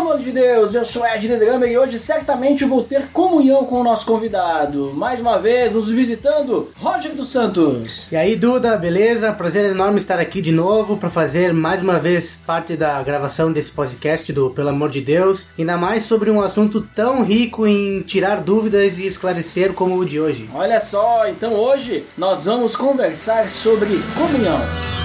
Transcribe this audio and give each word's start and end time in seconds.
Amor 0.00 0.18
de 0.18 0.32
Deus, 0.32 0.74
eu 0.74 0.82
sou 0.82 1.06
Ed 1.06 1.28
Drummer 1.28 1.70
e 1.70 1.76
hoje 1.76 1.98
certamente 1.98 2.64
vou 2.64 2.82
ter 2.82 3.08
comunhão 3.08 3.66
com 3.66 3.82
o 3.82 3.84
nosso 3.84 4.06
convidado. 4.06 4.94
Mais 4.94 5.20
uma 5.20 5.38
vez, 5.38 5.74
nos 5.74 5.90
visitando, 5.90 6.70
Roger 6.78 7.14
dos 7.14 7.28
Santos. 7.28 8.10
E 8.10 8.16
aí, 8.16 8.34
Duda, 8.34 8.78
beleza? 8.78 9.30
Prazer 9.30 9.70
enorme 9.70 9.98
estar 9.98 10.18
aqui 10.18 10.40
de 10.40 10.52
novo 10.52 10.96
para 10.96 11.10
fazer 11.10 11.52
mais 11.52 11.82
uma 11.82 11.98
vez 11.98 12.34
parte 12.46 12.78
da 12.78 13.02
gravação 13.02 13.52
desse 13.52 13.70
podcast 13.70 14.32
do 14.32 14.48
Pelo 14.48 14.70
Amor 14.70 14.88
de 14.88 15.02
Deus, 15.02 15.46
ainda 15.58 15.76
mais 15.76 16.04
sobre 16.04 16.30
um 16.30 16.40
assunto 16.40 16.80
tão 16.80 17.22
rico 17.22 17.66
em 17.66 18.00
tirar 18.00 18.40
dúvidas 18.40 18.98
e 18.98 19.06
esclarecer 19.06 19.74
como 19.74 19.98
o 19.98 20.04
de 20.06 20.18
hoje. 20.18 20.48
Olha 20.54 20.80
só, 20.80 21.28
então 21.28 21.52
hoje 21.52 22.06
nós 22.16 22.46
vamos 22.46 22.74
conversar 22.74 23.50
sobre 23.50 24.00
comunhão. 24.16 24.99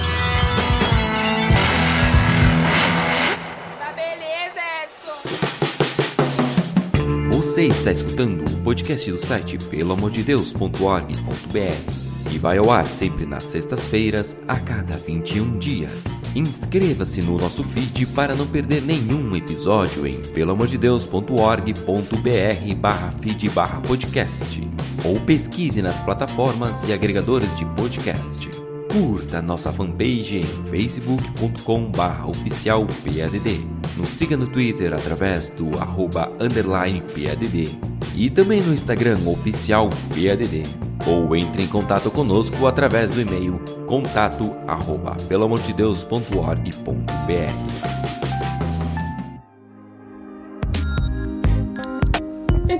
Você 7.56 7.68
está 7.68 7.90
escutando 7.90 8.44
o 8.44 8.62
podcast 8.62 9.10
do 9.10 9.16
site 9.16 9.56
pelamordedeus.org.br 9.56 12.30
e 12.30 12.38
vai 12.38 12.58
ao 12.58 12.70
ar 12.70 12.84
sempre 12.84 13.24
nas 13.24 13.44
sextas-feiras, 13.44 14.36
a 14.46 14.60
cada 14.60 14.98
21 14.98 15.56
dias. 15.56 16.04
Inscreva-se 16.34 17.22
no 17.22 17.38
nosso 17.38 17.64
feed 17.64 18.08
para 18.08 18.34
não 18.34 18.46
perder 18.46 18.82
nenhum 18.82 19.34
episódio 19.34 20.06
em 20.06 20.20
pelamordedeus.org.br 20.20 22.74
barra 22.78 23.14
feed 23.22 23.48
barra 23.48 23.80
podcast 23.80 24.70
ou 25.02 25.18
pesquise 25.20 25.80
nas 25.80 25.98
plataformas 26.02 26.86
e 26.86 26.92
agregadores 26.92 27.56
de 27.56 27.64
podcast. 27.74 28.50
Curta 28.92 29.40
nossa 29.40 29.72
fanpage 29.72 30.36
em 30.36 30.44
facebook.com 30.70 31.90
barra 31.90 32.26
oficial 32.26 32.84
PADD. 32.84 33.75
Nos 33.96 34.10
siga 34.10 34.36
no 34.36 34.46
Twitter 34.46 34.92
através 34.92 35.48
do 35.48 35.78
arroba 35.78 36.30
underline 36.38 37.00
PADD 37.00 37.74
e 38.14 38.28
também 38.28 38.60
no 38.60 38.74
Instagram 38.74 39.18
oficial 39.26 39.88
PADD. 40.10 40.64
Ou 41.06 41.34
entre 41.34 41.62
em 41.62 41.66
contato 41.66 42.10
conosco 42.10 42.66
através 42.66 43.10
do 43.10 43.20
e-mail 43.20 43.58
contato 43.86 44.54
arroba 44.66 45.16
pelamordedeus.org.br. 45.28 47.95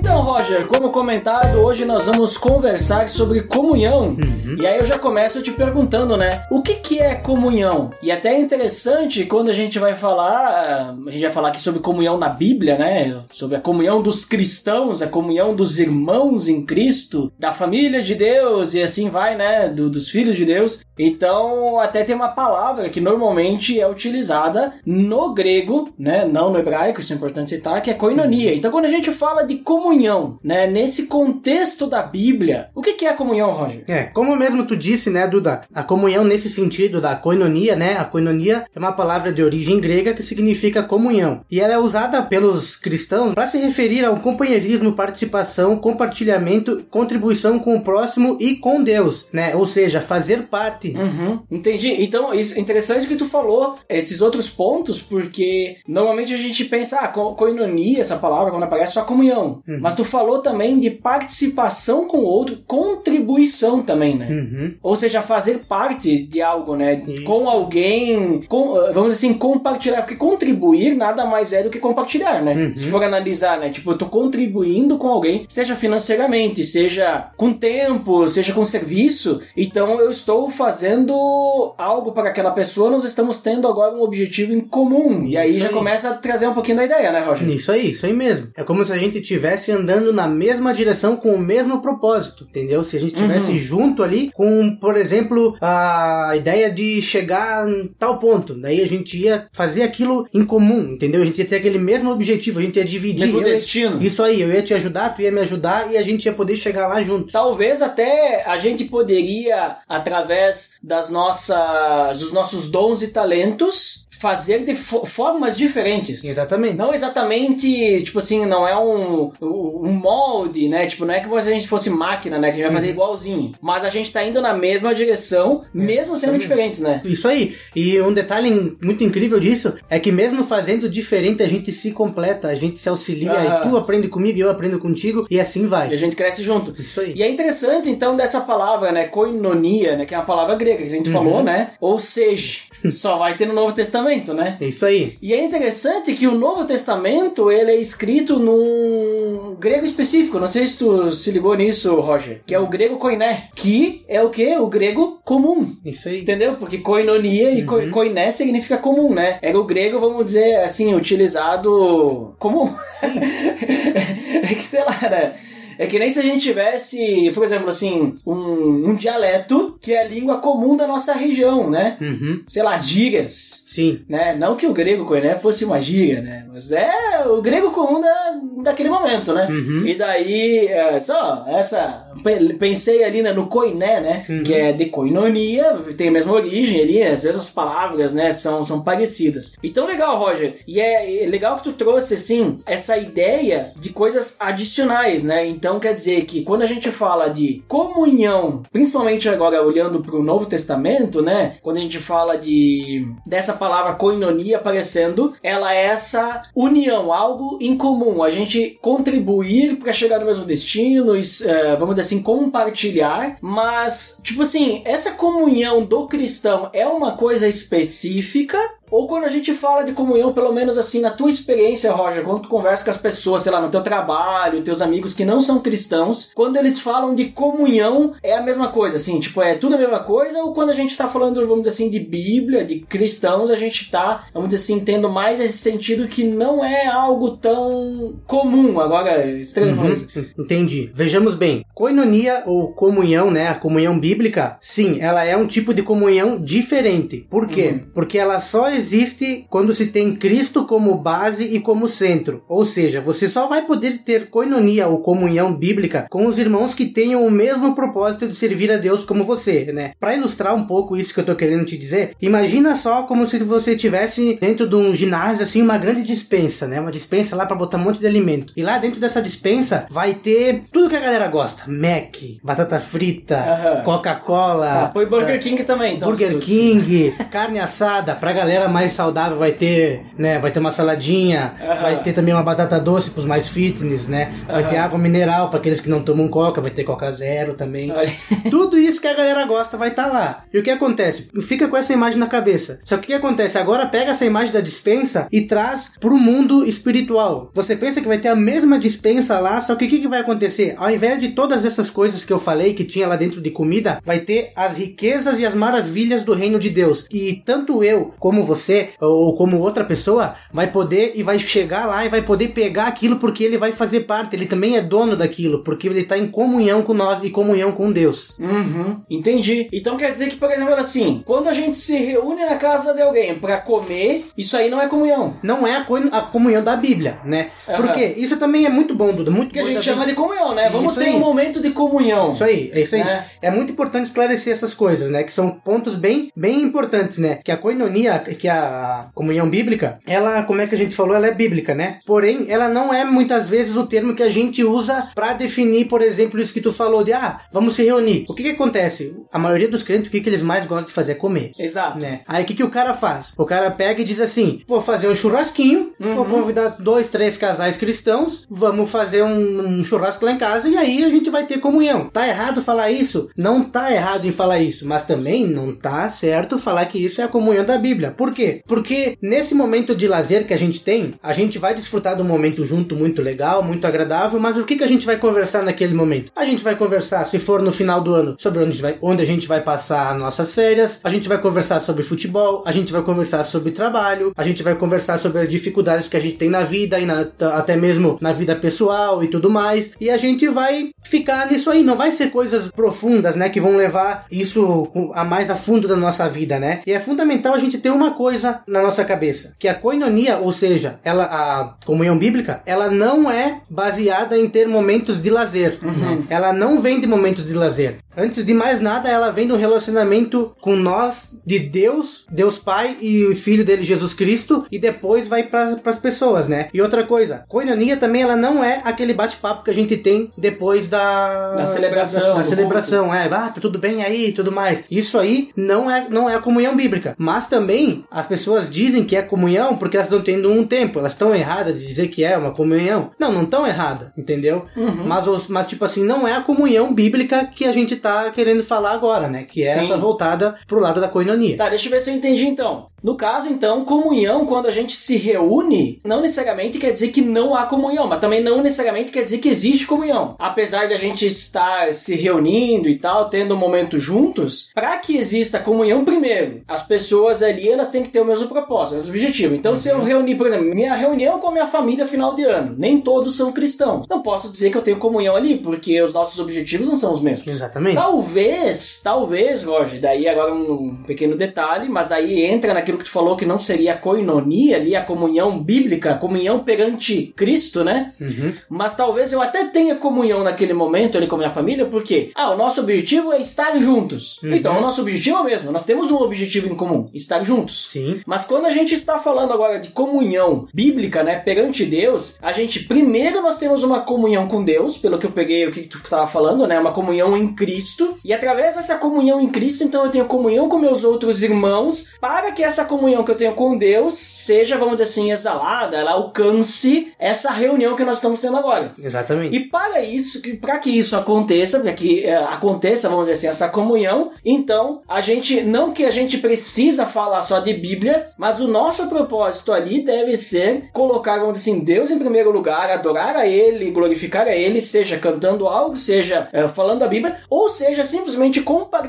Então, 0.08 0.20
Roger, 0.22 0.68
como 0.68 0.90
comentado, 0.90 1.58
hoje 1.58 1.84
nós 1.84 2.06
vamos 2.06 2.36
conversar 2.36 3.08
sobre 3.08 3.42
comunhão. 3.42 4.16
E 4.58 4.64
aí 4.64 4.78
eu 4.78 4.84
já 4.84 4.96
começo 4.96 5.42
te 5.42 5.50
perguntando, 5.50 6.16
né? 6.16 6.44
O 6.48 6.62
que, 6.62 6.74
que 6.74 7.00
é 7.00 7.16
comunhão? 7.16 7.90
E 8.00 8.12
até 8.12 8.28
é 8.34 8.38
interessante 8.40 9.24
quando 9.24 9.48
a 9.50 9.52
gente 9.52 9.80
vai 9.80 9.94
falar, 9.94 10.94
a 11.04 11.10
gente 11.10 11.22
vai 11.22 11.30
falar 11.30 11.48
aqui 11.48 11.60
sobre 11.60 11.80
comunhão 11.80 12.16
na 12.16 12.28
Bíblia, 12.28 12.78
né? 12.78 13.18
Sobre 13.32 13.56
a 13.56 13.60
comunhão 13.60 14.00
dos 14.00 14.24
cristãos, 14.24 15.02
a 15.02 15.08
comunhão 15.08 15.56
dos 15.56 15.80
irmãos 15.80 16.48
em 16.48 16.64
Cristo, 16.64 17.32
da 17.36 17.52
família 17.52 18.00
de 18.00 18.14
Deus 18.14 18.74
e 18.74 18.82
assim 18.82 19.10
vai, 19.10 19.34
né? 19.36 19.68
Do- 19.68 19.90
dos 19.90 20.08
filhos 20.08 20.36
de 20.36 20.44
Deus. 20.44 20.82
Então, 20.96 21.78
até 21.80 22.04
tem 22.04 22.14
uma 22.14 22.28
palavra 22.28 22.88
que 22.88 23.00
normalmente 23.00 23.78
é 23.78 23.86
utilizada 23.88 24.72
no 24.86 25.34
grego, 25.34 25.90
né? 25.98 26.24
Não 26.24 26.50
no 26.50 26.58
hebraico, 26.60 27.00
isso 27.00 27.12
é 27.12 27.16
importante 27.16 27.50
citar, 27.50 27.82
que 27.82 27.90
é 27.90 27.94
koinonia. 27.94 28.54
Então, 28.54 28.70
quando 28.70 28.84
a 28.86 28.90
gente 28.90 29.10
fala 29.10 29.42
de 29.42 29.56
comunhão, 29.56 29.95
né? 30.42 30.66
Nesse 30.66 31.06
contexto 31.06 31.86
da 31.86 32.02
Bíblia, 32.02 32.68
o 32.74 32.82
que 32.82 32.92
que 32.92 33.06
é 33.06 33.10
a 33.10 33.14
comunhão, 33.14 33.50
Roger? 33.50 33.84
É, 33.88 34.04
como 34.04 34.36
mesmo 34.36 34.64
tu 34.64 34.76
disse, 34.76 35.10
né, 35.10 35.26
Duda, 35.26 35.62
a 35.74 35.82
comunhão 35.82 36.24
nesse 36.24 36.48
sentido 36.48 37.00
da 37.00 37.14
koinonia, 37.16 37.74
né, 37.74 37.96
a 37.96 38.04
koinonia 38.04 38.66
é 38.74 38.78
uma 38.78 38.92
palavra 38.92 39.32
de 39.32 39.42
origem 39.42 39.80
grega 39.80 40.14
que 40.14 40.22
significa 40.22 40.82
comunhão. 40.82 41.40
E 41.50 41.60
ela 41.60 41.72
é 41.72 41.78
usada 41.78 42.22
pelos 42.22 42.76
cristãos 42.76 43.34
para 43.34 43.46
se 43.46 43.58
referir 43.58 44.04
ao 44.04 44.18
companheirismo, 44.20 44.92
participação, 44.92 45.76
compartilhamento, 45.76 46.84
contribuição 46.90 47.58
com 47.58 47.76
o 47.76 47.80
próximo 47.80 48.36
e 48.40 48.56
com 48.56 48.82
Deus, 48.82 49.28
né, 49.32 49.54
ou 49.54 49.66
seja, 49.66 50.00
fazer 50.00 50.44
parte. 50.44 50.94
Uhum, 50.96 51.40
entendi. 51.50 51.88
Então, 52.02 52.34
isso 52.34 52.58
é 52.58 52.60
interessante 52.60 53.06
que 53.06 53.16
tu 53.16 53.26
falou 53.26 53.76
esses 53.88 54.20
outros 54.20 54.50
pontos, 54.50 55.00
porque 55.00 55.74
normalmente 55.86 56.34
a 56.34 56.38
gente 56.38 56.64
pensa, 56.64 56.98
ah, 57.00 57.08
koinonia, 57.08 58.00
essa 58.00 58.16
palavra, 58.16 58.50
quando 58.50 58.64
aparece, 58.64 58.92
só 58.92 59.02
comunhão. 59.02 59.62
Mas 59.86 59.94
tu 59.94 60.04
falou 60.04 60.38
também 60.38 60.80
de 60.80 60.90
participação 60.90 62.08
com 62.08 62.18
o 62.18 62.24
outro, 62.24 62.58
contribuição 62.66 63.82
também, 63.82 64.16
né? 64.16 64.26
Uhum. 64.28 64.74
Ou 64.82 64.96
seja, 64.96 65.22
fazer 65.22 65.60
parte 65.68 66.24
de 66.24 66.42
algo, 66.42 66.74
né? 66.74 67.04
Isso. 67.06 67.22
Com 67.22 67.48
alguém, 67.48 68.42
com, 68.48 68.72
uh, 68.72 68.92
vamos 68.92 69.12
assim, 69.12 69.32
compartilhar. 69.32 70.02
Porque 70.02 70.16
contribuir 70.16 70.96
nada 70.96 71.24
mais 71.24 71.52
é 71.52 71.62
do 71.62 71.70
que 71.70 71.78
compartilhar, 71.78 72.42
né? 72.42 72.54
Uhum. 72.54 72.76
Se 72.76 72.90
for 72.90 73.04
analisar, 73.04 73.60
né? 73.60 73.70
Tipo, 73.70 73.92
eu 73.92 73.98
tô 73.98 74.06
contribuindo 74.06 74.98
com 74.98 75.06
alguém, 75.06 75.46
seja 75.48 75.76
financeiramente, 75.76 76.64
seja 76.64 77.28
com 77.36 77.52
tempo, 77.52 78.26
seja 78.28 78.52
com 78.52 78.64
serviço. 78.64 79.40
Então 79.56 80.00
eu 80.00 80.10
estou 80.10 80.50
fazendo 80.50 81.74
algo 81.78 82.10
para 82.10 82.30
aquela 82.30 82.50
pessoa, 82.50 82.90
nós 82.90 83.04
estamos 83.04 83.40
tendo 83.40 83.68
agora 83.68 83.94
um 83.94 84.02
objetivo 84.02 84.52
em 84.52 84.60
comum. 84.60 85.24
E 85.24 85.36
aí 85.36 85.50
Isso 85.50 85.60
já 85.60 85.68
aí. 85.68 85.72
começa 85.72 86.10
a 86.10 86.14
trazer 86.14 86.48
um 86.48 86.54
pouquinho 86.54 86.78
da 86.78 86.84
ideia, 86.84 87.12
né, 87.12 87.20
Roger? 87.20 87.48
Isso 87.48 87.70
aí, 87.70 87.90
isso 87.90 88.04
aí 88.04 88.12
mesmo. 88.12 88.48
É 88.56 88.64
como 88.64 88.84
se 88.84 88.92
a 88.92 88.98
gente 88.98 89.18
estivesse 89.18 89.75
andando 89.76 90.12
na 90.12 90.26
mesma 90.26 90.72
direção 90.74 91.16
com 91.16 91.32
o 91.34 91.38
mesmo 91.38 91.80
propósito, 91.80 92.44
entendeu? 92.48 92.82
Se 92.82 92.96
a 92.96 93.00
gente 93.00 93.14
estivesse 93.14 93.50
Uhum. 93.50 93.58
junto 93.58 94.02
ali 94.02 94.30
com, 94.34 94.74
por 94.76 94.96
exemplo, 94.96 95.56
a 95.60 96.32
ideia 96.36 96.70
de 96.70 97.00
chegar 97.02 97.68
em 97.68 97.86
tal 97.98 98.18
ponto. 98.18 98.54
Daí 98.54 98.82
a 98.82 98.86
gente 98.88 99.16
ia 99.18 99.46
fazer 99.52 99.82
aquilo 99.82 100.26
em 100.32 100.44
comum, 100.44 100.92
entendeu? 100.94 101.22
A 101.22 101.24
gente 101.24 101.38
ia 101.38 101.44
ter 101.44 101.56
aquele 101.56 101.78
mesmo 101.78 102.10
objetivo, 102.10 102.58
a 102.58 102.62
gente 102.62 102.76
ia 102.76 102.84
dividir. 102.84 103.26
Mesmo 103.26 103.40
Eu 103.40 103.46
ia- 103.48 103.54
destino. 103.54 104.02
Isso 104.02 104.22
aí, 104.22 104.40
eu 104.40 104.50
ia 104.50 104.62
te 104.62 104.74
ajudar, 104.74 105.10
tu 105.14 105.22
ia 105.22 105.30
me 105.32 105.40
ajudar 105.40 105.90
e 105.92 105.96
a 105.96 106.02
gente 106.02 106.24
ia 106.26 106.32
poder 106.32 106.56
chegar 106.56 106.88
lá 106.88 107.02
juntos. 107.02 107.32
Talvez 107.32 107.82
até 107.82 108.44
a 108.46 108.56
gente 108.56 108.84
poderia, 108.84 109.76
através 109.88 110.72
das 110.82 111.10
nossas, 111.10 112.18
dos 112.18 112.32
nossos 112.32 112.70
dons 112.70 113.02
e 113.02 113.08
talentos, 113.08 114.05
fazer 114.18 114.64
de 114.64 114.74
fo- 114.74 115.04
formas 115.06 115.56
diferentes. 115.56 116.24
Exatamente. 116.24 116.74
Não 116.76 116.92
exatamente, 116.94 118.02
tipo 118.02 118.18
assim, 118.18 118.46
não 118.46 118.66
é 118.66 118.76
um, 118.78 119.30
um 119.40 119.92
molde, 119.92 120.68
né? 120.68 120.86
Tipo, 120.86 121.04
não 121.04 121.14
é 121.14 121.20
que 121.20 121.28
a 121.34 121.40
gente 121.40 121.68
fosse 121.68 121.90
máquina, 121.90 122.38
né? 122.38 122.48
Que 122.48 122.54
a 122.54 122.54
gente 122.56 122.62
vai 122.64 122.70
Uhum. 122.70 122.80
fazer 122.80 122.90
igualzinho. 122.90 123.52
Mas 123.60 123.84
a 123.84 123.88
gente 123.88 124.12
tá 124.12 124.24
indo 124.24 124.40
na 124.40 124.52
mesma 124.54 124.94
direção, 124.94 125.64
mesmo 125.72 126.16
sendo 126.16 126.26
também. 126.32 126.40
diferentes, 126.40 126.80
né? 126.80 127.02
Isso 127.04 127.26
aí. 127.28 127.54
E 127.74 128.00
um 128.00 128.12
detalhe 128.12 128.76
muito 128.82 129.02
incrível 129.04 129.38
disso 129.40 129.74
é 129.88 129.98
que 129.98 130.10
mesmo 130.12 130.44
fazendo 130.44 130.88
diferente, 130.88 131.42
a 131.42 131.48
gente 131.48 131.72
se 131.72 131.90
completa, 131.92 132.48
a 132.48 132.54
gente 132.54 132.78
se 132.78 132.88
auxilia. 132.88 133.32
Aham. 133.32 133.66
E 133.66 133.70
tu 133.70 133.76
aprende 133.76 134.08
comigo, 134.08 134.38
eu 134.38 134.50
aprendo 134.50 134.78
contigo, 134.78 135.26
e 135.30 135.40
assim 135.40 135.62
E 135.62 135.66
a 135.66 135.68
vai. 135.68 135.96
gente 135.96 136.16
cresce 136.16 136.42
junto. 136.42 136.74
Isso 136.80 137.00
aí. 137.00 137.12
E 137.14 137.22
é 137.22 137.28
interessante, 137.28 137.88
então, 137.90 138.16
dessa 138.16 138.40
palavra, 138.40 138.92
né? 138.92 139.04
Koinonia, 139.06 139.96
né? 139.96 140.04
Que 140.04 140.14
é 140.14 140.18
uma 140.18 140.24
palavra 140.24 140.54
grega 140.54 140.78
que 140.78 140.82
a 140.84 140.86
Uhum. 140.86 140.92
gente 140.92 141.10
falou, 141.10 141.42
né? 141.42 141.72
Ou 141.80 141.98
seja, 141.98 142.60
só 142.90 143.18
vai 143.18 143.34
ter 143.34 143.46
no 143.46 143.54
Novo 143.54 143.72
Testamento, 143.72 144.05
né? 144.34 144.56
É 144.60 144.66
isso 144.66 144.86
aí. 144.86 145.16
E 145.20 145.32
é 145.34 145.42
interessante 145.44 146.14
que 146.14 146.26
o 146.26 146.34
Novo 146.34 146.64
Testamento 146.64 147.50
ele 147.50 147.70
é 147.72 147.76
escrito 147.76 148.38
num 148.38 149.56
grego 149.58 149.84
específico. 149.84 150.38
Não 150.38 150.46
sei 150.46 150.66
se 150.66 150.78
tu 150.78 151.12
se 151.12 151.30
ligou 151.30 151.54
nisso, 151.56 151.94
Roger. 152.00 152.40
Que 152.46 152.54
é 152.54 152.58
o 152.58 152.66
grego 152.66 152.96
koiné. 152.96 153.48
Que 153.54 154.04
é 154.08 154.22
o 154.22 154.30
que? 154.30 154.56
O 154.56 154.66
grego 154.68 155.18
comum. 155.24 155.74
Isso 155.84 156.08
aí. 156.08 156.20
Entendeu? 156.20 156.54
Porque 156.56 156.78
koinonia 156.78 157.50
e 157.50 157.64
ko- 157.64 157.90
koiné 157.90 158.30
significa 158.30 158.78
comum, 158.78 159.12
né? 159.12 159.38
Era 159.42 159.58
o 159.58 159.64
grego, 159.64 159.98
vamos 160.00 160.26
dizer 160.26 160.56
assim, 160.62 160.94
utilizado 160.94 162.34
comum. 162.38 162.72
é 163.02 164.54
que 164.54 164.62
sei 164.64 164.80
lá, 164.80 164.98
né? 165.10 165.34
É 165.78 165.86
que 165.86 165.98
nem 165.98 166.10
se 166.10 166.18
a 166.18 166.22
gente 166.22 166.42
tivesse, 166.42 167.30
por 167.34 167.44
exemplo, 167.44 167.68
assim, 167.68 168.14
um, 168.26 168.90
um 168.90 168.94
dialeto 168.94 169.78
que 169.80 169.92
é 169.92 170.02
a 170.02 170.08
língua 170.08 170.38
comum 170.38 170.76
da 170.76 170.86
nossa 170.86 171.12
região, 171.12 171.68
né? 171.70 171.96
Uhum. 172.00 172.42
Sei 172.46 172.62
lá, 172.62 172.74
as 172.74 172.86
gírias 172.86 173.64
Sim. 173.68 174.00
né? 174.08 174.34
Não 174.34 174.56
que 174.56 174.66
o 174.66 174.72
grego 174.72 175.04
koiné 175.06 175.34
fosse 175.38 175.64
uma 175.64 175.80
gíria, 175.80 176.20
né? 176.22 176.46
Mas 176.52 176.72
é 176.72 177.24
o 177.26 177.42
grego 177.42 177.70
comum 177.70 178.00
da, 178.00 178.40
daquele 178.62 178.88
momento, 178.88 179.32
né? 179.34 179.46
Uhum. 179.50 179.86
E 179.86 179.94
daí, 179.94 180.66
é, 180.68 180.98
só 180.98 181.44
essa... 181.48 182.06
pe- 182.22 182.54
Pensei 182.54 183.04
ali 183.04 183.20
né, 183.22 183.32
no 183.32 183.48
koiné, 183.48 184.00
né? 184.00 184.22
Uhum. 184.30 184.42
Que 184.42 184.54
é 184.54 184.72
de 184.72 184.86
koinonia, 184.86 185.78
tem 185.96 186.08
a 186.08 186.12
mesma 186.12 186.32
origem 186.32 186.80
ali, 186.80 187.02
às 187.02 187.22
vezes 187.22 187.38
as 187.38 187.50
palavras, 187.50 188.14
né, 188.14 188.32
são, 188.32 188.64
são 188.64 188.82
parecidas. 188.82 189.52
Então, 189.62 189.86
legal, 189.86 190.16
Roger. 190.18 190.56
E 190.66 190.80
é, 190.80 191.24
é 191.24 191.26
legal 191.26 191.56
que 191.56 191.64
tu 191.64 191.72
trouxe, 191.72 192.14
assim, 192.14 192.60
essa 192.64 192.96
ideia 192.96 193.72
de 193.76 193.90
coisas 193.90 194.36
adicionais, 194.40 195.22
né? 195.22 195.46
Então, 195.46 195.65
Então 195.66 195.80
quer 195.80 195.94
dizer 195.94 196.24
que 196.26 196.44
quando 196.44 196.62
a 196.62 196.66
gente 196.66 196.92
fala 196.92 197.26
de 197.26 197.64
comunhão, 197.66 198.62
principalmente 198.70 199.28
agora 199.28 199.60
olhando 199.60 199.98
para 199.98 200.14
o 200.14 200.22
Novo 200.22 200.46
Testamento, 200.46 201.20
né? 201.20 201.56
Quando 201.60 201.78
a 201.78 201.80
gente 201.80 201.98
fala 201.98 202.38
de 202.38 203.08
dessa 203.26 203.52
palavra 203.52 203.94
koinonia 203.94 204.58
aparecendo, 204.58 205.34
ela 205.42 205.74
é 205.74 205.86
essa 205.86 206.42
união, 206.54 207.12
algo 207.12 207.58
em 207.60 207.76
comum, 207.76 208.22
a 208.22 208.30
gente 208.30 208.78
contribuir 208.80 209.74
para 209.74 209.92
chegar 209.92 210.20
no 210.20 210.26
mesmo 210.26 210.44
destino, 210.44 211.16
e, 211.16 211.22
uh, 211.22 211.76
vamos 211.80 211.96
dizer 211.96 212.02
assim, 212.02 212.22
compartilhar, 212.22 213.36
mas 213.40 214.20
tipo 214.22 214.42
assim, 214.42 214.82
essa 214.84 215.14
comunhão 215.14 215.84
do 215.84 216.06
cristão 216.06 216.70
é 216.72 216.86
uma 216.86 217.16
coisa 217.16 217.48
específica 217.48 218.56
ou 218.90 219.06
quando 219.06 219.24
a 219.24 219.28
gente 219.28 219.52
fala 219.52 219.82
de 219.82 219.92
comunhão, 219.92 220.32
pelo 220.32 220.52
menos 220.52 220.78
assim, 220.78 221.00
na 221.00 221.10
tua 221.10 221.30
experiência, 221.30 221.92
Roger, 221.92 222.22
quando 222.24 222.42
tu 222.42 222.48
conversa 222.48 222.84
com 222.84 222.90
as 222.90 222.96
pessoas, 222.96 223.42
sei 223.42 223.52
lá, 223.52 223.60
no 223.60 223.70
teu 223.70 223.82
trabalho, 223.82 224.62
teus 224.62 224.80
amigos 224.80 225.14
que 225.14 225.24
não 225.24 225.40
são 225.40 225.60
cristãos, 225.60 226.30
quando 226.34 226.56
eles 226.56 226.78
falam 226.78 227.14
de 227.14 227.26
comunhão, 227.26 228.12
é 228.22 228.36
a 228.36 228.42
mesma 228.42 228.68
coisa, 228.68 228.96
assim, 228.96 229.18
tipo, 229.20 229.42
é 229.42 229.54
tudo 229.54 229.74
a 229.74 229.78
mesma 229.78 230.00
coisa, 230.00 230.38
ou 230.38 230.52
quando 230.52 230.70
a 230.70 230.74
gente 230.74 230.96
tá 230.96 231.08
falando, 231.08 231.46
vamos 231.46 231.64
dizer 231.64 231.74
assim, 231.74 231.90
de 231.90 232.00
Bíblia, 232.00 232.64
de 232.64 232.80
cristãos, 232.80 233.50
a 233.50 233.56
gente 233.56 233.90
tá, 233.90 234.26
vamos 234.32 234.50
dizer 234.50 234.62
assim, 234.62 234.84
tendo 234.84 235.08
mais 235.08 235.40
esse 235.40 235.58
sentido 235.58 236.08
que 236.08 236.24
não 236.24 236.64
é 236.64 236.86
algo 236.86 237.30
tão 237.36 238.14
comum. 238.26 238.78
Agora, 238.80 239.26
estranho 239.26 239.76
uhum, 239.76 239.92
isso. 239.92 240.08
Entendi. 240.38 240.90
Vejamos 240.94 241.34
bem, 241.34 241.64
coinonia 241.74 242.42
ou 242.46 242.72
comunhão, 242.72 243.30
né, 243.30 243.48
a 243.48 243.54
comunhão 243.54 243.98
bíblica, 243.98 244.56
sim, 244.60 245.00
ela 245.00 245.24
é 245.24 245.36
um 245.36 245.46
tipo 245.46 245.74
de 245.74 245.82
comunhão 245.82 246.40
diferente. 246.40 247.26
Por 247.28 247.46
quê? 247.46 247.68
Uhum. 247.68 247.90
Porque 247.94 248.18
ela 248.18 248.38
só 248.38 248.68
existe 248.76 249.46
quando 249.48 249.74
se 249.74 249.86
tem 249.86 250.14
Cristo 250.14 250.64
como 250.66 250.96
base 250.96 251.44
e 251.44 251.60
como 251.60 251.88
centro. 251.88 252.44
Ou 252.48 252.64
seja, 252.64 253.00
você 253.00 253.28
só 253.28 253.48
vai 253.48 253.62
poder 253.62 253.98
ter 253.98 254.28
coinonia 254.28 254.86
ou 254.86 255.00
comunhão 255.00 255.52
bíblica 255.52 256.06
com 256.10 256.26
os 256.26 256.38
irmãos 256.38 256.74
que 256.74 256.86
tenham 256.86 257.26
o 257.26 257.30
mesmo 257.30 257.74
propósito 257.74 258.28
de 258.28 258.34
servir 258.34 258.70
a 258.70 258.76
Deus 258.76 259.04
como 259.04 259.24
você, 259.24 259.72
né? 259.72 259.92
Para 259.98 260.14
ilustrar 260.14 260.54
um 260.54 260.66
pouco 260.66 260.96
isso 260.96 261.12
que 261.12 261.20
eu 261.20 261.24
tô 261.24 261.34
querendo 261.34 261.64
te 261.64 261.76
dizer, 261.76 262.12
imagina 262.20 262.74
só 262.74 263.02
como 263.02 263.26
se 263.26 263.38
você 263.38 263.74
tivesse 263.74 264.38
dentro 264.40 264.68
de 264.68 264.76
um 264.76 264.94
ginásio 264.94 265.44
assim 265.44 265.62
uma 265.62 265.78
grande 265.78 266.02
dispensa, 266.02 266.66
né? 266.66 266.80
Uma 266.80 266.92
dispensa 266.92 267.34
lá 267.34 267.46
para 267.46 267.56
botar 267.56 267.78
um 267.78 267.82
monte 267.82 268.00
de 268.00 268.06
alimento. 268.06 268.52
E 268.56 268.62
lá 268.62 268.78
dentro 268.78 269.00
dessa 269.00 269.22
dispensa 269.22 269.86
vai 269.90 270.14
ter 270.14 270.64
tudo 270.72 270.88
que 270.88 270.96
a 270.96 271.00
galera 271.00 271.28
gosta: 271.28 271.64
Mac, 271.66 272.16
batata 272.42 272.78
frita, 272.78 273.82
Coca-Cola, 273.84 274.84
ah, 274.84 274.88
põe 274.88 275.06
Burger 275.06 275.36
uh, 275.36 275.40
King 275.40 275.64
também, 275.64 275.96
então. 275.96 276.08
Burger 276.08 276.38
King, 276.38 277.14
carne 277.30 277.58
assada 277.58 278.14
pra 278.14 278.32
galera 278.32 278.65
mais 278.68 278.92
saudável 278.92 279.38
vai 279.38 279.52
ter, 279.52 280.02
né, 280.16 280.38
vai 280.38 280.50
ter 280.50 280.58
uma 280.58 280.70
saladinha, 280.70 281.54
vai 281.80 282.02
ter 282.02 282.12
também 282.12 282.34
uma 282.34 282.42
batata 282.42 282.78
doce 282.78 283.10
pros 283.10 283.24
mais 283.24 283.48
fitness, 283.48 284.08
né? 284.08 284.32
Vai 284.46 284.66
ter 284.68 284.76
água 284.76 284.98
mineral 284.98 285.48
para 285.50 285.58
aqueles 285.58 285.80
que 285.80 285.88
não 285.88 286.02
tomam 286.02 286.28
coca, 286.28 286.60
vai 286.60 286.70
ter 286.70 286.84
coca 286.84 287.10
zero 287.10 287.54
também. 287.54 287.92
Tudo 288.50 288.78
isso 288.78 289.00
que 289.00 289.08
a 289.08 289.14
galera 289.14 289.44
gosta 289.44 289.76
vai 289.76 289.88
estar 289.88 290.04
tá 290.04 290.12
lá. 290.12 290.44
E 290.52 290.58
o 290.58 290.62
que 290.62 290.70
acontece? 290.70 291.28
Fica 291.42 291.68
com 291.68 291.76
essa 291.76 291.92
imagem 291.92 292.18
na 292.18 292.26
cabeça. 292.26 292.80
Só 292.84 292.96
que 292.96 293.04
o 293.04 293.06
que 293.06 293.14
acontece? 293.14 293.58
Agora 293.58 293.86
pega 293.86 294.12
essa 294.12 294.24
imagem 294.24 294.52
da 294.52 294.60
dispensa 294.60 295.26
e 295.30 295.42
traz 295.42 295.92
pro 296.00 296.18
mundo 296.18 296.66
espiritual. 296.66 297.50
Você 297.54 297.76
pensa 297.76 298.00
que 298.00 298.08
vai 298.08 298.18
ter 298.18 298.28
a 298.28 298.36
mesma 298.36 298.78
dispensa 298.78 299.38
lá, 299.38 299.60
só 299.60 299.74
que 299.74 299.84
o 299.84 299.88
que, 299.88 300.00
que 300.00 300.08
vai 300.08 300.20
acontecer? 300.20 300.74
Ao 300.76 300.90
invés 300.90 301.20
de 301.20 301.30
todas 301.30 301.64
essas 301.64 301.90
coisas 301.90 302.24
que 302.24 302.32
eu 302.32 302.38
falei 302.38 302.74
que 302.74 302.84
tinha 302.84 303.06
lá 303.06 303.16
dentro 303.16 303.40
de 303.40 303.50
comida, 303.50 304.00
vai 304.04 304.20
ter 304.20 304.52
as 304.54 304.76
riquezas 304.76 305.38
e 305.38 305.46
as 305.46 305.54
maravilhas 305.54 306.24
do 306.24 306.34
reino 306.34 306.58
de 306.58 306.70
Deus. 306.70 307.06
E 307.10 307.42
tanto 307.44 307.82
eu 307.82 308.14
como 308.18 308.42
você 308.42 308.55
você 308.56 308.90
ou 309.00 309.36
como 309.36 309.58
outra 309.60 309.84
pessoa 309.84 310.34
vai 310.52 310.68
poder 310.68 311.12
e 311.14 311.22
vai 311.22 311.38
chegar 311.38 311.86
lá 311.86 312.04
e 312.04 312.08
vai 312.08 312.22
poder 312.22 312.48
pegar 312.48 312.86
aquilo 312.86 313.16
porque 313.16 313.44
ele 313.44 313.58
vai 313.58 313.72
fazer 313.72 314.00
parte, 314.00 314.34
ele 314.34 314.46
também 314.46 314.76
é 314.76 314.80
dono 314.80 315.16
daquilo, 315.16 315.62
porque 315.62 315.88
ele 315.88 316.00
está 316.00 316.16
em 316.16 316.26
comunhão 316.26 316.82
com 316.82 316.94
nós 316.94 317.22
e 317.22 317.30
comunhão 317.30 317.72
com 317.72 317.92
Deus. 317.92 318.36
Uhum, 318.38 319.00
entendi. 319.10 319.68
Então 319.72 319.96
quer 319.96 320.12
dizer 320.12 320.28
que, 320.28 320.36
por 320.36 320.50
exemplo, 320.50 320.74
assim, 320.74 321.22
quando 321.24 321.48
a 321.48 321.52
gente 321.52 321.78
se 321.78 321.96
reúne 321.96 322.44
na 322.44 322.56
casa 322.56 322.92
de 322.94 323.02
alguém 323.02 323.34
para 323.34 323.58
comer, 323.58 324.26
isso 324.36 324.56
aí 324.56 324.70
não 324.70 324.80
é 324.80 324.88
comunhão. 324.88 325.34
Não 325.42 325.66
é 325.66 325.76
a, 325.76 325.84
co 325.84 325.96
a 325.96 326.20
comunhão 326.22 326.62
da 326.62 326.76
Bíblia, 326.76 327.18
né? 327.24 327.50
Uhum. 327.68 327.76
Porque 327.76 328.14
isso 328.16 328.36
também 328.36 328.66
é 328.66 328.68
muito 328.68 328.94
bom, 328.94 329.12
Duda, 329.12 329.30
muito 329.30 329.52
que 329.52 329.60
a 329.60 329.64
gente 329.64 329.82
chama 329.82 330.06
de 330.06 330.14
comunhão, 330.14 330.54
né? 330.54 330.68
Vamos 330.70 330.92
isso 330.92 331.00
ter 331.00 331.10
aí. 331.10 331.14
um 331.14 331.20
momento 331.20 331.60
de 331.60 331.70
comunhão. 331.70 332.28
Isso 332.28 332.44
aí, 332.44 332.70
é 332.74 332.80
isso 332.80 332.94
aí. 332.94 333.02
É. 333.02 333.26
é 333.42 333.50
muito 333.50 333.72
importante 333.72 334.06
esclarecer 334.06 334.52
essas 334.52 334.74
coisas, 334.74 335.08
né? 335.08 335.22
Que 335.22 335.32
são 335.32 335.50
pontos 335.50 335.96
bem, 335.96 336.30
bem 336.34 336.62
importantes, 336.62 337.18
né? 337.18 337.40
Que 337.44 337.52
a 337.52 337.56
coinonia, 337.56 338.18
que 338.18 338.45
que 338.46 338.48
a 338.48 339.08
comunhão 339.12 339.50
bíblica, 339.50 339.98
ela, 340.06 340.44
como 340.44 340.60
é 340.60 340.66
que 340.68 340.74
a 340.74 340.78
gente 340.78 340.94
falou, 340.94 341.16
ela 341.16 341.26
é 341.26 341.34
bíblica, 341.34 341.74
né? 341.74 341.98
Porém, 342.06 342.46
ela 342.48 342.68
não 342.68 342.94
é 342.94 343.04
muitas 343.04 343.48
vezes 343.48 343.74
o 343.76 343.86
termo 343.86 344.14
que 344.14 344.22
a 344.22 344.30
gente 344.30 344.62
usa 344.62 345.10
para 345.14 345.32
definir, 345.32 345.86
por 345.86 346.00
exemplo, 346.00 346.40
isso 346.40 346.52
que 346.52 346.60
tu 346.60 346.72
falou 346.72 347.02
de, 347.02 347.12
ah, 347.12 347.38
vamos 347.52 347.74
se 347.74 347.82
reunir. 347.82 348.24
O 348.28 348.34
que 348.34 348.44
que 348.44 348.50
acontece? 348.50 349.16
A 349.32 349.38
maioria 349.38 349.68
dos 349.68 349.82
crentes, 349.82 350.08
o 350.08 350.10
que 350.10 350.20
que 350.20 350.28
eles 350.28 350.42
mais 350.42 350.64
gostam 350.64 350.86
de 350.86 350.92
fazer 350.92 351.12
é 351.12 351.14
comer. 351.16 351.50
Exato. 351.58 351.98
Né? 351.98 352.20
Aí 352.28 352.44
o 352.44 352.46
que 352.46 352.54
que 352.54 352.62
o 352.62 352.70
cara 352.70 352.94
faz? 352.94 353.34
O 353.36 353.44
cara 353.44 353.70
pega 353.70 354.00
e 354.00 354.04
diz 354.04 354.20
assim, 354.20 354.62
vou 354.68 354.80
fazer 354.80 355.08
um 355.08 355.14
churrasquinho, 355.14 355.92
uhum. 355.98 356.14
vou 356.14 356.24
convidar 356.24 356.76
dois, 356.78 357.08
três 357.08 357.36
casais 357.36 357.76
cristãos, 357.76 358.46
vamos 358.48 358.90
fazer 358.90 359.24
um, 359.24 359.80
um 359.80 359.84
churrasco 359.84 360.24
lá 360.24 360.32
em 360.32 360.38
casa 360.38 360.68
e 360.68 360.76
aí 360.76 361.02
a 361.02 361.08
gente 361.08 361.30
vai 361.30 361.44
ter 361.44 361.58
comunhão. 361.58 362.10
Tá 362.10 362.28
errado 362.28 362.62
falar 362.62 362.92
isso? 362.92 363.28
Não 363.36 363.64
tá 363.64 363.92
errado 363.92 364.26
em 364.26 364.32
falar 364.32 364.60
isso, 364.60 364.86
mas 364.86 365.04
também 365.04 365.46
não 365.46 365.74
tá 365.74 366.08
certo 366.08 366.58
falar 366.58 366.84
que 366.86 367.04
isso 367.04 367.20
é 367.20 367.24
a 367.24 367.28
comunhão 367.28 367.64
da 367.64 367.76
Bíblia. 367.76 368.12
Por 368.12 368.35
quê? 368.36 368.62
Porque 368.66 369.16
nesse 369.20 369.54
momento 369.54 369.94
de 369.94 370.06
lazer 370.06 370.46
que 370.46 370.54
a 370.54 370.58
gente 370.58 370.82
tem, 370.82 371.14
a 371.22 371.32
gente 371.32 371.58
vai 371.58 371.74
desfrutar 371.74 372.14
de 372.14 372.22
um 372.22 372.24
momento 372.24 372.64
junto 372.64 372.94
muito 372.94 373.22
legal, 373.22 373.62
muito 373.62 373.86
agradável, 373.86 374.38
mas 374.38 374.58
o 374.58 374.64
que, 374.64 374.76
que 374.76 374.84
a 374.84 374.86
gente 374.86 375.06
vai 375.06 375.16
conversar 375.16 375.62
naquele 375.62 375.94
momento? 375.94 376.30
A 376.36 376.44
gente 376.44 376.62
vai 376.62 376.76
conversar, 376.76 377.24
se 377.24 377.38
for 377.38 377.62
no 377.62 377.72
final 377.72 378.00
do 378.00 378.14
ano, 378.14 378.36
sobre 378.38 378.62
onde, 378.62 378.80
vai, 378.80 378.96
onde 379.00 379.22
a 379.22 379.26
gente 379.26 379.48
vai 379.48 379.60
passar 379.60 380.16
nossas 380.18 380.52
férias, 380.52 381.00
a 381.02 381.08
gente 381.08 381.28
vai 381.28 381.38
conversar 381.38 381.80
sobre 381.80 382.02
futebol, 382.02 382.62
a 382.66 382.72
gente 382.72 382.92
vai 382.92 383.02
conversar 383.02 383.42
sobre 383.44 383.72
trabalho, 383.72 384.32
a 384.36 384.44
gente 384.44 384.62
vai 384.62 384.74
conversar 384.74 385.18
sobre 385.18 385.40
as 385.40 385.48
dificuldades 385.48 386.06
que 386.06 386.16
a 386.16 386.20
gente 386.20 386.36
tem 386.36 386.50
na 386.50 386.62
vida 386.62 387.00
e 387.00 387.06
na, 387.06 387.26
até 387.54 387.74
mesmo 387.74 388.18
na 388.20 388.32
vida 388.32 388.54
pessoal 388.54 389.24
e 389.24 389.28
tudo 389.28 389.48
mais, 389.48 389.90
e 390.00 390.10
a 390.10 390.16
gente 390.16 390.46
vai 390.48 390.90
ficar 391.02 391.50
nisso 391.50 391.70
aí, 391.70 391.82
não 391.82 391.96
vai 391.96 392.10
ser 392.10 392.30
coisas 392.30 392.68
profundas, 392.68 393.34
né, 393.34 393.48
que 393.48 393.60
vão 393.60 393.76
levar 393.76 394.26
isso 394.30 394.88
a 395.14 395.24
mais 395.24 395.50
a 395.50 395.56
fundo 395.56 395.88
da 395.88 395.96
nossa 395.96 396.28
vida, 396.28 396.58
né? 396.58 396.80
E 396.86 396.92
é 396.92 397.00
fundamental 397.00 397.54
a 397.54 397.58
gente 397.58 397.78
ter 397.78 397.90
uma 397.90 398.10
coisa 398.10 398.25
na 398.66 398.82
nossa 398.82 399.04
cabeça, 399.04 399.54
que 399.58 399.68
a 399.68 399.74
coinonia, 399.74 400.38
ou 400.38 400.52
seja, 400.52 400.98
ela 401.04 401.24
a 401.24 401.74
comunhão 401.84 402.16
bíblica, 402.16 402.62
ela 402.66 402.90
não 402.90 403.30
é 403.30 403.60
baseada 403.68 404.38
em 404.38 404.48
ter 404.48 404.68
momentos 404.68 405.20
de 405.20 405.30
lazer. 405.30 405.78
Uhum. 405.82 406.24
Ela 406.28 406.52
não 406.52 406.80
vem 406.80 407.00
de 407.00 407.06
momentos 407.06 407.44
de 407.44 407.52
lazer. 407.52 407.98
Antes 408.16 408.46
de 408.46 408.54
mais 408.54 408.80
nada, 408.80 409.10
ela 409.10 409.30
vem 409.30 409.46
do 409.46 409.56
relacionamento 409.56 410.56
com 410.60 410.74
nós, 410.74 411.36
de 411.44 411.58
Deus, 411.58 412.24
Deus 412.30 412.56
Pai 412.56 412.96
e 413.00 413.26
o 413.26 413.36
Filho 413.36 413.64
dele, 413.64 413.84
Jesus 413.84 414.14
Cristo, 414.14 414.64
e 414.72 414.78
depois 414.78 415.28
vai 415.28 415.42
para 415.42 415.78
as 415.84 415.98
pessoas, 415.98 416.48
né? 416.48 416.68
E 416.72 416.80
outra 416.80 417.06
coisa, 417.06 417.44
coinonia 417.46 417.96
também 417.96 418.22
ela 418.22 418.34
não 418.34 418.64
é 418.64 418.80
aquele 418.84 419.12
bate-papo 419.12 419.64
que 419.64 419.70
a 419.70 419.74
gente 419.74 419.96
tem 419.98 420.32
depois 420.36 420.88
da, 420.88 421.56
da 421.56 421.66
celebração. 421.66 422.28
Da, 422.30 422.34
da 422.36 422.44
celebração, 422.44 423.14
é, 423.14 423.26
ah, 423.26 423.50
tá 423.50 423.60
tudo 423.60 423.78
bem 423.78 424.02
aí, 424.02 424.32
tudo 424.32 424.50
mais. 424.50 424.84
Isso 424.90 425.18
aí 425.18 425.50
não 425.54 425.90
é, 425.90 426.06
não 426.08 426.28
é 426.28 426.36
a 426.36 426.40
comunhão 426.40 426.74
bíblica. 426.74 427.14
Mas 427.18 427.48
também 427.48 428.04
as 428.16 428.24
pessoas 428.24 428.70
dizem 428.70 429.04
que 429.04 429.14
é 429.14 429.20
comunhão 429.20 429.76
porque 429.76 429.94
elas 429.94 430.06
estão 430.06 430.22
tendo 430.22 430.50
um 430.50 430.64
tempo. 430.64 430.98
Elas 430.98 431.12
estão 431.12 431.34
erradas 431.34 431.78
de 431.78 431.86
dizer 431.86 432.08
que 432.08 432.24
é 432.24 432.34
uma 432.38 432.50
comunhão. 432.50 433.10
Não, 433.20 433.30
não 433.30 433.42
estão 433.42 433.66
erradas, 433.66 434.08
entendeu? 434.16 434.64
Uhum. 434.74 435.04
Mas, 435.04 435.46
mas, 435.48 435.66
tipo 435.66 435.84
assim, 435.84 436.02
não 436.02 436.26
é 436.26 436.32
a 436.32 436.40
comunhão 436.40 436.94
bíblica 436.94 437.44
que 437.44 437.66
a 437.66 437.72
gente 437.72 437.94
tá 437.94 438.30
querendo 438.30 438.62
falar 438.62 438.92
agora, 438.92 439.28
né? 439.28 439.44
Que 439.44 439.64
é 439.64 439.74
Sim. 439.74 439.84
essa 439.84 439.98
voltada 439.98 440.56
pro 440.66 440.80
lado 440.80 440.98
da 440.98 441.08
coinonia. 441.08 441.58
Tá, 441.58 441.68
deixa 441.68 441.88
eu 441.88 441.90
ver 441.90 442.00
se 442.00 442.08
eu 442.08 442.14
entendi 442.14 442.46
então. 442.46 442.86
No 443.02 443.16
caso, 443.16 443.48
então, 443.48 443.84
comunhão, 443.84 444.46
quando 444.46 444.66
a 444.66 444.70
gente 444.70 444.96
se 444.96 445.16
reúne, 445.16 446.00
não 446.02 446.22
necessariamente 446.22 446.78
quer 446.78 446.92
dizer 446.92 447.08
que 447.08 447.20
não 447.20 447.54
há 447.54 447.66
comunhão, 447.66 448.08
mas 448.08 448.18
também 448.18 448.42
não 448.42 448.62
necessariamente 448.62 449.12
quer 449.12 449.22
dizer 449.22 449.38
que 449.38 449.48
existe 449.48 449.86
comunhão. 449.86 450.34
Apesar 450.38 450.86
de 450.86 450.94
a 450.94 450.98
gente 450.98 451.26
estar 451.26 451.92
se 451.92 452.16
reunindo 452.16 452.88
e 452.88 452.98
tal, 452.98 453.28
tendo 453.28 453.54
um 453.54 453.58
momento 453.58 454.00
juntos, 454.00 454.70
para 454.74 454.96
que 454.96 455.16
exista 455.18 455.58
comunhão, 455.58 456.04
primeiro, 456.04 456.62
as 456.66 456.84
pessoas 456.84 457.42
ali 457.42 457.68
elas 457.68 457.90
têm 457.90 458.05
que 458.06 458.12
ter 458.12 458.20
o 458.20 458.24
mesmo 458.24 458.48
propósito, 458.48 458.94
o 458.94 458.96
mesmo 458.96 459.10
objetivo. 459.10 459.54
Então, 459.54 459.72
uhum. 459.72 459.78
se 459.78 459.88
eu 459.88 459.98
uhum. 459.98 460.04
reunir, 460.04 460.34
por 460.34 460.46
exemplo, 460.46 460.74
minha 460.74 460.94
reunião 460.94 461.38
com 461.38 461.48
a 461.48 461.52
minha 461.52 461.66
família 461.66 462.06
final 462.06 462.34
de 462.34 462.42
ano, 462.44 462.74
nem 462.76 463.00
todos 463.00 463.36
são 463.36 463.52
cristãos. 463.52 464.06
Não 464.08 464.20
posso 464.22 464.50
dizer 464.50 464.70
que 464.70 464.76
eu 464.76 464.82
tenho 464.82 464.98
comunhão 464.98 465.36
ali, 465.36 465.58
porque 465.58 466.00
os 466.02 466.12
nossos 466.12 466.38
objetivos 466.38 466.88
não 466.88 466.96
são 466.96 467.12
os 467.12 467.20
mesmos. 467.20 467.46
Exatamente. 467.46 467.94
Talvez, 467.94 469.00
talvez, 469.02 469.62
Roger, 469.62 470.00
daí 470.00 470.28
agora 470.28 470.52
um 470.52 470.96
pequeno 471.06 471.36
detalhe, 471.36 471.88
mas 471.88 472.10
aí 472.10 472.44
entra 472.44 472.72
naquilo 472.72 472.96
aquilo 472.96 472.98
que 472.98 473.04
tu 473.04 473.10
falou 473.10 473.36
que 473.36 473.46
não 473.46 473.58
seria 473.58 473.92
a 473.92 473.96
coinonia 473.96 474.76
ali, 474.76 474.96
a 474.96 475.02
comunhão 475.02 475.62
bíblica, 475.62 476.12
a 476.12 476.18
comunhão 476.18 476.60
perante 476.60 477.32
Cristo, 477.36 477.84
né? 477.84 478.14
Uhum. 478.20 478.52
Mas 478.68 478.96
talvez 478.96 479.32
eu 479.32 479.42
até 479.42 479.64
tenha 479.66 479.96
comunhão 479.96 480.42
naquele 480.42 480.72
momento 480.72 481.16
ali 481.16 481.26
com 481.26 481.36
a 481.36 481.38
minha 481.38 481.50
família, 481.50 481.84
porque, 481.86 482.30
ah, 482.34 482.50
o 482.50 482.56
nosso 482.56 482.80
objetivo 482.80 483.32
é 483.32 483.40
estar 483.40 483.76
juntos. 483.78 484.40
Uhum. 484.42 484.54
Então, 484.54 484.78
o 484.78 484.80
nosso 484.80 485.00
objetivo 485.00 485.36
é 485.36 485.40
o 485.40 485.44
mesmo, 485.44 485.72
nós 485.72 485.84
temos 485.84 486.10
um 486.10 486.16
objetivo 486.16 486.68
em 486.68 486.76
comum, 486.76 487.08
estar 487.12 487.42
juntos. 487.44 487.85
Sim. 487.86 488.20
Mas 488.26 488.44
quando 488.44 488.66
a 488.66 488.70
gente 488.70 488.94
está 488.94 489.18
falando 489.18 489.52
agora 489.52 489.78
de 489.78 489.90
comunhão 489.90 490.66
bíblica, 490.74 491.22
né, 491.22 491.36
perante 491.36 491.84
Deus, 491.84 492.36
a 492.42 492.52
gente 492.52 492.80
primeiro 492.84 493.40
nós 493.42 493.58
temos 493.58 493.82
uma 493.82 494.00
comunhão 494.00 494.46
com 494.48 494.62
Deus, 494.64 494.96
pelo 494.98 495.18
que 495.18 495.26
eu 495.26 495.30
peguei 495.32 495.66
o 495.66 495.72
que 495.72 495.82
tu 495.82 495.98
estava 495.98 496.26
falando, 496.26 496.66
né, 496.66 496.78
uma 496.78 496.92
comunhão 496.92 497.36
em 497.36 497.54
Cristo, 497.54 498.16
e 498.24 498.32
através 498.32 498.74
dessa 498.76 498.96
comunhão 498.96 499.40
em 499.40 499.48
Cristo, 499.48 499.84
então 499.84 500.04
eu 500.04 500.10
tenho 500.10 500.24
comunhão 500.26 500.68
com 500.68 500.78
meus 500.78 501.04
outros 501.04 501.42
irmãos, 501.42 502.06
para 502.20 502.52
que 502.52 502.62
essa 502.62 502.84
comunhão 502.84 503.22
que 503.24 503.30
eu 503.30 503.36
tenho 503.36 503.54
com 503.54 503.76
Deus 503.76 504.14
seja, 504.14 504.76
vamos 504.76 504.96
dizer 504.96 505.04
assim, 505.04 505.30
exalada, 505.32 505.96
ela 505.96 506.12
alcance 506.12 507.12
essa 507.18 507.50
reunião 507.50 507.96
que 507.96 508.04
nós 508.04 508.16
estamos 508.16 508.40
tendo 508.40 508.56
agora. 508.56 508.92
Exatamente. 508.98 509.56
E 509.56 509.60
para 509.60 510.02
isso, 510.02 510.40
que- 510.40 510.54
para 510.54 510.78
que 510.78 510.90
isso 510.90 511.16
aconteça, 511.16 511.80
para 511.80 511.92
que 511.92 512.24
eh, 512.24 512.34
aconteça, 512.36 513.08
vamos 513.08 513.24
dizer 513.26 513.32
assim, 513.34 513.46
essa 513.48 513.68
comunhão, 513.68 514.30
então 514.44 515.02
a 515.08 515.20
gente 515.20 515.62
não 515.62 515.92
que 515.92 516.04
a 516.04 516.10
gente 516.10 516.38
precisa 516.38 517.06
falar 517.06 517.40
só 517.40 517.60
de 517.60 517.72
Bíblia, 517.76 518.28
mas 518.36 518.60
o 518.60 518.66
nosso 518.68 519.06
propósito 519.08 519.72
ali 519.72 520.02
deve 520.02 520.36
ser 520.36 520.90
colocar, 520.92 521.38
vamos 521.38 521.58
dizer 521.58 521.70
assim, 521.70 521.84
Deus 521.84 522.10
em 522.10 522.18
primeiro 522.18 522.50
lugar, 522.50 522.90
adorar 522.90 523.36
a 523.36 523.46
Ele, 523.46 523.90
glorificar 523.90 524.46
a 524.46 524.54
Ele, 524.54 524.80
seja 524.80 525.16
cantando 525.18 525.66
algo, 525.68 525.96
seja 525.96 526.48
eh, 526.52 526.66
falando 526.68 527.02
a 527.02 527.08
Bíblia, 527.08 527.36
ou 527.50 527.68
seja 527.68 528.02
simplesmente 528.04 528.60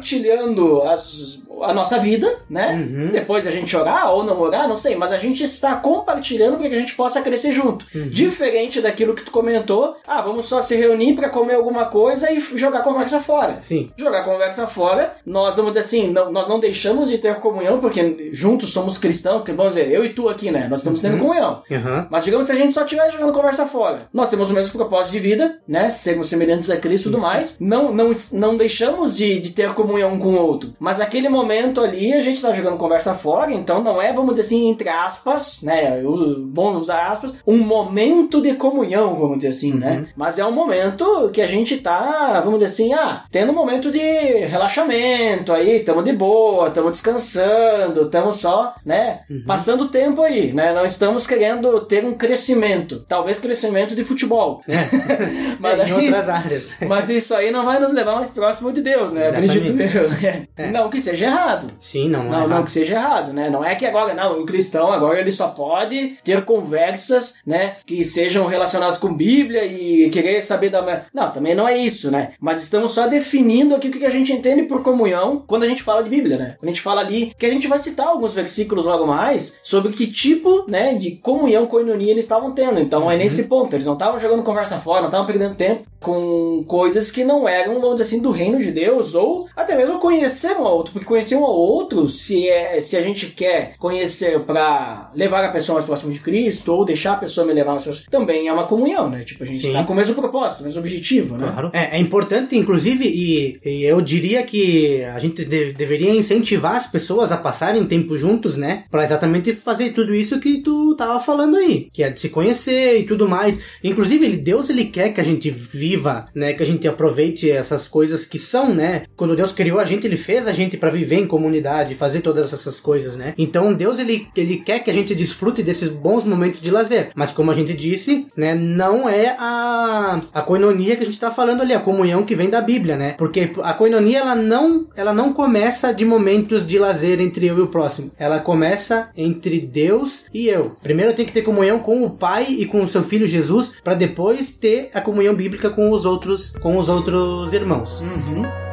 compartilhando 0.01 0.81
as- 0.83 1.41
a 1.61 1.73
nossa 1.73 1.97
vida, 1.97 2.39
né? 2.49 2.73
Uhum. 2.73 3.07
Depois 3.11 3.47
a 3.47 3.51
gente 3.51 3.75
orar 3.75 4.13
ou 4.13 4.23
não 4.23 4.39
orar, 4.39 4.67
não 4.67 4.75
sei, 4.75 4.95
mas 4.95 5.11
a 5.11 5.17
gente 5.17 5.43
está 5.43 5.75
compartilhando 5.75 6.57
para 6.57 6.69
que 6.69 6.75
a 6.75 6.79
gente 6.79 6.93
possa 6.95 7.21
crescer 7.21 7.51
junto. 7.51 7.83
Diferente 8.09 8.79
daquilo 8.79 9.15
que 9.15 9.23
tu 9.23 9.31
comentou, 9.31 9.95
ah, 10.05 10.21
vamos 10.21 10.45
só 10.45 10.61
se 10.61 10.75
reunir 10.75 11.13
para 11.15 11.29
comer 11.29 11.55
alguma 11.55 11.85
coisa 11.85 12.31
e 12.31 12.39
jogar 12.39 12.83
conversa 12.83 13.19
fora. 13.21 13.59
Sim. 13.59 13.91
Jogar 13.97 14.23
conversa 14.23 14.67
fora, 14.67 15.15
nós 15.25 15.55
vamos 15.55 15.71
dizer 15.71 15.79
assim, 15.85 16.07
não- 16.11 16.31
nós 16.31 16.47
não 16.47 16.59
deixamos 16.59 17.09
de 17.09 17.17
ter 17.17 17.35
comunhão, 17.39 17.79
porque 17.79 18.29
juntos 18.57 18.73
somos 18.73 18.97
cristãos, 18.97 19.43
vamos 19.45 19.75
dizer, 19.75 19.91
eu 19.91 20.03
e 20.03 20.09
tu 20.09 20.27
aqui, 20.27 20.49
né? 20.49 20.67
Nós 20.67 20.79
estamos 20.79 20.99
tendo 20.99 21.19
comunhão. 21.19 21.61
Aham. 21.71 22.07
Mas 22.09 22.25
digamos 22.25 22.47
se 22.47 22.51
a 22.51 22.55
gente 22.55 22.73
só 22.73 22.81
estiver 22.81 23.11
jogando 23.11 23.31
conversa 23.31 23.67
fora. 23.67 24.07
Nós 24.11 24.29
temos 24.29 24.49
o 24.49 24.53
mesmo 24.53 24.71
propósito 24.71 25.11
de 25.11 25.19
vida, 25.19 25.59
né? 25.67 25.89
Sermos 25.89 26.27
semelhantes 26.27 26.69
a 26.69 26.77
Cristo 26.77 27.09
e 27.09 27.11
tudo 27.11 27.21
mais. 27.21 27.55
Não, 27.59 27.93
não, 27.93 28.11
não 28.33 28.57
deixamos 28.57 29.15
de, 29.15 29.39
de 29.39 29.51
ter 29.51 29.73
comunhão 29.73 30.13
um 30.13 30.19
com 30.19 30.29
o 30.29 30.41
outro. 30.41 30.73
Mas 30.79 30.97
naquele 30.97 31.29
momento 31.29 31.81
ali, 31.81 32.13
a 32.13 32.21
gente 32.21 32.41
tá 32.41 32.51
jogando 32.51 32.77
conversa 32.77 33.13
fora, 33.13 33.51
então 33.51 33.83
não 33.83 34.01
é, 34.01 34.11
vamos 34.11 34.33
dizer 34.33 34.47
assim, 34.47 34.69
entre 34.69 34.89
aspas, 34.89 35.61
né? 35.61 36.01
Bom 36.47 36.77
usar 36.77 37.07
aspas, 37.07 37.33
um 37.45 37.57
momento 37.57 38.41
de 38.41 38.53
comunhão, 38.53 39.13
vamos 39.15 39.37
dizer 39.37 39.49
assim, 39.49 39.73
né? 39.73 40.07
Mas 40.15 40.39
é 40.39 40.45
um 40.45 40.51
momento 40.51 41.29
que 41.31 41.41
a 41.41 41.47
gente 41.47 41.77
tá, 41.77 42.41
vamos 42.43 42.59
dizer 42.59 42.71
assim, 42.71 42.93
ah, 42.93 43.23
tendo 43.31 43.51
um 43.51 43.55
momento 43.55 43.91
de 43.91 43.99
relaxamento 43.99 45.53
aí, 45.53 45.81
tamo 45.81 46.01
de 46.01 46.13
boa, 46.13 46.71
tamo 46.71 46.89
descansando, 46.89 48.09
tamo 48.09 48.31
só, 48.31 48.46
né? 48.85 49.21
Passando 49.45 49.89
tempo 49.89 50.21
aí, 50.21 50.53
né? 50.53 50.73
Não 50.73 50.85
estamos 50.85 51.25
querendo 51.27 51.79
ter 51.81 52.03
um 52.05 52.13
crescimento. 52.13 53.03
Talvez 53.07 53.39
crescimento 53.39 53.95
de 53.95 54.03
futebol. 54.03 54.61
Mas, 55.59 55.79
É, 55.79 55.83
aí- 55.83 55.89
em 55.89 55.93
outras 55.93 56.29
áreas. 56.29 56.67
mas 56.87 57.09
isso 57.09 57.33
aí 57.35 57.51
não 57.51 57.65
vai 57.65 57.79
nos 57.79 57.91
levar 57.93 58.15
mais 58.15 58.29
próximo 58.29 58.71
de 58.71 58.81
Deus, 58.81 59.11
né? 59.11 59.27
Exatamente. 59.27 59.51
Acredito 59.57 59.97
eu. 59.97 60.09
né? 60.09 60.47
É. 60.57 60.67
Não 60.71 60.89
que 60.89 60.99
seja 61.01 61.25
errado. 61.25 61.67
Sim, 61.79 62.09
não, 62.09 62.23
Não, 62.23 62.27
é 62.29 62.39
não 62.41 62.45
errado. 62.51 62.63
que 62.65 62.71
seja 62.71 62.95
errado, 62.95 63.33
né? 63.33 63.49
Não 63.49 63.63
é 63.63 63.75
que 63.75 63.85
agora, 63.85 64.13
não, 64.13 64.39
um 64.41 64.45
cristão 64.45 64.91
agora 64.91 65.19
ele 65.19 65.31
só 65.31 65.47
pode 65.47 66.17
ter 66.23 66.43
conversas, 66.45 67.35
né, 67.45 67.75
que 67.85 68.03
sejam 68.03 68.45
relacionadas 68.45 68.97
com 68.97 69.13
Bíblia 69.13 69.65
e 69.65 70.09
querer 70.09 70.41
saber 70.41 70.69
da... 70.69 71.03
Não, 71.13 71.31
também 71.31 71.55
não 71.55 71.67
é 71.67 71.77
isso, 71.77 72.11
né? 72.11 72.29
Mas 72.39 72.61
estamos 72.61 72.91
só 72.91 73.07
definindo 73.07 73.75
aqui 73.75 73.87
o 73.87 73.91
que 73.91 74.05
a 74.05 74.09
gente 74.09 74.31
entende 74.31 74.63
por 74.63 74.83
comunhão 74.83 75.43
quando 75.47 75.63
a 75.63 75.67
gente 75.67 75.83
fala 75.83 76.03
de 76.03 76.09
Bíblia, 76.09 76.37
né? 76.37 76.55
Quando 76.59 76.69
a 76.69 76.73
gente 76.73 76.81
fala 76.81 77.01
ali, 77.01 77.33
que 77.37 77.45
a 77.45 77.49
gente 77.49 77.67
vai 77.67 77.79
citar 77.79 78.07
alguns 78.07 78.33
versículos 78.37 78.85
logo 78.85 79.05
mais 79.05 79.59
sobre 79.61 79.91
que 79.91 80.07
tipo, 80.07 80.63
né, 80.69 80.93
de 80.93 81.11
comunhão, 81.11 81.65
coinonia 81.65 82.11
eles 82.11 82.23
estavam 82.23 82.51
tendo. 82.51 82.79
Então 82.79 83.11
é 83.11 83.17
nesse 83.17 83.43
ponto, 83.43 83.73
eles 83.75 83.85
não 83.85 83.93
estavam 83.93 84.17
jogando 84.17 84.43
conversa 84.43 84.77
fora, 84.77 85.01
não 85.01 85.07
estavam 85.09 85.25
perdendo 85.27 85.55
tempo 85.55 85.83
com 85.99 86.63
coisas 86.67 87.09
que 87.11 87.23
não 87.23 87.47
eram, 87.49 87.81
vamos 87.81 87.97
dizer 87.99 88.03
assim, 88.03 88.21
do 88.21 88.31
reino 88.31 88.59
de 88.59 88.71
Deus, 88.71 89.15
ou 89.15 89.47
até 89.55 89.75
mesmo 89.75 89.97
conhecer 89.99 90.55
um 90.55 90.65
ao 90.65 90.75
outro, 90.77 90.93
porque 90.93 91.07
conhecer 91.07 91.35
um 91.35 91.43
ao 91.43 91.53
outro, 91.55 92.07
se, 92.07 92.47
é, 92.47 92.79
se 92.79 92.95
a 92.95 93.01
gente 93.01 93.25
quer 93.27 93.73
conhecer 93.79 94.39
para 94.41 95.11
levar 95.15 95.43
a 95.43 95.49
pessoa 95.49 95.73
mais 95.75 95.85
próxima 95.85 96.13
de 96.13 96.19
Cristo, 96.19 96.71
ou 96.71 96.85
deixar 96.85 97.13
a 97.13 97.17
pessoa 97.17 97.45
me 97.47 97.51
levar 97.53 97.71
mais 97.71 97.83
próximo, 97.83 98.05
também 98.11 98.47
é 98.47 98.53
uma 98.53 98.67
comunhão, 98.67 99.09
né? 99.09 99.23
Tipo, 99.23 99.43
a 99.43 99.47
gente 99.47 99.65
Sim. 99.65 99.73
tá 99.73 99.83
com 99.83 99.93
o 99.93 99.95
mesmo 99.95 100.13
propósito, 100.13 100.61
o 100.61 100.63
mesmo 100.65 100.79
objetivo, 100.79 101.35
né? 101.35 101.49
Claro. 101.51 101.71
É, 101.73 101.97
é 101.97 101.99
importante, 101.99 102.55
inclusive, 102.55 103.05
e, 103.07 103.59
e 103.67 103.83
eu 103.83 103.99
diria 103.99 104.43
que 104.43 105.03
a 105.03 105.17
gente 105.17 105.43
de- 105.43 105.73
deveria 105.73 106.11
incentivar 106.11 106.75
as 106.75 106.85
pessoas 106.87 107.31
a 107.31 107.37
passarem 107.37 107.85
tempo 107.85 108.15
juntos, 108.27 108.57
né? 108.57 108.83
Pra 108.91 109.05
exatamente 109.05 109.53
fazer 109.53 109.91
tudo 109.91 110.13
isso 110.13 110.39
que 110.39 110.61
tu 110.61 110.95
tava 110.95 111.19
falando 111.19 111.55
aí, 111.55 111.87
que 111.93 112.03
é 112.03 112.09
de 112.09 112.19
se 112.19 112.29
conhecer 112.29 112.99
e 112.99 113.03
tudo 113.03 113.27
mais. 113.27 113.59
Inclusive, 113.81 114.25
ele, 114.25 114.37
Deus 114.37 114.69
ele 114.69 114.85
quer 114.85 115.13
que 115.13 115.21
a 115.21 115.23
gente 115.23 115.49
viva, 115.49 116.27
né? 116.35 116.51
Que 116.53 116.63
a 116.63 116.65
gente 116.65 116.87
aproveite 116.87 117.49
essas 117.49 117.87
coisas 117.87 118.25
que 118.25 118.37
são, 118.37 118.73
né? 118.73 119.03
Quando 119.15 119.35
Deus 119.35 119.51
criou 119.53 119.79
a 119.79 119.85
gente, 119.85 120.05
ele 120.05 120.17
fez 120.17 120.45
a 120.45 120.51
gente 120.51 120.75
pra 120.75 120.89
viver 120.89 121.15
em 121.15 121.27
comunidade, 121.27 121.95
fazer 121.95 122.19
todas 122.19 122.51
essas 122.51 122.79
coisas, 122.79 123.15
né? 123.15 123.33
Então, 123.37 123.73
Deus 123.73 123.97
ele, 123.99 124.27
ele 124.35 124.57
quer 124.57 124.79
que 124.79 124.91
a 124.91 124.93
gente 124.93 125.15
desfrute 125.15 125.63
desses 125.63 125.89
bons 125.89 126.25
momentos 126.25 126.59
de 126.59 126.69
lazer. 126.69 127.11
Mas 127.15 127.31
como 127.31 127.51
a 127.51 127.53
gente 127.53 127.73
disse, 127.73 128.27
né, 128.35 128.53
não 128.53 129.07
é 129.07 129.35
a, 129.39 130.21
a 130.33 130.41
coinonia 130.41 130.95
que 130.95 131.03
a 131.03 131.05
gente 131.05 131.19
tá 131.19 131.31
falando 131.31 131.61
ali, 131.61 131.73
a 131.73 131.79
comunhão 131.79 132.23
que 132.23 132.35
vem 132.35 132.49
da 132.49 132.59
Bíblia, 132.59 132.97
né? 132.97 133.15
Porque 133.17 133.51
a 133.63 133.73
coinonia 133.73 134.19
ela 134.19 134.35
não, 134.35 134.85
ela 134.95 135.13
não 135.13 135.31
começa 135.31 135.93
de 135.93 136.03
momentos 136.03 136.67
de 136.67 136.77
lazer 136.77 137.21
entre 137.21 137.47
eu 137.47 137.57
e 137.57 137.61
o 137.61 137.67
próximo. 137.67 138.11
Ela 138.19 138.39
começa 138.39 139.09
entre 139.15 139.59
Deus 139.59 140.25
e 140.33 140.47
eu. 140.47 140.75
Primeiro 140.81 141.11
eu 141.11 141.15
tenho 141.15 141.27
que 141.27 141.33
ter 141.33 141.41
comunhão 141.41 141.79
com 141.79 142.03
o 142.03 142.09
Pai 142.09 142.47
e 142.49 142.65
com 142.65 142.81
o 142.81 142.87
seu 142.87 143.03
filho 143.03 143.27
Jesus 143.27 143.73
para 143.83 143.93
depois 143.93 144.51
ter 144.51 144.89
a 144.93 145.01
comunhão 145.01 145.35
bíblica 145.35 145.69
com 145.69 145.91
os 145.91 146.05
outros 146.05 146.51
com 146.51 146.77
os 146.77 146.89
outros 146.89 147.53
irmãos. 147.53 148.01
Uhum. 148.01 148.66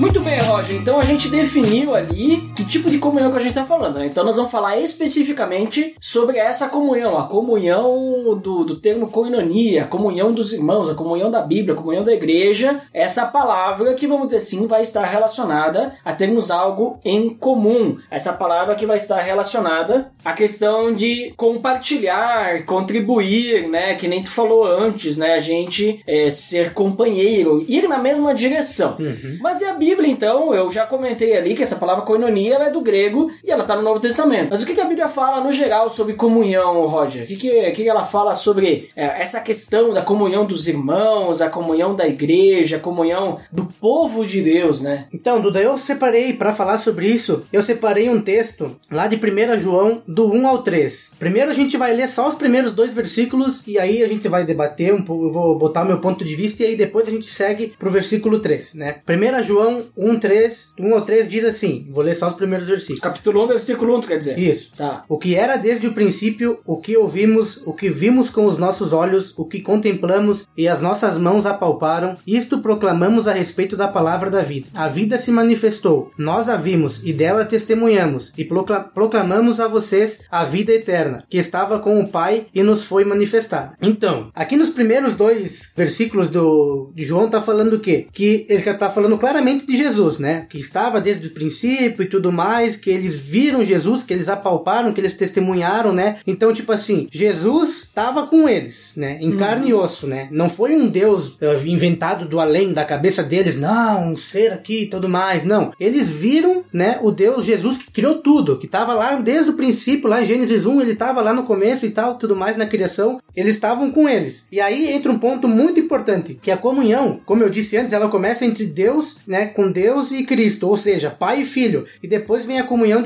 Muito 0.00 0.18
bem, 0.18 0.40
Roger. 0.40 0.76
Então 0.76 0.98
a 0.98 1.04
gente 1.04 1.28
definiu 1.28 1.94
ali 1.94 2.50
que 2.56 2.64
tipo 2.64 2.88
de 2.88 2.96
comunhão 2.96 3.30
que 3.30 3.36
a 3.36 3.40
gente 3.40 3.50
está 3.50 3.66
falando. 3.66 3.98
Né? 3.98 4.06
Então 4.06 4.24
nós 4.24 4.36
vamos 4.36 4.50
falar 4.50 4.78
especificamente 4.78 5.94
sobre 6.00 6.38
essa 6.38 6.70
comunhão, 6.70 7.18
a 7.18 7.26
comunhão 7.26 8.34
do, 8.42 8.64
do 8.64 8.76
termo 8.76 9.10
coinonia, 9.10 9.82
a 9.82 9.86
comunhão 9.86 10.32
dos 10.32 10.54
irmãos, 10.54 10.88
a 10.88 10.94
comunhão 10.94 11.30
da 11.30 11.42
Bíblia, 11.42 11.74
a 11.74 11.76
comunhão 11.76 12.02
da 12.02 12.14
igreja. 12.14 12.80
Essa 12.94 13.26
palavra 13.26 13.92
que, 13.92 14.06
vamos 14.06 14.28
dizer 14.28 14.38
assim, 14.38 14.66
vai 14.66 14.80
estar 14.80 15.04
relacionada 15.04 15.92
a 16.02 16.14
termos 16.14 16.50
algo 16.50 16.98
em 17.04 17.28
comum. 17.28 17.98
Essa 18.10 18.32
palavra 18.32 18.74
que 18.76 18.86
vai 18.86 18.96
estar 18.96 19.20
relacionada 19.20 20.10
à 20.24 20.32
questão 20.32 20.94
de 20.94 21.34
compartilhar, 21.36 22.64
contribuir, 22.64 23.68
né? 23.68 23.94
Que 23.96 24.08
nem 24.08 24.22
tu 24.22 24.30
falou 24.30 24.64
antes, 24.64 25.18
né? 25.18 25.34
A 25.34 25.40
gente 25.40 26.00
é, 26.06 26.30
ser 26.30 26.72
companheiro, 26.72 27.62
ir 27.68 27.86
na 27.86 27.98
mesma 27.98 28.34
direção. 28.34 28.96
Mas 29.42 29.60
e 29.60 29.66
a 29.66 29.74
Bíblia, 29.74 29.89
então? 29.98 30.54
Eu 30.54 30.70
já 30.70 30.86
comentei 30.86 31.36
ali 31.36 31.54
que 31.54 31.62
essa 31.62 31.76
palavra 31.76 32.04
koinonia 32.04 32.56
é 32.56 32.70
do 32.70 32.80
grego 32.80 33.30
e 33.44 33.50
ela 33.50 33.62
está 33.62 33.74
no 33.74 33.82
Novo 33.82 34.00
Testamento. 34.00 34.48
Mas 34.50 34.62
o 34.62 34.66
que, 34.66 34.74
que 34.74 34.80
a 34.80 34.86
Bíblia 34.86 35.08
fala 35.08 35.42
no 35.42 35.52
geral 35.52 35.90
sobre 35.90 36.14
comunhão, 36.14 36.86
Roger? 36.86 37.24
O 37.24 37.26
que, 37.26 37.36
que 37.36 37.80
que 37.82 37.88
ela 37.88 38.04
fala 38.04 38.34
sobre 38.34 38.90
é, 38.94 39.20
essa 39.20 39.40
questão 39.40 39.92
da 39.92 40.02
comunhão 40.02 40.44
dos 40.44 40.68
irmãos, 40.68 41.40
a 41.40 41.48
comunhão 41.48 41.94
da 41.94 42.06
igreja, 42.06 42.76
a 42.76 42.80
comunhão 42.80 43.38
do 43.50 43.64
povo 43.64 44.26
de 44.26 44.40
Deus, 44.42 44.80
né? 44.80 45.06
Então, 45.12 45.40
Duda, 45.40 45.60
eu 45.60 45.76
separei 45.78 46.32
para 46.32 46.52
falar 46.52 46.78
sobre 46.78 47.08
isso, 47.08 47.42
eu 47.52 47.62
separei 47.62 48.08
um 48.08 48.20
texto 48.20 48.76
lá 48.90 49.06
de 49.06 49.16
1 49.16 49.58
João 49.58 50.02
do 50.06 50.32
1 50.32 50.46
ao 50.46 50.62
3. 50.62 51.12
Primeiro 51.18 51.50
a 51.50 51.54
gente 51.54 51.76
vai 51.76 51.92
ler 51.94 52.08
só 52.08 52.28
os 52.28 52.34
primeiros 52.34 52.72
dois 52.72 52.92
versículos 52.92 53.66
e 53.66 53.78
aí 53.78 54.02
a 54.02 54.08
gente 54.08 54.28
vai 54.28 54.44
debater 54.44 54.94
um 54.94 55.02
pouco, 55.02 55.24
eu 55.24 55.32
vou 55.32 55.58
botar 55.58 55.84
meu 55.84 55.98
ponto 55.98 56.24
de 56.24 56.34
vista 56.34 56.62
e 56.62 56.66
aí 56.66 56.76
depois 56.76 57.08
a 57.08 57.10
gente 57.10 57.26
segue 57.26 57.74
pro 57.78 57.90
versículo 57.90 58.40
3, 58.40 58.74
né? 58.74 58.96
1 59.08 59.42
João 59.42 59.79
João 59.96 60.10
1, 60.14 60.18
3, 60.18 60.74
1 60.78 60.92
ou 60.92 61.00
3 61.02 61.28
diz 61.28 61.44
assim, 61.44 61.86
vou 61.92 62.02
ler 62.02 62.14
só 62.14 62.28
os 62.28 62.34
primeiros 62.34 62.66
versículos. 62.68 63.00
Capítulo 63.00 63.44
1, 63.44 63.48
versículo 63.48 63.96
1, 63.96 64.00
tu 64.00 64.08
quer 64.08 64.18
dizer? 64.18 64.38
Isso. 64.38 64.72
Tá. 64.76 65.04
O 65.08 65.18
que 65.18 65.34
era 65.34 65.56
desde 65.56 65.86
o 65.86 65.92
princípio, 65.92 66.58
o 66.66 66.80
que 66.80 66.96
ouvimos, 66.96 67.58
o 67.66 67.74
que 67.74 67.88
vimos 67.88 68.30
com 68.30 68.44
os 68.46 68.58
nossos 68.58 68.92
olhos, 68.92 69.32
o 69.36 69.44
que 69.44 69.60
contemplamos 69.60 70.46
e 70.56 70.68
as 70.68 70.80
nossas 70.80 71.16
mãos 71.18 71.46
apalparam, 71.46 72.16
isto 72.26 72.58
proclamamos 72.60 73.26
a 73.28 73.32
respeito 73.32 73.76
da 73.76 73.88
palavra 73.88 74.30
da 74.30 74.42
vida. 74.42 74.68
A 74.74 74.88
vida 74.88 75.18
se 75.18 75.30
manifestou, 75.30 76.10
nós 76.18 76.48
a 76.48 76.56
vimos 76.56 77.00
e 77.04 77.12
dela 77.12 77.44
testemunhamos 77.44 78.32
e 78.36 78.44
procla- 78.44 78.80
proclamamos 78.80 79.60
a 79.60 79.68
vocês 79.68 80.20
a 80.30 80.44
vida 80.44 80.72
eterna, 80.72 81.24
que 81.28 81.38
estava 81.38 81.78
com 81.78 82.00
o 82.00 82.08
Pai 82.08 82.46
e 82.54 82.62
nos 82.62 82.84
foi 82.84 83.04
manifestada. 83.04 83.72
Então, 83.80 84.30
aqui 84.34 84.56
nos 84.56 84.70
primeiros 84.70 85.14
dois 85.14 85.72
versículos 85.76 86.28
do 86.28 86.90
de 86.94 87.04
João 87.04 87.28
tá 87.28 87.40
falando 87.40 87.74
o 87.74 87.80
quê? 87.80 88.06
Que 88.12 88.46
ele 88.48 88.62
tá 88.74 88.90
falando 88.90 89.16
claramente 89.18 89.64
de 89.70 89.76
Jesus, 89.76 90.18
né? 90.18 90.46
Que 90.48 90.58
estava 90.58 91.00
desde 91.00 91.26
o 91.28 91.30
princípio 91.30 92.02
e 92.02 92.06
tudo 92.06 92.32
mais, 92.32 92.76
que 92.76 92.90
eles 92.90 93.16
viram 93.16 93.64
Jesus, 93.64 94.02
que 94.02 94.12
eles 94.12 94.28
apalparam, 94.28 94.92
que 94.92 95.00
eles 95.00 95.14
testemunharam, 95.14 95.92
né? 95.92 96.18
Então, 96.26 96.52
tipo 96.52 96.72
assim, 96.72 97.08
Jesus 97.10 97.82
estava 97.84 98.26
com 98.26 98.48
eles, 98.48 98.92
né? 98.96 99.18
Em 99.20 99.36
carne 99.36 99.70
e 99.70 99.74
osso, 99.74 100.06
né? 100.06 100.28
Não 100.30 100.48
foi 100.48 100.74
um 100.74 100.88
Deus 100.88 101.36
eh, 101.40 101.58
inventado 101.64 102.26
do 102.26 102.40
além 102.40 102.72
da 102.72 102.84
cabeça 102.84 103.22
deles, 103.22 103.56
não, 103.56 104.12
um 104.12 104.16
ser 104.16 104.52
aqui 104.52 104.82
e 104.82 104.86
tudo 104.86 105.08
mais, 105.08 105.44
não. 105.44 105.72
Eles 105.78 106.08
viram, 106.08 106.64
né, 106.72 106.98
o 107.02 107.10
Deus 107.10 107.44
Jesus 107.44 107.78
que 107.78 107.90
criou 107.90 108.16
tudo, 108.16 108.58
que 108.58 108.66
estava 108.66 108.92
lá 108.94 109.14
desde 109.16 109.50
o 109.50 109.54
princípio, 109.54 110.08
lá 110.08 110.22
em 110.22 110.26
Gênesis 110.26 110.66
1, 110.66 110.80
ele 110.80 110.92
estava 110.92 111.20
lá 111.20 111.32
no 111.32 111.44
começo 111.44 111.86
e 111.86 111.90
tal, 111.90 112.16
tudo 112.16 112.36
mais 112.36 112.56
na 112.56 112.66
criação, 112.66 113.20
eles 113.34 113.54
estavam 113.54 113.90
com 113.90 114.08
eles. 114.08 114.46
E 114.50 114.60
aí 114.60 114.90
entra 114.90 115.10
um 115.12 115.18
ponto 115.18 115.46
muito 115.48 115.80
importante, 115.80 116.38
que 116.40 116.50
a 116.50 116.56
comunhão, 116.56 117.20
como 117.24 117.42
eu 117.42 117.48
disse 117.48 117.76
antes, 117.76 117.92
ela 117.92 118.08
começa 118.08 118.44
entre 118.44 118.66
Deus, 118.66 119.16
né, 119.26 119.49
com 119.54 119.70
Deus 119.70 120.10
e 120.10 120.24
Cristo, 120.24 120.68
ou 120.68 120.76
seja, 120.76 121.10
pai 121.10 121.42
e 121.42 121.44
filho, 121.44 121.84
e 122.02 122.08
depois 122.08 122.46
vem 122.46 122.58
a 122.58 122.64
comunhão 122.64 123.02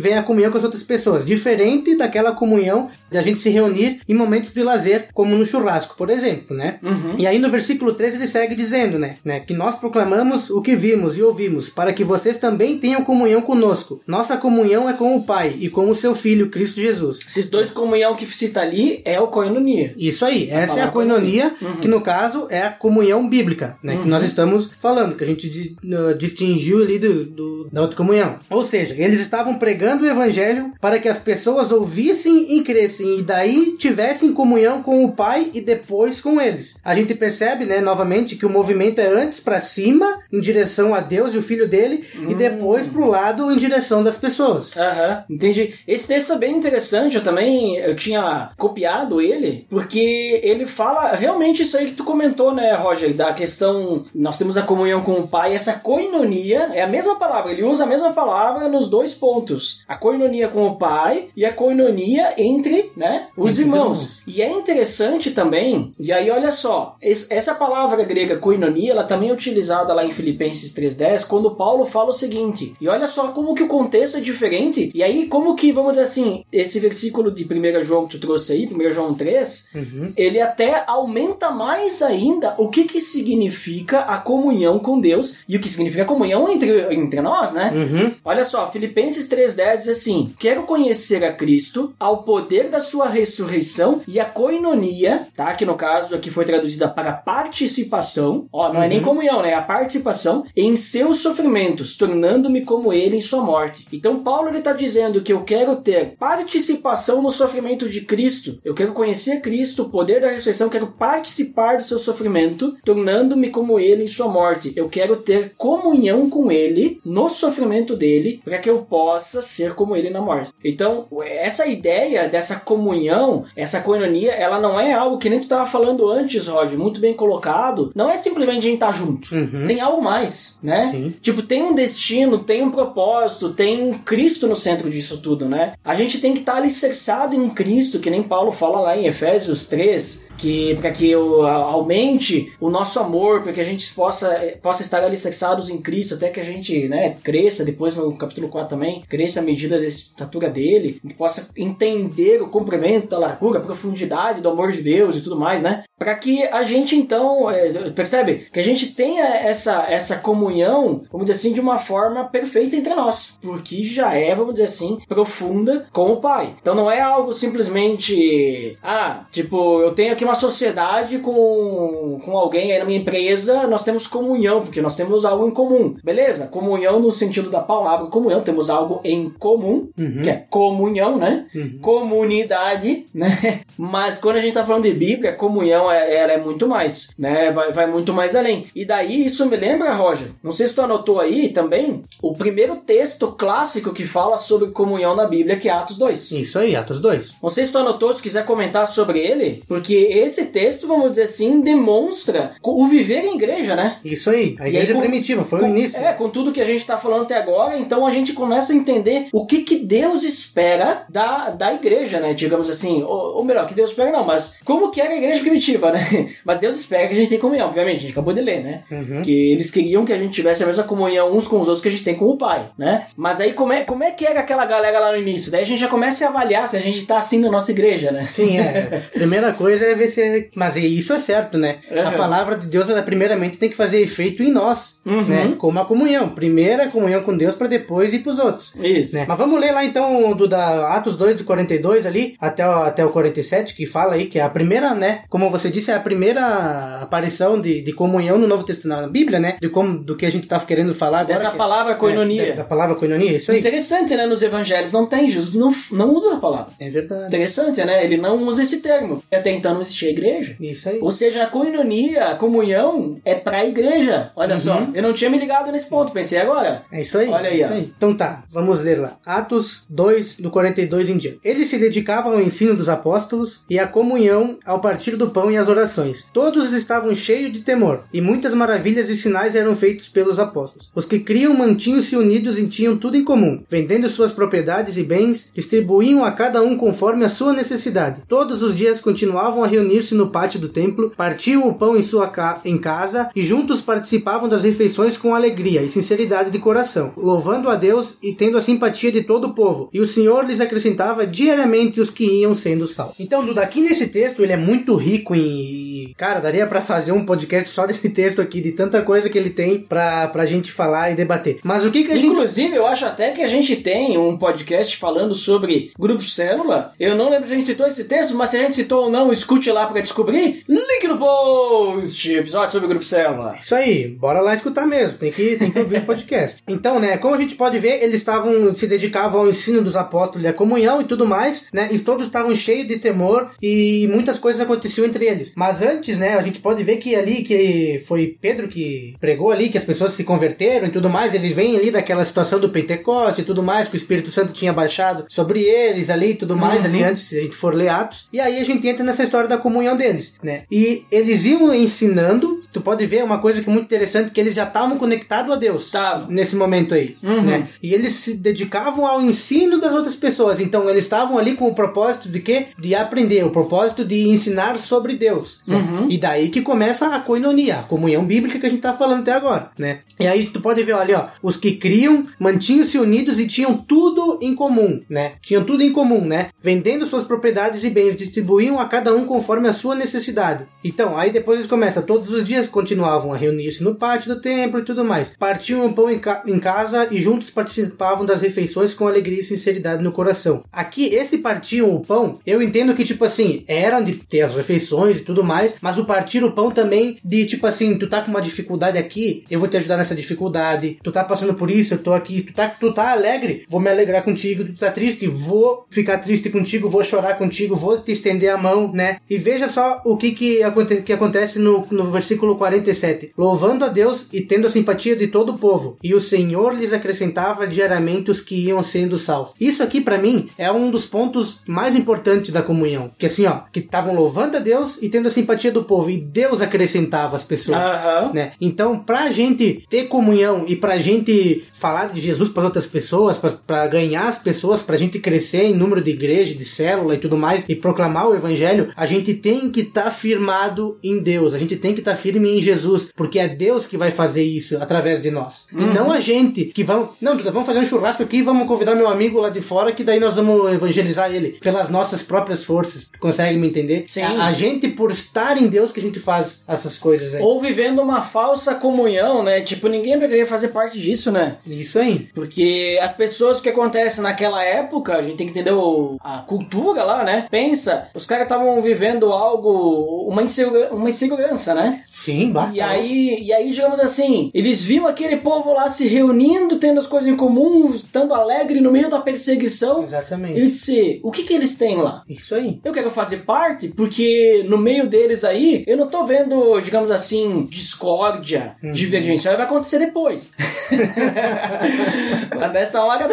vem 0.00 0.16
a 0.16 0.22
comunhão 0.22 0.50
com 0.50 0.58
as 0.58 0.64
outras 0.64 0.82
pessoas, 0.82 1.24
diferente 1.24 1.96
daquela 1.96 2.32
comunhão 2.32 2.88
da 3.10 3.22
gente 3.22 3.40
se 3.40 3.50
reunir 3.50 4.00
em 4.08 4.14
momentos 4.14 4.52
de 4.52 4.62
lazer, 4.62 5.08
como 5.12 5.34
no 5.36 5.44
churrasco, 5.46 5.96
por 5.96 6.10
exemplo, 6.10 6.56
né? 6.56 6.78
E 7.18 7.26
aí 7.26 7.38
no 7.38 7.50
versículo 7.50 7.94
13 7.94 8.16
ele 8.16 8.26
segue 8.26 8.54
dizendo, 8.54 8.98
né, 8.98 9.16
né, 9.24 9.40
que 9.40 9.54
nós 9.54 9.76
proclamamos 9.76 10.50
o 10.50 10.60
que 10.60 10.74
vimos 10.76 11.16
e 11.16 11.22
ouvimos, 11.22 11.68
para 11.68 11.92
que 11.92 12.04
vocês 12.04 12.38
também 12.38 12.78
tenham 12.78 13.04
comunhão 13.04 13.42
conosco. 13.42 14.00
Nossa 14.06 14.36
comunhão 14.36 14.88
é 14.88 14.92
com 14.92 15.16
o 15.16 15.24
Pai 15.24 15.54
e 15.58 15.68
com 15.68 15.88
o 15.88 15.94
seu 15.94 16.14
filho 16.14 16.50
Cristo 16.50 16.80
Jesus. 16.80 17.20
Esses 17.26 17.48
dois 17.48 17.70
comunhão 17.70 18.14
que 18.14 18.26
cita 18.26 18.60
ali 18.60 19.02
é 19.04 19.20
o 19.20 19.28
koinonia. 19.28 19.94
Isso 19.96 20.24
aí, 20.24 20.48
essa 20.50 20.80
é 20.80 20.82
a 20.82 20.88
coinonia, 20.88 21.54
que 21.80 21.88
no 21.88 22.00
caso 22.00 22.46
é 22.50 22.62
a 22.62 22.70
comunhão 22.70 23.28
bíblica, 23.28 23.76
né? 23.82 23.96
Que 23.96 24.08
nós 24.08 24.22
estamos 24.22 24.70
falando, 24.80 25.16
que 25.16 25.24
a 25.24 25.26
gente 25.26 25.73
uh, 25.82 26.14
distinguiu 26.16 26.82
ali 26.82 26.98
do, 26.98 27.24
do- 27.24 27.68
da 27.72 27.80
outra 27.82 27.96
comunhão. 27.96 28.36
Ou 28.50 28.64
seja, 28.64 28.94
eles 28.96 29.20
estavam 29.20 29.58
pregando 29.58 30.04
o 30.04 30.08
evangelho 30.08 30.72
para 30.80 30.98
que 30.98 31.08
as 31.08 31.18
pessoas 31.18 31.72
ouvissem 31.72 32.56
e 32.56 32.62
crescem, 32.62 33.18
e 33.18 33.22
daí 33.22 33.76
tivessem 33.78 34.32
comunhão 34.32 34.82
com 34.82 35.04
o 35.04 35.12
Pai 35.12 35.50
e 35.54 35.60
depois 35.60 36.20
com 36.20 36.40
eles. 36.40 36.76
A 36.84 36.94
gente 36.94 37.14
percebe, 37.14 37.64
né, 37.64 37.80
novamente, 37.80 38.36
que 38.36 38.46
o 38.46 38.50
movimento 38.50 38.98
é 39.00 39.06
antes 39.06 39.40
para 39.40 39.60
cima, 39.60 40.18
em 40.32 40.40
direção 40.40 40.94
a 40.94 41.00
Deus 41.00 41.34
e 41.34 41.38
o 41.38 41.42
Filho 41.42 41.68
dele, 41.68 42.04
e 42.28 42.34
depois 42.34 42.86
pro 42.86 43.08
lado 43.08 43.50
em 43.50 43.56
direção 43.56 44.02
das 44.02 44.16
pessoas. 44.16 44.76
Aham, 44.76 45.24
entendi. 45.30 45.74
Esse 45.86 46.08
texto 46.08 46.32
é 46.32 46.38
bem 46.38 46.54
interessante, 46.56 47.16
eu 47.16 47.22
também 47.22 47.76
eu 47.78 47.94
tinha 47.96 48.50
copiado 48.56 49.20
ele, 49.20 49.66
porque 49.70 50.40
ele 50.42 50.66
fala 50.66 51.12
realmente 51.14 51.62
isso 51.62 51.76
aí 51.76 51.86
que 51.86 51.94
tu 51.96 52.04
comentou, 52.04 52.54
né, 52.54 52.74
Roger, 52.74 53.12
da 53.14 53.32
questão, 53.32 54.04
nós 54.14 54.38
temos 54.38 54.56
a 54.56 54.62
comunhão 54.62 55.02
com 55.02 55.14
o 55.14 55.28
Pai, 55.28 55.54
essa 55.64 55.78
koinonia, 55.78 56.70
é 56.74 56.82
a 56.82 56.86
mesma 56.86 57.16
palavra, 57.16 57.50
ele 57.50 57.62
usa 57.62 57.84
a 57.84 57.86
mesma 57.86 58.12
palavra 58.12 58.68
nos 58.68 58.88
dois 58.88 59.14
pontos. 59.14 59.82
A 59.88 59.96
koinonia 59.96 60.48
com 60.48 60.66
o 60.66 60.76
Pai 60.76 61.28
e 61.34 61.44
a 61.44 61.52
koinonia 61.52 62.34
entre, 62.36 62.92
né, 62.94 63.28
os 63.36 63.44
Entre 63.44 63.50
os 63.52 63.58
irmãos. 63.60 64.00
irmãos. 64.02 64.22
E 64.26 64.42
é 64.42 64.50
interessante 64.50 65.30
também, 65.30 65.92
e 65.98 66.12
aí 66.12 66.30
olha 66.30 66.52
só, 66.52 66.96
es- 67.02 67.30
essa 67.30 67.54
palavra 67.54 68.04
grega 68.04 68.36
koinonia, 68.36 68.92
ela 68.92 69.04
também 69.04 69.30
é 69.30 69.32
utilizada 69.32 69.94
lá 69.94 70.04
em 70.04 70.10
Filipenses 70.10 70.74
3.10, 70.74 71.24
quando 71.26 71.54
Paulo 71.54 71.86
fala 71.86 72.10
o 72.10 72.12
seguinte, 72.12 72.76
e 72.80 72.86
olha 72.88 73.06
só 73.06 73.28
como 73.28 73.54
que 73.54 73.62
o 73.62 73.68
contexto 73.68 74.18
é 74.18 74.20
diferente, 74.20 74.90
e 74.94 75.02
aí 75.02 75.26
como 75.28 75.54
que, 75.54 75.72
vamos 75.72 75.92
dizer 75.92 76.04
assim, 76.04 76.44
esse 76.52 76.78
versículo 76.78 77.30
de 77.30 77.44
1 77.44 77.82
João 77.84 78.06
que 78.06 78.18
tu 78.18 78.20
trouxe 78.20 78.52
aí, 78.52 78.66
1 78.66 78.92
João 78.92 79.14
3, 79.14 79.68
ele 80.16 80.40
até 80.40 80.84
aumenta 80.86 81.50
mais 81.50 82.02
ainda 82.02 82.54
o 82.58 82.68
que 82.68 82.84
que 82.84 83.00
significa 83.00 84.00
a 84.00 84.18
comunhão 84.18 84.78
com 84.78 84.98
Deus, 85.00 85.34
e 85.48 85.53
o 85.56 85.60
que 85.60 85.68
significa 85.68 86.04
comunhão 86.04 86.48
entre, 86.48 86.94
entre 86.94 87.20
nós, 87.20 87.52
né? 87.52 87.72
Uhum. 87.74 88.12
Olha 88.24 88.44
só, 88.44 88.70
Filipenses 88.70 89.28
3,10 89.28 89.78
diz 89.78 89.88
assim: 89.88 90.34
Quero 90.38 90.64
conhecer 90.64 91.24
a 91.24 91.32
Cristo, 91.32 91.94
ao 91.98 92.22
poder 92.22 92.68
da 92.68 92.80
sua 92.80 93.08
ressurreição 93.08 94.00
e 94.06 94.18
a 94.18 94.24
coinonia, 94.24 95.28
tá? 95.36 95.52
Que 95.54 95.64
no 95.64 95.74
caso 95.74 96.14
aqui 96.14 96.30
foi 96.30 96.44
traduzida 96.44 96.88
para 96.88 97.12
participação. 97.12 98.46
Ó, 98.52 98.72
não 98.72 98.82
é 98.82 98.88
nem 98.88 99.00
comunhão, 99.00 99.42
né? 99.42 99.54
A 99.54 99.62
participação 99.62 100.44
em 100.56 100.76
seus 100.76 101.18
sofrimentos, 101.18 101.96
tornando-me 101.96 102.62
como 102.62 102.92
ele 102.92 103.16
em 103.16 103.20
sua 103.20 103.42
morte. 103.42 103.86
Então, 103.92 104.20
Paulo 104.20 104.48
ele 104.48 104.60
tá 104.60 104.72
dizendo 104.72 105.20
que 105.20 105.32
eu 105.32 105.42
quero 105.42 105.76
ter 105.76 106.14
participação 106.18 107.22
no 107.22 107.30
sofrimento 107.30 107.88
de 107.88 108.02
Cristo. 108.02 108.58
Eu 108.64 108.74
quero 108.74 108.92
conhecer 108.92 109.40
Cristo, 109.40 109.82
o 109.82 109.90
poder 109.90 110.20
da 110.20 110.28
ressurreição, 110.28 110.68
quero 110.68 110.88
participar 110.88 111.76
do 111.76 111.84
seu 111.84 111.98
sofrimento, 111.98 112.76
tornando-me 112.84 113.50
como 113.50 113.78
ele 113.78 114.04
em 114.04 114.08
sua 114.08 114.28
morte. 114.28 114.72
Eu 114.74 114.88
quero 114.88 115.16
ter 115.16 115.43
comunhão 115.56 116.28
com 116.28 116.50
ele 116.50 116.98
no 117.04 117.28
sofrimento 117.28 117.96
dele, 117.96 118.40
para 118.44 118.58
que 118.58 118.68
eu 118.68 118.82
possa 118.82 119.42
ser 119.42 119.74
como 119.74 119.96
ele 119.96 120.10
na 120.10 120.20
morte. 120.20 120.52
Então, 120.62 121.06
essa 121.24 121.66
ideia 121.66 122.28
dessa 122.28 122.56
comunhão, 122.56 123.44
essa 123.56 123.80
coinonia, 123.80 124.32
ela 124.32 124.60
não 124.60 124.78
é 124.78 124.92
algo 124.92 125.18
que 125.18 125.28
nem 125.28 125.38
tu 125.38 125.44
estava 125.44 125.68
falando 125.68 126.08
antes, 126.08 126.46
Roger, 126.46 126.78
muito 126.78 127.00
bem 127.00 127.14
colocado. 127.14 127.92
Não 127.94 128.10
é 128.10 128.16
simplesmente 128.16 128.58
a 128.58 128.62
gente 128.62 128.74
estar 128.74 128.92
junto. 128.92 129.34
Uhum. 129.34 129.66
Tem 129.66 129.80
algo 129.80 130.02
mais, 130.02 130.58
né? 130.62 130.90
Sim. 130.90 131.14
Tipo, 131.20 131.42
tem 131.42 131.62
um 131.62 131.74
destino, 131.74 132.38
tem 132.38 132.62
um 132.62 132.70
propósito, 132.70 133.52
tem 133.52 133.82
um 133.82 133.94
Cristo 133.94 134.46
no 134.46 134.56
centro 134.56 134.90
disso 134.90 135.18
tudo, 135.18 135.48
né? 135.48 135.74
A 135.84 135.94
gente 135.94 136.20
tem 136.20 136.32
que 136.32 136.40
estar 136.40 136.56
alicerçado 136.56 137.34
em 137.34 137.48
Cristo, 137.50 137.98
que 137.98 138.10
nem 138.10 138.22
Paulo 138.22 138.52
fala 138.52 138.80
lá 138.80 138.96
em 138.96 139.06
Efésios 139.06 139.66
3, 139.66 140.23
que 140.36 140.74
para 140.76 140.90
que 140.90 141.10
eu, 141.10 141.46
aumente 141.46 142.52
o 142.60 142.70
nosso 142.70 142.98
amor, 143.00 143.42
para 143.42 143.52
que 143.52 143.60
a 143.60 143.64
gente 143.64 143.92
possa, 143.94 144.32
eh, 144.34 144.58
possa 144.62 144.82
estar 144.82 145.02
alicerçados 145.02 145.68
em 145.68 145.80
Cristo, 145.80 146.14
até 146.14 146.28
que 146.28 146.40
a 146.40 146.44
gente 146.44 146.88
né, 146.88 147.16
cresça, 147.22 147.64
depois 147.64 147.96
no 147.96 148.16
capítulo 148.16 148.48
4 148.48 148.68
também, 148.68 149.02
cresça 149.08 149.40
à 149.40 149.42
medida 149.42 149.78
da 149.78 149.86
estatura 149.86 150.50
dele, 150.50 151.00
que 151.06 151.14
possa 151.14 151.48
entender 151.56 152.42
o 152.42 152.48
comprimento, 152.48 153.14
a 153.14 153.18
largura, 153.18 153.58
a 153.58 153.62
profundidade 153.62 154.40
do 154.40 154.48
amor 154.48 154.72
de 154.72 154.82
Deus 154.82 155.16
e 155.16 155.20
tudo 155.20 155.36
mais, 155.36 155.62
né? 155.62 155.84
Para 155.98 156.14
que 156.14 156.44
a 156.44 156.62
gente 156.62 156.96
então, 156.96 157.50
eh, 157.50 157.90
percebe? 157.90 158.46
Que 158.52 158.60
a 158.60 158.64
gente 158.64 158.92
tenha 158.94 159.24
essa, 159.24 159.86
essa 159.88 160.16
comunhão, 160.16 161.02
vamos 161.10 161.26
dizer 161.26 161.38
assim, 161.38 161.52
de 161.52 161.60
uma 161.60 161.78
forma 161.78 162.24
perfeita 162.24 162.76
entre 162.76 162.94
nós, 162.94 163.38
porque 163.40 163.82
já 163.82 164.14
é, 164.14 164.34
vamos 164.34 164.54
dizer 164.54 164.66
assim, 164.66 164.98
profunda 165.08 165.86
com 165.92 166.12
o 166.12 166.20
Pai. 166.20 166.54
Então 166.60 166.74
não 166.74 166.90
é 166.90 167.00
algo 167.00 167.32
simplesmente, 167.32 168.76
ah, 168.82 169.24
tipo, 169.30 169.80
eu 169.80 169.94
tenho 169.94 170.12
aqui 170.12 170.23
uma 170.24 170.34
sociedade 170.34 171.18
com, 171.18 172.20
com 172.24 172.36
alguém 172.36 172.72
aí 172.72 172.78
na 172.78 172.84
minha 172.84 172.98
empresa, 172.98 173.66
nós 173.66 173.84
temos 173.84 174.06
comunhão, 174.06 174.62
porque 174.62 174.80
nós 174.80 174.96
temos 174.96 175.24
algo 175.24 175.46
em 175.46 175.50
comum. 175.50 175.96
Beleza? 176.02 176.46
Comunhão 176.46 177.00
no 177.00 177.12
sentido 177.12 177.50
da 177.50 177.60
palavra 177.60 178.06
comunhão, 178.06 178.40
temos 178.40 178.70
algo 178.70 179.00
em 179.04 179.30
comum, 179.30 179.88
que 180.22 180.30
é 180.30 180.44
comunhão, 180.48 181.18
né? 181.18 181.46
Comunidade, 181.80 183.06
né? 183.14 183.60
Mas 183.76 184.18
quando 184.18 184.36
a 184.36 184.40
gente 184.40 184.54
tá 184.54 184.64
falando 184.64 184.84
de 184.84 184.92
Bíblia, 184.92 185.32
comunhão 185.32 185.90
é, 185.90 186.14
ela 186.14 186.32
é 186.32 186.38
muito 186.38 186.66
mais, 186.68 187.08
né? 187.18 187.50
Vai, 187.50 187.72
vai 187.72 187.86
muito 187.86 188.12
mais 188.12 188.36
além. 188.36 188.66
E 188.74 188.84
daí 188.84 189.24
isso 189.24 189.46
me 189.46 189.56
lembra, 189.56 189.94
Roger, 189.94 190.28
não 190.42 190.52
sei 190.52 190.66
se 190.66 190.74
tu 190.74 190.82
anotou 190.82 191.20
aí 191.20 191.48
também, 191.50 192.02
o 192.22 192.34
primeiro 192.34 192.76
texto 192.76 193.28
clássico 193.32 193.92
que 193.92 194.04
fala 194.04 194.36
sobre 194.36 194.70
comunhão 194.70 195.14
na 195.14 195.26
Bíblia, 195.26 195.56
que 195.56 195.68
é 195.68 195.72
Atos 195.72 195.98
2. 195.98 196.32
Isso 196.32 196.58
aí, 196.58 196.76
Atos 196.76 197.00
2. 197.00 197.36
Não 197.42 197.50
sei 197.50 197.64
se 197.64 197.72
tu 197.72 197.78
anotou, 197.78 198.12
se 198.12 198.22
quiser 198.22 198.44
comentar 198.44 198.86
sobre 198.86 199.18
ele, 199.18 199.62
porque 199.66 199.94
esse 200.16 200.46
texto, 200.46 200.86
vamos 200.86 201.10
dizer 201.10 201.22
assim, 201.22 201.60
demonstra 201.60 202.52
o 202.62 202.86
viver 202.86 203.24
em 203.24 203.36
igreja, 203.36 203.74
né? 203.74 203.96
Isso 204.04 204.30
aí, 204.30 204.56
a 204.58 204.68
igreja 204.68 204.92
aí, 204.92 204.94
com- 204.94 205.00
primitiva, 205.00 205.44
foi 205.44 205.60
com, 205.60 205.66
o 205.66 205.68
início. 205.68 205.98
É, 205.98 206.12
com 206.12 206.28
tudo 206.28 206.52
que 206.52 206.60
a 206.60 206.64
gente 206.64 206.80
está 206.80 206.96
falando 206.96 207.22
até 207.22 207.36
agora, 207.36 207.78
então 207.78 208.06
a 208.06 208.10
gente 208.10 208.32
começa 208.32 208.72
a 208.72 208.76
entender 208.76 209.28
o 209.32 209.46
que, 209.46 209.62
que 209.62 209.76
Deus 209.76 210.22
espera 210.22 211.04
da, 211.08 211.50
da 211.50 211.72
igreja, 211.72 212.20
né? 212.20 212.32
Digamos 212.34 212.68
assim, 212.68 213.02
ou, 213.02 213.36
ou 213.36 213.44
melhor, 213.44 213.66
que 213.66 213.74
Deus 213.74 213.90
espera 213.90 214.10
não, 214.10 214.24
mas 214.24 214.56
como 214.64 214.90
que 214.90 215.00
era 215.00 215.12
a 215.12 215.16
igreja 215.16 215.40
primitiva? 215.40 215.90
né? 215.92 216.28
Mas 216.44 216.58
Deus 216.58 216.74
espera 216.74 217.06
que 217.06 217.14
a 217.14 217.16
gente 217.16 217.28
tenha 217.28 217.40
comunhão, 217.40 217.68
obviamente, 217.68 217.96
a 217.96 218.00
gente 218.00 218.12
acabou 218.12 218.32
de 218.32 218.40
ler, 218.40 218.62
né? 218.62 218.82
Uhum. 218.90 219.22
Que 219.22 219.52
eles 219.52 219.70
queriam 219.70 220.04
que 220.04 220.12
a 220.12 220.18
gente 220.18 220.32
tivesse 220.32 220.62
a 220.62 220.66
mesma 220.66 220.84
comunhão 220.84 221.36
uns 221.36 221.46
com 221.46 221.56
os 221.56 221.68
outros 221.68 221.80
que 221.80 221.88
a 221.88 221.90
gente 221.90 222.04
tem 222.04 222.14
com 222.14 222.26
o 222.26 222.36
Pai, 222.36 222.68
né? 222.78 223.06
Mas 223.16 223.40
aí 223.40 223.52
como 223.52 223.72
é, 223.72 223.82
como 223.82 224.04
é 224.04 224.10
que 224.10 224.26
era 224.26 224.40
aquela 224.40 224.64
galera 224.66 224.98
lá 224.98 225.12
no 225.12 225.18
início? 225.18 225.50
Daí 225.50 225.62
a 225.62 225.66
gente 225.66 225.80
já 225.80 225.88
começa 225.88 226.24
a 226.24 226.28
avaliar 226.28 226.66
se 226.68 226.76
a 226.76 226.80
gente 226.80 227.04
tá 227.06 227.18
assim 227.18 227.38
na 227.38 227.50
nossa 227.50 227.70
igreja, 227.70 228.10
né? 228.10 228.24
Sim, 228.24 228.58
é. 228.58 229.02
Primeira 229.12 229.52
coisa 229.52 229.84
é 229.84 229.94
ver 229.94 230.03
se. 230.08 230.50
Mas 230.54 230.76
isso 230.76 231.12
é 231.12 231.18
certo, 231.18 231.58
né? 231.58 231.78
A 232.04 232.12
palavra 232.12 232.56
de 232.56 232.66
Deus, 232.66 232.88
ela 232.88 233.02
primeiramente 233.02 233.56
tem 233.58 233.68
que 233.68 233.76
fazer 233.76 234.00
efeito 234.00 234.42
em 234.42 234.50
nós, 234.52 234.98
Uhum. 235.04 235.22
né? 235.24 235.54
Como 235.58 235.78
a 235.78 235.84
comunhão. 235.84 236.28
Primeiro 236.30 236.82
a 236.82 236.86
comunhão 236.88 237.22
com 237.22 237.36
Deus 237.36 237.54
para 237.54 237.66
depois 237.66 238.12
ir 238.12 238.20
pros 238.20 238.38
outros. 238.38 238.72
Isso. 238.82 239.14
Né? 239.16 239.24
Mas 239.28 239.38
vamos 239.38 239.60
ler 239.60 239.72
lá 239.72 239.84
então 239.84 240.32
do 240.34 240.46
da 240.48 240.94
Atos 240.94 241.16
2, 241.16 241.36
do 241.36 241.44
42 241.44 242.06
ali, 242.06 242.36
até 242.40 242.66
o, 242.66 242.70
até 242.82 243.04
o 243.04 243.10
47, 243.10 243.74
que 243.74 243.86
fala 243.86 244.14
aí 244.14 244.26
que 244.26 244.38
é 244.38 244.42
a 244.42 244.48
primeira, 244.48 244.94
né? 244.94 245.22
Como 245.28 245.50
você 245.50 245.68
disse, 245.70 245.90
é 245.90 245.94
a 245.94 246.00
primeira 246.00 247.00
aparição 247.02 247.60
de, 247.60 247.80
de 247.82 247.92
comunhão 247.92 248.38
no 248.38 248.46
Novo 248.46 248.64
Testamento, 248.64 249.00
na 249.02 249.08
Bíblia, 249.08 249.38
né? 249.40 249.56
De 249.60 249.68
como, 249.68 249.98
do 249.98 250.16
que 250.16 250.26
a 250.26 250.30
gente 250.30 250.46
tava 250.46 250.64
querendo 250.66 250.94
falar 250.94 251.20
agora. 251.20 251.34
Dessa 251.38 251.50
que- 251.50 251.56
palavra 251.58 251.94
koinonia. 251.94 252.42
É, 252.42 252.50
da, 252.50 252.56
da 252.56 252.64
palavra 252.64 252.94
coinonia, 252.94 253.32
isso 253.32 253.50
aí. 253.52 253.58
Interessante, 253.60 254.14
né? 254.16 254.26
Nos 254.26 254.42
evangelhos 254.42 254.92
não 254.92 255.06
tem, 255.06 255.28
Jesus 255.28 255.54
não, 255.54 255.74
não 255.90 256.14
usa 256.14 256.34
a 256.34 256.36
palavra. 256.36 256.72
É 256.78 256.90
verdade. 256.90 257.26
Interessante, 257.26 257.82
né? 257.84 258.04
Ele 258.04 258.16
não 258.16 258.36
usa 258.44 258.62
esse 258.62 258.78
termo. 258.78 259.22
Até 259.32 259.50
então 259.50 259.74
não 259.74 259.80
existia 259.80 259.93
igreja. 260.02 260.56
Isso 260.60 260.88
aí. 260.88 260.98
Ou 261.00 261.12
seja, 261.12 261.42
a 261.44 261.46
koinonia, 261.46 262.24
a 262.26 262.34
comunhão, 262.34 263.18
é 263.24 263.34
pra 263.34 263.64
igreja. 263.64 264.30
Olha 264.36 264.54
Uhum. 264.54 264.60
só, 264.60 264.88
eu 264.94 265.02
não 265.02 265.12
tinha 265.12 265.30
me 265.30 265.38
ligado 265.38 265.70
nesse 265.72 265.86
ponto, 265.88 266.12
pensei 266.12 266.38
agora. 266.38 266.82
É 266.92 267.00
isso 267.00 267.18
aí. 267.18 267.28
Olha 267.28 267.48
aí, 267.50 267.60
é 267.60 267.64
isso 267.64 267.72
ó. 267.72 267.76
aí. 267.76 267.92
Então 267.96 268.14
tá, 268.14 268.44
vamos 268.52 268.80
ler 268.80 268.98
lá. 269.00 269.16
Atos 269.24 269.84
2, 269.88 270.36
do 270.40 270.50
42 270.50 271.08
em 271.10 271.16
diante. 271.16 271.38
Eles 271.44 271.68
se 271.68 271.78
dedicavam 271.78 272.32
ao 272.32 272.40
ensino 272.40 272.74
dos 272.74 272.88
apóstolos 272.88 273.62
e 273.68 273.78
à 273.78 273.86
comunhão, 273.86 274.58
ao 274.64 274.80
partir 274.80 275.16
do 275.16 275.30
pão 275.30 275.50
e 275.50 275.56
às 275.56 275.68
orações. 275.68 276.28
Todos 276.32 276.72
estavam 276.72 277.14
cheios 277.14 277.52
de 277.52 277.60
temor, 277.62 278.04
e 278.12 278.20
muitas 278.20 278.54
maravilhas 278.54 279.08
e 279.08 279.16
sinais 279.16 279.54
eram 279.54 279.74
feitos 279.76 280.08
pelos 280.08 280.38
apóstolos. 280.38 280.90
Os 280.94 281.04
que 281.04 281.18
criam 281.18 281.54
mantinham-se 281.54 282.16
unidos 282.16 282.58
e 282.58 282.66
tinham 282.66 282.96
tudo 282.96 283.16
em 283.16 283.24
comum. 283.24 283.62
Vendendo 283.68 284.08
suas 284.08 284.32
propriedades 284.32 284.96
e 284.96 285.02
bens, 285.02 285.50
distribuíam 285.54 286.24
a 286.24 286.30
cada 286.32 286.62
um 286.62 286.76
conforme 286.76 287.24
a 287.24 287.28
sua 287.28 287.52
necessidade. 287.52 288.22
Todos 288.28 288.62
os 288.62 288.74
dias 288.74 289.00
continuavam 289.00 289.62
a 289.62 289.66
reunir-se 289.84 290.14
no 290.14 290.28
pátio 290.28 290.58
do 290.58 290.68
templo, 290.68 291.12
partiam 291.16 291.68
o 291.68 291.74
pão 291.74 291.96
em 291.96 292.02
sua 292.02 292.28
ca 292.28 292.60
em 292.64 292.78
casa 292.78 293.28
e 293.36 293.42
juntos 293.42 293.80
participavam 293.80 294.48
das 294.48 294.64
refeições 294.64 295.16
com 295.16 295.34
alegria 295.34 295.82
e 295.82 295.90
sinceridade 295.90 296.50
de 296.50 296.58
coração, 296.58 297.12
louvando 297.16 297.68
a 297.68 297.76
Deus 297.76 298.14
e 298.22 298.32
tendo 298.32 298.56
a 298.56 298.62
simpatia 298.62 299.12
de 299.12 299.22
todo 299.22 299.48
o 299.48 299.54
povo. 299.54 299.88
E 299.92 300.00
o 300.00 300.06
Senhor 300.06 300.44
lhes 300.44 300.60
acrescentava 300.60 301.26
diariamente 301.26 302.00
os 302.00 302.10
que 302.10 302.24
iam 302.24 302.54
sendo 302.54 302.86
salvos. 302.86 303.16
Então, 303.18 303.44
Duda, 303.44 303.60
aqui 303.60 303.80
nesse 303.80 304.08
texto 304.08 304.42
ele 304.42 304.52
é 304.52 304.56
muito 304.56 304.94
rico 304.96 305.34
em, 305.34 306.12
cara, 306.16 306.40
daria 306.40 306.66
pra 306.66 306.80
fazer 306.80 307.12
um 307.12 307.24
podcast 307.24 307.68
só 307.68 307.86
desse 307.86 308.08
texto 308.08 308.40
aqui 308.40 308.60
de 308.60 308.72
tanta 308.72 309.02
coisa 309.02 309.28
que 309.28 309.36
ele 309.36 309.50
tem 309.50 309.80
pra, 309.80 310.28
pra 310.28 310.46
gente 310.46 310.72
falar 310.72 311.10
e 311.10 311.14
debater. 311.14 311.58
Mas 311.62 311.84
o 311.84 311.90
que 311.90 312.04
que 312.04 312.12
a 312.12 312.14
gente 312.14 312.26
Inclusive, 312.26 312.74
eu 312.74 312.86
acho 312.86 313.04
até 313.04 313.30
que 313.30 313.42
a 313.42 313.46
gente 313.46 313.76
tem 313.76 314.16
um 314.16 314.36
podcast 314.36 314.96
falando 314.96 315.34
sobre 315.34 315.92
grupo 315.98 316.24
célula. 316.24 316.92
Eu 316.98 317.14
não 317.14 317.28
lembro 317.28 317.46
se 317.46 317.52
a 317.52 317.56
gente 317.56 317.66
citou 317.66 317.86
esse 317.86 318.04
texto, 318.04 318.34
mas 318.34 318.50
se 318.50 318.56
a 318.56 318.62
gente 318.62 318.76
citou 318.76 319.04
ou 319.04 319.10
não, 319.10 319.32
escute 319.32 319.70
lá 319.74 319.86
pra 319.86 320.00
descobrir. 320.00 320.64
Link 320.68 321.08
no 321.08 321.18
post! 321.18 322.32
Episódio 322.32 322.72
sobre 322.72 322.88
grupo 322.88 323.04
célula. 323.04 323.56
Isso 323.58 323.74
aí, 323.74 324.08
bora 324.08 324.40
lá 324.40 324.54
escutar 324.54 324.86
mesmo. 324.86 325.18
Tem 325.18 325.32
que, 325.32 325.56
tem 325.56 325.70
que 325.70 325.78
ouvir 325.78 325.98
o 325.98 326.06
podcast. 326.06 326.62
Então, 326.66 326.98
né, 326.98 327.16
como 327.16 327.34
a 327.34 327.38
gente 327.38 327.54
pode 327.54 327.78
ver, 327.78 328.02
eles 328.02 328.16
estavam, 328.16 328.74
se 328.74 328.86
dedicavam 328.86 329.40
ao 329.40 329.48
ensino 329.48 329.82
dos 329.82 329.96
apóstolos 329.96 330.44
e 330.44 330.48
à 330.48 330.52
comunhão 330.52 331.00
e 331.00 331.04
tudo 331.04 331.26
mais, 331.26 331.66
né? 331.72 331.88
E 331.90 331.98
todos 331.98 332.26
estavam 332.26 332.54
cheios 332.54 332.86
de 332.86 332.98
temor 332.98 333.50
e 333.62 334.08
muitas 334.10 334.38
coisas 334.38 334.60
aconteciam 334.60 335.06
entre 335.06 335.24
eles. 335.26 335.54
Mas 335.56 335.82
antes, 335.82 336.18
né, 336.18 336.34
a 336.34 336.42
gente 336.42 336.58
pode 336.60 336.82
ver 336.82 336.96
que 336.96 337.14
ali, 337.14 337.42
que 337.42 338.02
foi 338.06 338.36
Pedro 338.40 338.68
que 338.68 339.14
pregou 339.20 339.50
ali, 339.50 339.68
que 339.68 339.78
as 339.78 339.84
pessoas 339.84 340.12
se 340.12 340.24
converteram 340.24 340.86
e 340.86 340.90
tudo 340.90 341.08
mais, 341.08 341.34
eles 341.34 341.54
vêm 341.54 341.76
ali 341.76 341.90
daquela 341.90 342.24
situação 342.24 342.58
do 342.58 342.68
Pentecoste 342.68 343.42
e 343.42 343.44
tudo 343.44 343.62
mais, 343.62 343.88
que 343.88 343.96
o 343.96 343.98
Espírito 343.98 344.30
Santo 344.30 344.52
tinha 344.52 344.72
baixado 344.72 345.24
sobre 345.28 345.62
eles 345.62 346.10
ali 346.10 346.30
e 346.30 346.34
tudo 346.34 346.56
mais, 346.56 346.84
ali 346.84 347.02
antes, 347.02 347.22
se 347.22 347.38
a 347.38 347.42
gente 347.42 347.56
for 347.56 347.74
ler 347.74 347.88
Atos. 347.88 348.28
E 348.32 348.40
aí 348.40 348.58
a 348.58 348.64
gente 348.64 348.86
entra 348.86 349.04
nessa 349.04 349.22
história 349.22 349.48
da 349.48 349.53
comunhão 349.58 349.96
deles, 349.96 350.36
né? 350.42 350.62
E 350.70 351.04
eles 351.10 351.44
iam 351.44 351.72
ensinando, 351.74 352.62
tu 352.72 352.80
pode 352.80 353.06
ver 353.06 353.22
uma 353.24 353.38
coisa 353.38 353.60
que 353.62 353.68
é 353.68 353.72
muito 353.72 353.86
interessante, 353.86 354.30
que 354.30 354.40
eles 354.40 354.54
já 354.54 354.64
estavam 354.64 354.98
conectados 354.98 355.52
a 355.52 355.56
Deus. 355.56 355.90
Tá. 355.90 356.26
Nesse 356.28 356.56
momento 356.56 356.94
aí, 356.94 357.16
Uhum. 357.22 357.42
né? 357.42 357.68
E 357.82 357.94
eles 357.94 358.14
se 358.14 358.34
dedicavam 358.34 359.06
ao 359.06 359.20
ensino 359.22 359.78
das 359.80 359.92
outras 359.94 360.14
pessoas. 360.16 360.60
Então 360.60 360.88
eles 360.90 361.04
estavam 361.04 361.38
ali 361.38 361.54
com 361.54 361.66
o 361.68 361.74
propósito 361.74 362.28
de 362.28 362.40
quê? 362.40 362.66
De 362.78 362.94
aprender, 362.94 363.44
o 363.44 363.50
propósito 363.50 364.04
de 364.04 364.28
ensinar 364.28 364.78
sobre 364.78 365.14
Deus. 365.14 365.60
né? 365.66 365.76
Uhum. 365.76 366.10
E 366.10 366.18
daí 366.18 366.48
que 366.48 366.60
começa 366.60 367.14
a 367.14 367.20
koinonia, 367.20 367.78
a 367.80 367.82
comunhão 367.82 368.24
bíblica 368.24 368.58
que 368.58 368.66
a 368.66 368.68
gente 368.68 368.82
tá 368.82 368.92
falando 368.92 369.20
até 369.20 369.32
agora, 369.32 369.70
né? 369.78 370.00
E 370.18 370.26
aí 370.26 370.46
tu 370.46 370.60
pode 370.60 370.82
ver, 370.82 370.92
olha, 370.94 371.18
ó, 371.18 371.26
os 371.42 371.56
que 371.56 371.72
criam 371.72 372.24
mantinham-se 372.38 372.98
unidos 372.98 373.38
e 373.40 373.46
tinham 373.46 373.76
tudo 373.76 374.38
em 374.42 374.54
comum, 374.54 375.00
né? 375.08 375.32
Tinham 375.42 375.64
tudo 375.64 375.82
em 375.82 375.92
comum, 375.92 376.24
né? 376.24 376.48
Vendendo 376.62 377.06
suas 377.06 377.22
propriedades 377.24 377.84
e 377.84 377.90
bens, 377.90 378.16
distribuíam 378.16 378.78
a 378.78 378.84
cada 378.86 379.14
um 379.14 379.24
conforme 379.44 379.68
a 379.68 379.72
sua 379.74 379.94
necessidade. 379.94 380.64
Então, 380.82 381.18
aí 381.18 381.30
depois 381.30 381.58
eles 381.58 381.68
começam, 381.68 382.02
todos 382.02 382.30
os 382.30 382.44
dias 382.44 382.66
continuavam 382.66 383.30
a 383.32 383.36
reunir-se 383.36 383.84
no 383.84 383.94
pátio 383.94 384.34
do 384.34 384.40
templo 384.40 384.80
e 384.80 384.84
tudo 384.84 385.04
mais. 385.04 385.32
Partiam 385.38 385.84
o 385.84 385.92
pão 385.92 386.10
em, 386.10 386.18
ca- 386.18 386.42
em 386.46 386.58
casa 386.58 387.08
e 387.10 387.20
juntos 387.20 387.50
participavam 387.50 388.24
das 388.24 388.40
refeições 388.40 388.94
com 388.94 389.06
alegria 389.06 389.40
e 389.40 389.44
sinceridade 389.44 390.02
no 390.02 390.12
coração. 390.12 390.62
Aqui, 390.72 391.06
esse 391.14 391.38
partiam 391.38 391.94
o 391.94 392.00
pão, 392.00 392.38
eu 392.46 392.62
entendo 392.62 392.94
que, 392.94 393.04
tipo 393.04 393.22
assim, 393.24 393.64
eram 393.68 394.02
de 394.02 394.14
ter 394.14 394.40
as 394.40 394.54
refeições 394.54 395.18
e 395.18 395.24
tudo 395.24 395.44
mais, 395.44 395.76
mas 395.82 395.98
o 395.98 396.04
partir 396.06 396.42
o 396.42 396.52
pão 396.52 396.70
também 396.70 397.18
de, 397.22 397.44
tipo 397.46 397.66
assim, 397.66 397.98
tu 397.98 398.08
tá 398.08 398.22
com 398.22 398.30
uma 398.30 398.40
dificuldade 398.40 398.96
aqui, 398.96 399.44
eu 399.50 399.58
vou 399.60 399.68
te 399.68 399.76
ajudar 399.76 399.98
nessa 399.98 400.14
dificuldade. 400.14 400.98
Tu 401.02 401.12
tá 401.12 401.22
passando 401.22 401.52
por 401.54 401.70
isso, 401.70 401.94
eu 401.94 401.98
tô 401.98 402.14
aqui. 402.14 402.40
Tu 402.42 402.54
tá, 402.54 402.68
tu 402.68 402.92
tá 402.94 403.12
alegre, 403.12 403.66
vou 403.68 403.80
me 403.80 403.90
alegrar 403.90 404.22
contigo. 404.22 404.64
Tu 404.64 404.74
tá 404.74 404.90
triste, 404.90 405.26
vou 405.26 405.84
ficar 405.90 406.18
triste 406.18 406.48
contigo, 406.48 406.88
vou 406.88 407.04
chorar 407.04 407.34
contigo, 407.36 407.76
vou 407.76 407.98
te 408.00 408.12
estender 408.12 408.50
a 408.50 408.56
mão, 408.56 408.90
né? 408.92 409.18
Veja 409.38 409.68
só 409.68 410.00
o 410.04 410.16
que 410.16 410.32
que, 410.32 410.62
aconte 410.62 411.02
que 411.02 411.12
acontece 411.12 411.58
no, 411.58 411.86
no 411.90 412.10
versículo 412.10 412.56
47. 412.56 413.32
Louvando 413.36 413.84
a 413.84 413.88
Deus 413.88 414.28
e 414.32 414.40
tendo 414.40 414.66
a 414.66 414.70
simpatia 414.70 415.16
de 415.16 415.28
todo 415.28 415.52
o 415.52 415.58
povo. 415.58 415.98
E 416.02 416.14
o 416.14 416.20
Senhor 416.20 416.74
lhes 416.74 416.92
acrescentava 416.92 417.66
diariamente 417.66 418.30
os 418.30 418.40
que 418.40 418.54
iam 418.66 418.82
sendo 418.82 419.18
salvos. 419.18 419.54
Isso 419.60 419.82
aqui, 419.82 420.00
pra 420.00 420.18
mim, 420.18 420.48
é 420.58 420.70
um 420.70 420.90
dos 420.90 421.04
pontos 421.04 421.60
mais 421.66 421.94
importantes 421.94 422.50
da 422.50 422.62
comunhão. 422.62 423.10
Que 423.18 423.26
assim, 423.26 423.46
ó, 423.46 423.60
que 423.72 423.80
estavam 423.80 424.14
louvando 424.14 424.56
a 424.56 424.60
Deus 424.60 424.98
e 425.00 425.08
tendo 425.08 425.28
a 425.28 425.30
simpatia 425.30 425.70
do 425.72 425.84
povo. 425.84 426.10
E 426.10 426.18
Deus 426.18 426.60
acrescentava 426.60 427.36
as 427.36 427.44
pessoas 427.44 427.78
Aham. 427.78 428.32
né? 428.34 428.52
Então, 428.60 428.98
pra 428.98 429.30
gente 429.30 429.84
ter 429.88 430.04
comunhão 430.04 430.64
e 430.66 430.76
pra 430.76 430.98
gente 430.98 431.64
falar 431.72 432.08
de 432.10 432.20
Jesus 432.20 432.50
para 432.50 432.64
outras 432.64 432.86
pessoas, 432.86 433.40
pra 433.66 433.86
ganhar 433.86 434.28
as 434.28 434.38
pessoas, 434.38 434.82
pra 434.82 434.96
gente 434.96 435.18
crescer 435.18 435.64
em 435.64 435.74
número 435.74 436.00
de 436.00 436.10
igreja, 436.10 436.54
de 436.54 436.64
célula 436.64 437.14
e 437.14 437.18
tudo 437.18 437.36
mais, 437.36 437.64
e 437.68 437.74
proclamar 437.74 438.28
o 438.28 438.34
evangelho, 438.34 438.90
a 438.96 439.06
gente 439.06 439.23
tem 439.32 439.70
que 439.70 439.80
estar 439.80 440.10
firmado 440.10 440.98
em 441.02 441.22
Deus, 441.22 441.54
a 441.54 441.58
gente 441.58 441.76
tem 441.76 441.94
que 441.94 442.00
estar 442.00 442.16
firme 442.16 442.58
em 442.58 442.60
Jesus, 442.60 443.10
porque 443.14 443.38
é 443.38 443.48
Deus 443.48 443.86
que 443.86 443.96
vai 443.96 444.10
fazer 444.10 444.42
isso 444.42 444.76
através 444.78 445.22
de 445.22 445.30
nós. 445.30 445.66
E 445.72 445.76
não 445.76 446.10
a 446.10 446.20
gente 446.20 446.64
que 446.66 446.82
vamos, 446.84 447.10
não, 447.20 447.36
Duda, 447.36 447.50
vamos 447.52 447.66
fazer 447.66 447.78
um 447.78 447.86
churrasco 447.86 448.22
aqui, 448.22 448.42
vamos 448.42 448.66
convidar 448.68 448.94
meu 448.94 449.08
amigo 449.08 449.40
lá 449.40 449.48
de 449.48 449.62
fora, 449.62 449.92
que 449.92 450.02
daí 450.04 450.18
nós 450.20 450.34
vamos 450.36 450.72
evangelizar 450.72 451.32
ele 451.34 451.50
pelas 451.60 451.88
nossas 451.88 452.20
próprias 452.22 452.64
forças. 452.64 453.08
Consegue 453.18 453.56
me 453.56 453.68
entender? 453.68 454.04
Sim. 454.08 454.22
A, 454.22 454.46
a 454.46 454.52
gente, 454.52 454.88
por 454.88 455.10
estar 455.10 455.56
em 455.56 455.68
Deus, 455.68 455.92
que 455.92 456.00
a 456.00 456.02
gente 456.02 456.18
faz 456.18 456.62
essas 456.66 456.98
coisas 456.98 457.34
aí. 457.34 457.40
Ou 457.42 457.60
vivendo 457.60 458.02
uma 458.02 458.20
falsa 458.20 458.74
comunhão, 458.74 459.42
né? 459.42 459.60
Tipo, 459.60 459.88
ninguém 459.88 460.18
vai 460.18 460.28
querer 460.28 460.46
fazer 460.46 460.68
parte 460.68 460.98
disso, 461.00 461.30
né? 461.30 461.56
Isso 461.64 461.98
aí. 461.98 462.26
Porque 462.34 462.98
as 463.00 463.12
pessoas 463.12 463.60
que 463.60 463.68
acontecem 463.68 464.22
naquela 464.22 464.62
época, 464.64 465.14
a 465.16 465.22
gente 465.22 465.36
tem 465.36 465.46
que 465.46 465.52
entender 465.52 465.72
o- 465.72 466.16
a 466.20 466.38
cultura 466.38 467.04
lá, 467.04 467.22
né? 467.22 467.46
Pensa, 467.50 468.08
os 468.14 468.26
caras 468.26 468.44
estavam 468.44 468.80
vivendo 468.82 469.13
algo, 469.32 470.26
uma, 470.28 470.42
insegura- 470.42 470.90
uma 470.92 471.08
insegurança, 471.08 471.74
né? 471.74 472.02
Sim, 472.10 472.50
bata. 472.52 472.74
E 472.74 472.80
aí, 472.80 473.38
e 473.42 473.52
aí, 473.52 473.72
digamos 473.72 474.00
assim, 474.00 474.50
eles 474.54 474.82
viam 474.82 475.06
aquele 475.06 475.36
povo 475.36 475.72
lá 475.72 475.88
se 475.88 476.06
reunindo, 476.06 476.76
tendo 476.76 477.00
as 477.00 477.06
coisas 477.06 477.28
em 477.28 477.36
comum, 477.36 477.92
estando 477.94 478.34
alegre 478.34 478.80
no 478.80 478.90
meio 478.90 479.08
da 479.10 479.20
perseguição. 479.20 480.02
Exatamente. 480.02 480.58
E 480.58 480.70
disse, 480.70 481.20
o 481.22 481.30
que 481.30 481.42
que 481.44 481.52
eles 481.54 481.76
têm 481.76 481.96
lá? 481.96 482.22
Isso 482.28 482.54
aí. 482.54 482.80
Eu 482.84 482.92
quero 482.92 483.10
fazer 483.10 483.38
parte 483.38 483.88
porque 483.88 484.64
no 484.68 484.78
meio 484.78 485.06
deles 485.06 485.44
aí, 485.44 485.84
eu 485.86 485.96
não 485.96 486.08
tô 486.08 486.24
vendo, 486.24 486.80
digamos 486.80 487.10
assim, 487.10 487.66
discórdia, 487.70 488.76
divergência. 488.92 489.54
Vai 489.56 489.66
acontecer 489.66 489.98
depois. 489.98 490.50
Mas 492.58 492.72
nessa 492.72 493.02
hora. 493.04 493.28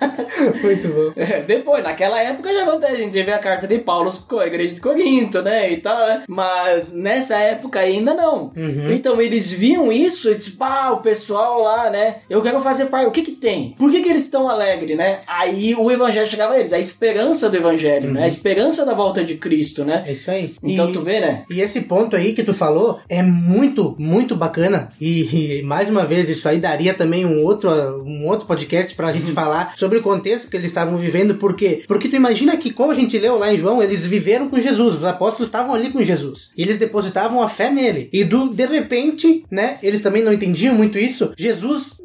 Muito 0.62 0.88
bom. 0.88 1.12
É, 1.16 1.40
depois, 1.40 1.82
naquela 1.82 2.20
época 2.20 2.52
já 2.52 2.62
acontece, 2.64 2.92
a 2.94 2.96
gente 2.96 3.22
vê 3.22 3.32
a 3.32 3.38
carta 3.38 3.66
de 3.66 3.78
Paulo 3.78 4.10
com 4.28 4.38
a 4.38 4.46
igreja 4.46 4.74
de 4.74 4.80
Corinto, 4.80 5.42
né, 5.42 5.72
e 5.72 5.76
tal, 5.78 5.98
né? 6.06 6.22
Mas 6.28 6.92
nessa 6.92 7.36
época 7.36 7.80
ainda 7.80 8.14
não. 8.14 8.52
Uhum. 8.56 8.90
Então 8.92 9.20
eles 9.20 9.50
viam 9.50 9.92
isso 9.92 10.30
e 10.30 10.34
disse, 10.34 10.52
pá, 10.52 10.90
o 10.90 10.98
pessoal 10.98 11.62
lá, 11.62 11.90
né, 11.90 12.16
eu 12.28 12.42
quero 12.42 12.60
fazer 12.60 12.86
parte, 12.86 13.06
o 13.06 13.10
que 13.10 13.22
que 13.22 13.32
tem? 13.32 13.74
Por 13.78 13.90
que 13.90 14.00
que 14.00 14.08
eles 14.08 14.22
estão 14.24 14.48
alegres, 14.48 14.96
né? 14.96 15.20
Aí 15.26 15.74
o 15.74 15.90
evangelho 15.90 16.26
chegava 16.26 16.54
a 16.54 16.58
eles, 16.58 16.72
a 16.72 16.78
esperança 16.78 17.48
do 17.48 17.56
evangelho, 17.56 18.12
né? 18.12 18.24
A 18.24 18.26
esperança 18.26 18.84
da 18.84 18.94
volta 18.94 19.24
de 19.24 19.34
Cristo, 19.36 19.84
né? 19.84 20.04
É 20.06 20.12
isso 20.12 20.30
aí. 20.30 20.54
Então 20.62 20.90
E- 20.90 20.92
tu 20.92 21.00
vê, 21.02 21.20
né? 21.20 21.44
E 21.50 21.60
esse 21.60 21.80
ponto 21.82 22.16
aí 22.16 22.32
que 22.32 22.42
tu 22.42 22.54
falou 22.54 23.00
é 23.08 23.22
muito, 23.22 23.94
muito 23.98 24.36
bacana. 24.36 24.90
E, 25.00 25.58
e, 25.58 25.62
mais 25.62 25.88
uma 25.88 26.04
vez, 26.04 26.28
isso 26.28 26.48
aí 26.48 26.58
daria 26.58 26.94
também 26.94 27.24
um 27.24 27.44
outro, 27.44 27.70
um 28.04 28.26
outro 28.26 28.46
podcast 28.46 28.94
pra 28.94 29.12
gente 29.12 29.32
falar 29.32 29.72
sobre 29.76 29.87
o 29.96 30.02
contexto 30.02 30.50
que 30.50 30.56
eles 30.56 30.70
estavam 30.70 30.98
vivendo. 30.98 31.36
Por 31.36 31.56
quê? 31.56 31.84
Porque 31.88 32.08
tu 32.08 32.16
imagina 32.16 32.56
que, 32.58 32.70
como 32.70 32.92
a 32.92 32.94
gente 32.94 33.18
leu 33.18 33.38
lá 33.38 33.50
em 33.50 33.56
João, 33.56 33.82
eles 33.82 34.04
viveram 34.04 34.48
com 34.48 34.60
Jesus. 34.60 34.96
Os 34.96 35.04
apóstolos 35.04 35.48
estavam 35.48 35.74
ali 35.74 35.88
com 35.88 36.04
Jesus. 36.04 36.50
E 36.54 36.62
eles 36.62 36.76
depositavam 36.76 37.42
a 37.42 37.48
fé 37.48 37.70
nele. 37.70 38.10
E 38.12 38.24
do, 38.24 38.50
de 38.50 38.66
repente, 38.66 39.44
né? 39.50 39.78
Eles 39.82 40.02
também 40.02 40.22
não 40.22 40.32
entendiam 40.32 40.74
muito 40.74 40.98
isso. 40.98 41.32
Jesus 41.38 41.98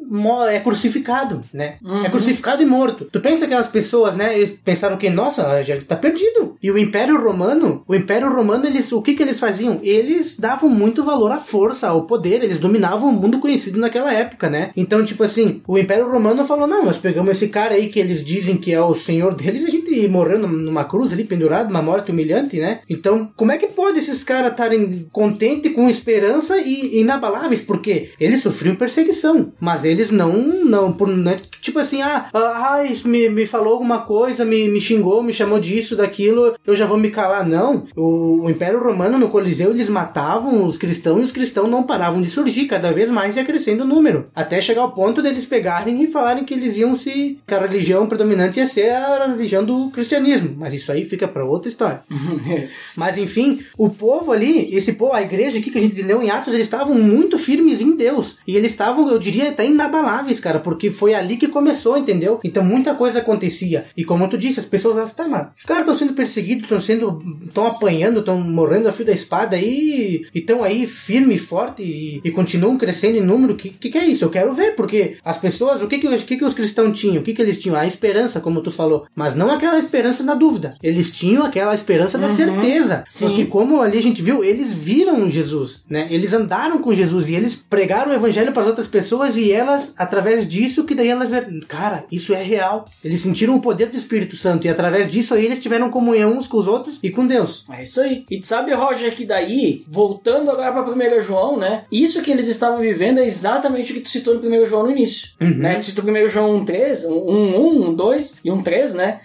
é 0.48 0.60
crucificado, 0.60 1.40
né? 1.52 1.74
É 2.04 2.08
crucificado 2.10 2.62
e 2.62 2.66
morto. 2.66 3.06
Tu 3.10 3.20
pensa 3.20 3.44
aquelas 3.44 3.66
pessoas, 3.66 4.14
né? 4.16 4.36
Eles 4.38 4.58
pensaram 4.64 4.96
que, 4.96 5.08
nossa, 5.10 5.46
a 5.48 5.62
gente 5.62 5.84
tá 5.84 5.96
perdido. 5.96 6.56
E 6.62 6.70
o 6.70 6.78
Império 6.78 7.20
Romano, 7.22 7.82
o 7.86 7.94
Império 7.94 8.32
Romano, 8.32 8.66
eles, 8.66 8.90
o 8.92 9.02
que 9.02 9.14
que 9.14 9.22
eles 9.22 9.40
faziam? 9.40 9.80
Eles 9.82 10.38
davam 10.38 10.68
muito 10.68 11.02
valor 11.04 11.32
à 11.32 11.38
força, 11.38 11.88
ao 11.88 12.02
poder. 12.06 12.42
Eles 12.42 12.58
dominavam 12.58 13.10
o 13.10 13.12
mundo 13.12 13.38
conhecido 13.38 13.78
naquela 13.78 14.12
época, 14.12 14.48
né? 14.50 14.70
Então, 14.76 15.04
tipo 15.04 15.22
assim, 15.22 15.60
o 15.66 15.78
Império 15.78 16.10
Romano 16.10 16.44
falou, 16.44 16.66
não, 16.66 16.84
nós 16.84 16.98
pegamos 16.98 17.36
esse 17.36 17.48
cara 17.48 17.74
aí 17.74 17.88
que 17.88 17.98
eles 18.00 18.24
dizem 18.24 18.56
que 18.56 18.72
é 18.72 18.80
o 18.80 18.94
senhor 18.94 19.34
deles, 19.34 19.64
a 19.64 19.70
gente 19.70 20.06
morreu 20.08 20.38
num- 20.38 20.48
numa 20.48 20.84
cruz 20.84 21.12
ali, 21.12 21.24
pendurado, 21.24 21.70
uma 21.70 21.82
morte 21.82 22.10
humilhante, 22.10 22.58
né? 22.58 22.80
Então, 22.88 23.30
como 23.36 23.52
é 23.52 23.58
que 23.58 23.66
pode 23.68 23.98
esses 23.98 24.22
caras 24.24 24.50
estarem 24.52 25.06
contentes, 25.12 25.72
com 25.72 25.88
esperança 25.88 26.56
e 26.58 27.00
inabaláveis? 27.00 27.60
Porque 27.60 28.10
eles 28.20 28.40
sofriam 28.42 28.74
perseguição, 28.76 29.52
mas 29.60 29.84
eles 29.84 30.03
não, 30.10 30.32
não, 30.64 30.92
por, 30.92 31.08
né, 31.08 31.40
tipo 31.60 31.78
assim, 31.78 32.02
ah, 32.02 32.28
ah, 32.32 32.84
isso 32.84 33.08
me, 33.08 33.28
me 33.28 33.46
falou 33.46 33.74
alguma 33.74 34.00
coisa, 34.00 34.44
me, 34.44 34.68
me 34.68 34.80
xingou, 34.80 35.22
me 35.22 35.32
chamou 35.32 35.58
disso, 35.58 35.96
daquilo, 35.96 36.54
eu 36.66 36.76
já 36.76 36.86
vou 36.86 36.98
me 36.98 37.10
calar. 37.10 37.46
Não, 37.46 37.86
o, 37.96 38.42
o 38.42 38.50
Império 38.50 38.82
Romano 38.82 39.18
no 39.18 39.28
Coliseu, 39.28 39.70
eles 39.70 39.88
matavam 39.88 40.66
os 40.66 40.76
cristãos 40.76 41.20
e 41.20 41.24
os 41.24 41.32
cristãos 41.32 41.70
não 41.70 41.82
paravam 41.82 42.20
de 42.20 42.30
surgir, 42.30 42.66
cada 42.66 42.92
vez 42.92 43.10
mais 43.10 43.36
ia 43.36 43.44
crescendo 43.44 43.84
o 43.84 43.86
número, 43.86 44.26
até 44.34 44.60
chegar 44.60 44.82
ao 44.82 44.92
ponto 44.92 45.22
deles 45.22 45.44
pegarem 45.44 46.02
e 46.02 46.06
falarem 46.06 46.44
que 46.44 46.54
eles 46.54 46.76
iam 46.76 46.94
se, 46.94 47.38
que 47.46 47.54
a 47.54 47.60
religião 47.60 48.06
predominante 48.06 48.58
ia 48.58 48.66
ser 48.66 48.90
a 48.90 49.26
religião 49.26 49.64
do 49.64 49.90
cristianismo, 49.90 50.54
mas 50.58 50.72
isso 50.74 50.90
aí 50.90 51.04
fica 51.04 51.28
para 51.28 51.44
outra 51.44 51.68
história. 51.68 52.02
Mas 52.96 53.18
enfim, 53.18 53.60
o 53.76 53.90
povo 53.90 54.32
ali, 54.32 54.74
esse 54.74 54.92
povo, 54.92 55.12
a 55.12 55.22
igreja 55.22 55.58
aqui 55.58 55.70
que 55.70 55.78
a 55.78 55.80
gente 55.80 56.00
leu 56.02 56.22
em 56.22 56.30
Atos, 56.30 56.54
eles 56.54 56.66
estavam 56.66 56.94
muito 56.96 57.36
firmes 57.36 57.80
em 57.80 57.96
Deus. 57.96 58.38
E 58.46 58.56
eles 58.56 58.70
estavam, 58.70 59.08
eu 59.08 59.18
diria, 59.18 59.50
até 59.50 59.64
inabaláveis, 59.84 60.40
cara, 60.40 60.58
porque 60.58 60.90
foi 60.90 61.14
ali 61.14 61.36
que 61.36 61.48
começou, 61.48 61.96
entendeu? 61.96 62.40
Então 62.42 62.64
muita 62.64 62.94
coisa 62.94 63.18
acontecia. 63.20 63.86
E 63.96 64.04
como 64.04 64.28
tu 64.28 64.38
disse, 64.38 64.60
as 64.60 64.66
pessoas 64.66 64.94
falavam, 64.94 65.14
tá, 65.14 65.28
mas 65.28 65.48
os 65.56 65.64
caras 65.64 65.82
estão 65.82 65.96
sendo 65.96 66.14
perseguidos, 66.14 66.64
estão 66.64 66.80
sendo. 66.80 67.22
estão 67.44 67.66
apanhando, 67.66 68.20
estão 68.20 68.40
morrendo 68.40 68.88
a 68.88 68.92
fio 68.92 69.04
da 69.04 69.12
espada 69.12 69.56
aí, 69.56 70.26
e 70.34 70.38
estão 70.38 70.62
aí 70.62 70.86
firme 70.86 71.34
e 71.34 71.38
forte 71.38 71.82
e, 71.82 72.20
e 72.24 72.30
continuam 72.30 72.76
crescendo 72.76 73.18
em 73.18 73.22
número. 73.22 73.54
O 73.54 73.56
que, 73.56 73.70
que, 73.70 73.90
que 73.90 73.98
é 73.98 74.06
isso? 74.06 74.24
Eu 74.24 74.30
quero 74.30 74.52
ver, 74.54 74.74
porque 74.74 75.16
as 75.24 75.36
pessoas, 75.36 75.82
o 75.82 75.88
que, 75.88 75.98
que, 75.98 76.16
que, 76.18 76.36
que 76.36 76.44
os 76.44 76.54
cristãos 76.54 76.98
tinham? 76.98 77.20
O 77.20 77.24
que, 77.24 77.34
que 77.34 77.42
eles 77.42 77.60
tinham? 77.60 77.76
A 77.76 77.86
esperança, 77.86 78.40
como 78.40 78.62
tu 78.62 78.70
falou. 78.70 79.06
Mas 79.14 79.34
não 79.34 79.50
aquela 79.50 79.78
esperança 79.78 80.22
da 80.22 80.34
dúvida. 80.34 80.76
Eles 80.82 81.10
tinham 81.10 81.44
aquela 81.44 81.74
esperança 81.74 82.18
da 82.18 82.28
certeza. 82.28 83.04
Sim. 83.08 83.26
Porque 83.26 83.46
como 83.46 83.80
ali 83.80 83.98
a 83.98 84.02
gente 84.02 84.22
viu, 84.22 84.44
eles 84.44 84.72
viram 84.72 85.30
Jesus, 85.30 85.84
né? 85.88 86.06
Eles 86.10 86.32
andaram 86.32 86.78
com 86.78 86.94
Jesus 86.94 87.28
e 87.28 87.34
eles 87.34 87.54
pregaram 87.54 88.12
o 88.12 88.14
evangelho 88.14 88.52
para 88.52 88.62
as 88.62 88.68
outras 88.68 88.86
pessoas 88.86 89.36
e 89.36 89.50
elas, 89.50 89.73
através 89.96 90.48
disso, 90.48 90.84
que 90.84 90.94
daí 90.94 91.08
elas 91.08 91.30
ver, 91.30 91.48
cara, 91.66 92.04
isso 92.10 92.34
é 92.34 92.42
real. 92.42 92.88
Eles 93.02 93.20
sentiram 93.20 93.56
o 93.56 93.60
poder 93.60 93.86
do 93.86 93.96
Espírito 93.96 94.36
Santo 94.36 94.66
e 94.66 94.70
através 94.70 95.10
disso 95.10 95.34
aí 95.34 95.44
eles 95.44 95.60
tiveram 95.60 95.90
comunhão 95.90 96.36
uns 96.36 96.46
com 96.46 96.58
os 96.58 96.68
outros 96.68 97.00
e 97.02 97.10
com 97.10 97.26
Deus. 97.26 97.64
É 97.70 97.82
isso 97.82 98.00
aí. 98.00 98.24
E 98.30 98.42
sabe, 98.44 98.72
Roger, 98.72 99.14
que 99.14 99.24
daí, 99.24 99.84
voltando 99.88 100.50
agora 100.50 100.72
pra 100.72 101.18
1 101.18 101.22
João, 101.22 101.56
né? 101.56 101.84
Isso 101.90 102.22
que 102.22 102.30
eles 102.30 102.48
estavam 102.48 102.78
vivendo 102.78 103.18
é 103.18 103.26
exatamente 103.26 103.92
o 103.92 103.94
que 103.94 104.00
tu 104.00 104.08
citou 104.08 104.34
no 104.34 104.48
1 104.48 104.66
João 104.66 104.84
no 104.84 104.90
início. 104.90 105.28
Né? 105.40 105.76
Tu 105.76 105.86
citou 105.86 106.04
1 106.04 106.28
João 106.28 106.56
1, 106.56 106.64
3, 106.64 107.04
1, 107.04 107.12
1, 107.12 107.88
1, 107.90 107.94
2 107.94 108.34
e 108.44 108.50
1, 108.50 108.62
3, 108.62 108.94
né? 108.94 109.20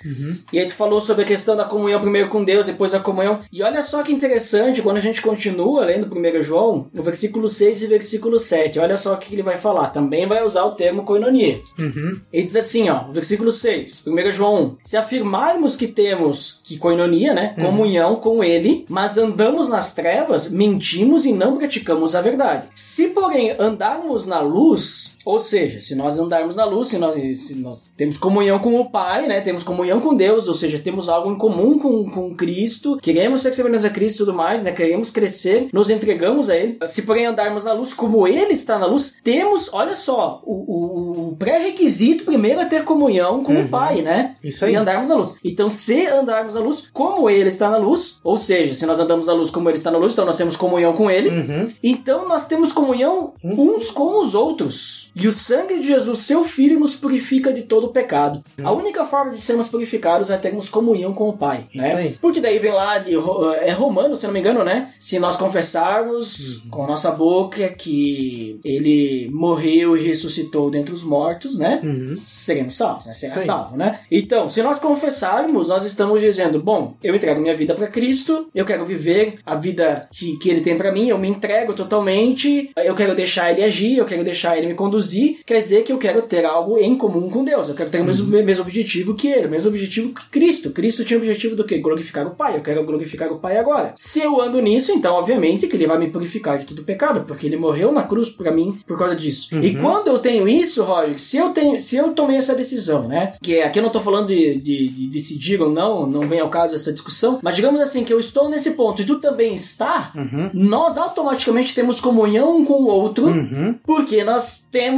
E 0.52 0.60
aí 0.60 0.68
tu 0.68 0.76
falou 0.76 1.02
sobre 1.02 1.24
a 1.24 1.28
questão 1.28 1.56
da 1.56 1.64
comunhão 1.66 2.00
primeiro 2.00 2.30
com 2.30 2.44
Deus, 2.44 2.66
depois 2.66 2.92
da 2.92 3.00
comunhão. 3.00 3.40
E 3.52 3.62
olha 3.64 3.82
só 3.82 4.04
que 4.04 4.12
interessante, 4.12 4.82
quando 4.82 4.98
a 4.98 5.02
gente 5.02 5.22
continua 5.22 5.86
lendo 5.86 6.08
1 6.14 6.42
João, 6.42 6.88
no 6.94 7.04
versículo 7.04 7.48
6 7.48 7.84
e 7.84 7.88
versículo 7.88 8.40
7, 8.40 8.80
olha 8.80 8.98
só 8.98 9.14
o 9.14 9.18
que 9.18 9.34
ele 9.34 9.44
vai 9.44 9.56
falar. 9.56 9.90
Também 9.90 10.26
vai 10.26 10.38
usar 10.43 10.63
o 10.65 10.71
termo 10.71 11.04
koinonia. 11.04 11.62
Uhum. 11.78 12.19
Ele 12.32 12.43
diz 12.43 12.56
assim, 12.56 12.89
ó, 12.89 13.04
versículo 13.12 13.52
6, 13.52 14.06
1 14.08 14.32
João 14.32 14.63
1. 14.63 14.78
Se 14.84 14.97
afirmarmos 14.97 15.75
que 15.75 15.88
temos, 15.88 16.62
que 16.63 16.78
koinonia, 16.78 17.34
né, 17.34 17.56
comunhão 17.60 18.15
com 18.15 18.43
ele, 18.43 18.86
mas 18.89 19.17
andamos 19.17 19.69
nas 19.69 19.93
trevas, 19.93 20.49
mentimos 20.49 21.25
e 21.25 21.32
não 21.32 21.58
praticamos 21.58 22.15
a 22.15 22.21
verdade. 22.21 22.67
Se, 22.75 23.08
porém, 23.08 23.56
andarmos 23.60 24.25
na 24.25 24.39
luz, 24.39 25.17
ou 25.32 25.39
seja, 25.39 25.80
se 25.80 25.96
nós 25.96 26.18
andarmos 26.18 26.56
na 26.56 26.65
luz, 26.65 26.88
se 26.88 26.98
nós, 26.98 27.15
se 27.38 27.56
nós 27.56 27.94
temos 27.96 28.18
comunhão 28.18 28.60
com 28.60 28.80
o 28.80 28.89
Pai, 28.89 29.28
né? 29.28 29.42
Temos 29.42 29.63
comunhão 29.63 30.00
com 30.02 30.15
Deus, 30.15 30.48
ou 30.48 30.54
seja, 30.56 30.80
temos 30.80 31.08
algo 31.10 31.32
em 31.32 31.38
comum 31.38 31.78
com, 31.78 32.10
com 32.10 32.36
Cristo, 32.36 32.98
queremos 33.02 33.42
ser 33.42 33.54
semelhantes 33.54 33.86
a 33.86 33.89
Cristo 33.89 34.15
e 34.15 34.18
tudo 34.20 34.34
mais, 34.34 34.63
né? 34.63 34.72
Queremos 34.72 35.12
crescer, 35.12 35.68
nos 35.72 35.89
entregamos 35.89 36.50
a 36.50 36.56
Ele. 36.56 36.78
Se 36.88 37.04
porém 37.04 37.26
andarmos 37.26 37.63
na 37.65 37.74
luz, 37.74 37.94
como 37.94 38.28
Ele 38.28 38.54
está 38.54 38.80
na 38.80 38.86
luz, 38.86 39.15
temos, 39.24 39.70
olha 39.74 39.96
só, 39.96 40.42
o, 40.44 40.54
o- 40.54 41.30
o 41.30 41.36
pré-requisito 41.38 42.24
primeiro 42.26 42.60
é 42.60 42.65
ter 42.65 42.84
comunhão 42.84 43.44
com 43.44 43.62
o 43.62 43.68
Pai, 43.68 44.02
né? 44.02 44.36
Isso 44.44 44.65
aí. 44.65 44.74
E 44.74 44.76
andarmos 44.76 45.10
na 45.10 45.15
luz. 45.15 45.36
Então, 45.44 45.70
se 45.70 46.06
andarmos 46.08 46.56
na 46.56 46.62
luz, 46.62 46.88
como 46.94 47.30
Ele 47.30 47.50
está 47.50 47.70
na 47.70 47.78
luz, 47.78 48.20
ou 48.24 48.38
seja, 48.38 48.74
se 48.74 48.86
nós 48.86 49.00
andamos 49.00 49.26
na 49.28 49.34
luz 49.34 49.50
como 49.52 49.70
Ele 49.70 49.78
está 49.78 49.92
na 49.92 49.98
luz, 49.98 50.13
então 50.13 50.26
nós 50.26 50.38
temos 50.38 50.56
comunhão 50.58 50.94
com 50.94 51.10
Ele. 51.12 51.30
Uhum. 51.30 51.72
Então 51.84 52.28
nós 52.28 52.48
temos 52.48 52.72
comunhão 52.72 53.34
uns 53.44 53.92
com 53.92 54.22
os 54.22 54.34
outros. 54.36 55.12
E 55.19 55.27
o 55.27 55.32
sangue 55.32 55.79
de 55.79 55.88
Jesus, 55.88 56.19
seu 56.19 56.43
Filho, 56.43 56.79
nos 56.79 56.95
purifica 56.95 57.51
de 57.51 57.63
todo 57.63 57.88
o 57.88 57.89
pecado. 57.89 58.43
A 58.63 58.71
única 58.71 59.05
forma 59.05 59.34
de 59.34 59.41
sermos 59.41 59.67
purificados 59.67 60.29
é 60.29 60.38
termos 60.38 60.69
comunhão 60.69 61.13
com 61.13 61.29
o 61.29 61.38
Pai. 61.38 61.67
Né? 61.73 61.93
Aí. 61.93 62.17
Porque 62.21 62.39
daí 62.39 62.60
vem 62.60 62.71
lá 62.71 62.97
de 62.99 63.13
é 63.62 63.71
Romano, 63.71 64.15
se 64.15 64.25
não 64.25 64.34
me 64.34 64.39
engano, 64.39 64.63
né? 64.63 64.93
Se 64.99 65.19
nós 65.19 65.36
confessarmos 65.36 66.63
com 66.69 66.84
a 66.84 66.88
nossa 66.88 67.12
boca 67.12 67.67
que 67.69 68.60
ele 68.63 69.29
morreu 69.32 69.97
e 69.97 70.01
ressuscitou 70.01 70.69
dentre 70.69 70.93
os 70.93 71.03
mortos, 71.03 71.58
né? 71.58 71.82
Uhum. 71.84 72.15
Seremos 72.15 72.77
salvos, 72.77 73.05
né? 73.05 73.13
Será 73.13 73.36
aí. 73.36 73.45
salvo, 73.45 73.75
né? 73.75 73.99
Então, 74.10 74.47
se 74.47 74.62
nós 74.62 74.79
confessarmos, 74.79 75.67
nós 75.67 75.84
estamos 75.84 76.21
dizendo, 76.21 76.60
bom, 76.60 76.95
eu 77.03 77.15
entrego 77.15 77.41
minha 77.41 77.55
vida 77.55 77.73
para 77.73 77.88
Cristo, 77.88 78.47
eu 78.53 78.65
quero 78.65 78.86
viver 78.86 79.39
a 79.45 79.55
vida 79.55 80.08
que, 80.12 80.38
que 80.38 80.49
ele 80.49 80.62
tem 80.62 80.77
para 80.77 80.91
mim, 80.91 81.10
eu 81.10 81.17
me 81.17 81.27
entrego 81.27 81.73
totalmente, 81.73 82.71
eu 82.77 82.95
quero 82.95 83.15
deixar 83.15 83.51
ele 83.51 83.63
agir, 83.63 83.97
eu 83.97 84.05
quero 84.05 84.23
deixar 84.23 84.58
ele 84.58 84.67
me 84.67 84.75
conduzir, 84.75 84.99
quer 85.46 85.62
dizer 85.62 85.84
que 85.84 85.92
eu 85.92 85.98
quero 85.98 86.22
ter 86.24 86.46
algo 86.46 86.78
em 86.78 86.96
comum 86.96 87.30
com 87.30 87.44
Deus, 87.44 87.68
eu 87.70 87.76
quero 87.76 87.90
ter 87.90 88.02
o 88.02 88.06
mesmo, 88.06 88.28
mesmo 88.28 88.64
objetivo 88.64 89.14
que 89.16 89.28
ele, 89.28 89.48
o 89.48 89.50
mesmo 89.50 89.70
objetivo 89.70 90.14
que 90.14 90.30
Cristo. 90.30 90.72
Cristo 90.72 91.04
tinha 91.06 91.18
o 91.18 91.22
objetivo 91.22 91.56
do 91.56 91.64
quê? 91.64 91.78
Glorificar 91.80 92.26
o 92.28 92.32
Pai, 92.32 92.56
eu 92.56 92.62
quero 92.62 92.84
glorificar 92.84 93.32
o 93.32 93.40
Pai 93.40 93.58
agora. 93.58 93.94
Se 93.98 94.20
eu 94.20 94.40
ando 94.42 94.62
nisso, 94.62 94.92
então, 94.92 95.16
obviamente, 95.16 95.68
que 95.68 95.76
ele 95.76 95.88
vai 95.88 95.98
me 95.98 96.10
purificar 96.10 96.58
de 96.58 96.66
todo 96.66 96.84
pecado, 96.84 97.26
porque 97.26 97.46
ele 97.46 97.58
morreu 97.58 97.92
na 97.92 98.04
cruz 98.04 98.30
para 98.30 98.52
mim 98.52 98.80
por 98.88 98.98
causa 98.98 99.16
disso. 99.16 99.50
E 99.64 99.76
quando 99.76 100.08
eu 100.08 100.20
tenho 100.20 100.48
isso, 100.48 100.84
Roger, 100.84 101.20
se 101.20 101.38
eu 101.38 101.50
tenho, 101.50 101.80
se 101.80 101.96
eu 101.96 102.12
tomei 102.14 102.38
essa 102.38 102.56
decisão, 102.56 103.08
né? 103.08 103.34
Que 103.42 103.56
é- 103.58 103.64
aqui 103.66 103.80
eu 103.80 103.84
não 103.84 103.90
tô 103.90 104.00
falando 104.00 104.28
de, 104.28 104.56
de- 104.58 104.88
de 104.90 105.08
decidir 105.08 105.62
ou 105.62 105.70
não, 105.72 106.06
não 106.06 106.28
vem 106.28 106.40
ao 106.40 106.50
caso 106.50 106.76
essa 106.76 106.92
discussão, 106.92 107.40
mas 107.42 107.56
digamos 107.56 107.80
assim, 107.82 108.04
que 108.04 108.14
eu 108.14 108.20
estou 108.20 108.50
nesse 108.50 108.72
ponto 108.72 109.02
e 109.02 109.06
tu 109.06 109.20
também 109.20 109.54
está, 109.56 110.12
nós 110.54 110.98
automaticamente 110.98 111.74
temos 111.76 112.00
comunhão 112.02 112.58
um 112.58 112.66
com 112.66 112.74
o 112.84 112.88
outro, 112.88 113.28
Uhum. 113.28 113.76
porque 113.86 114.24
nós 114.24 114.68
temos 114.72 114.88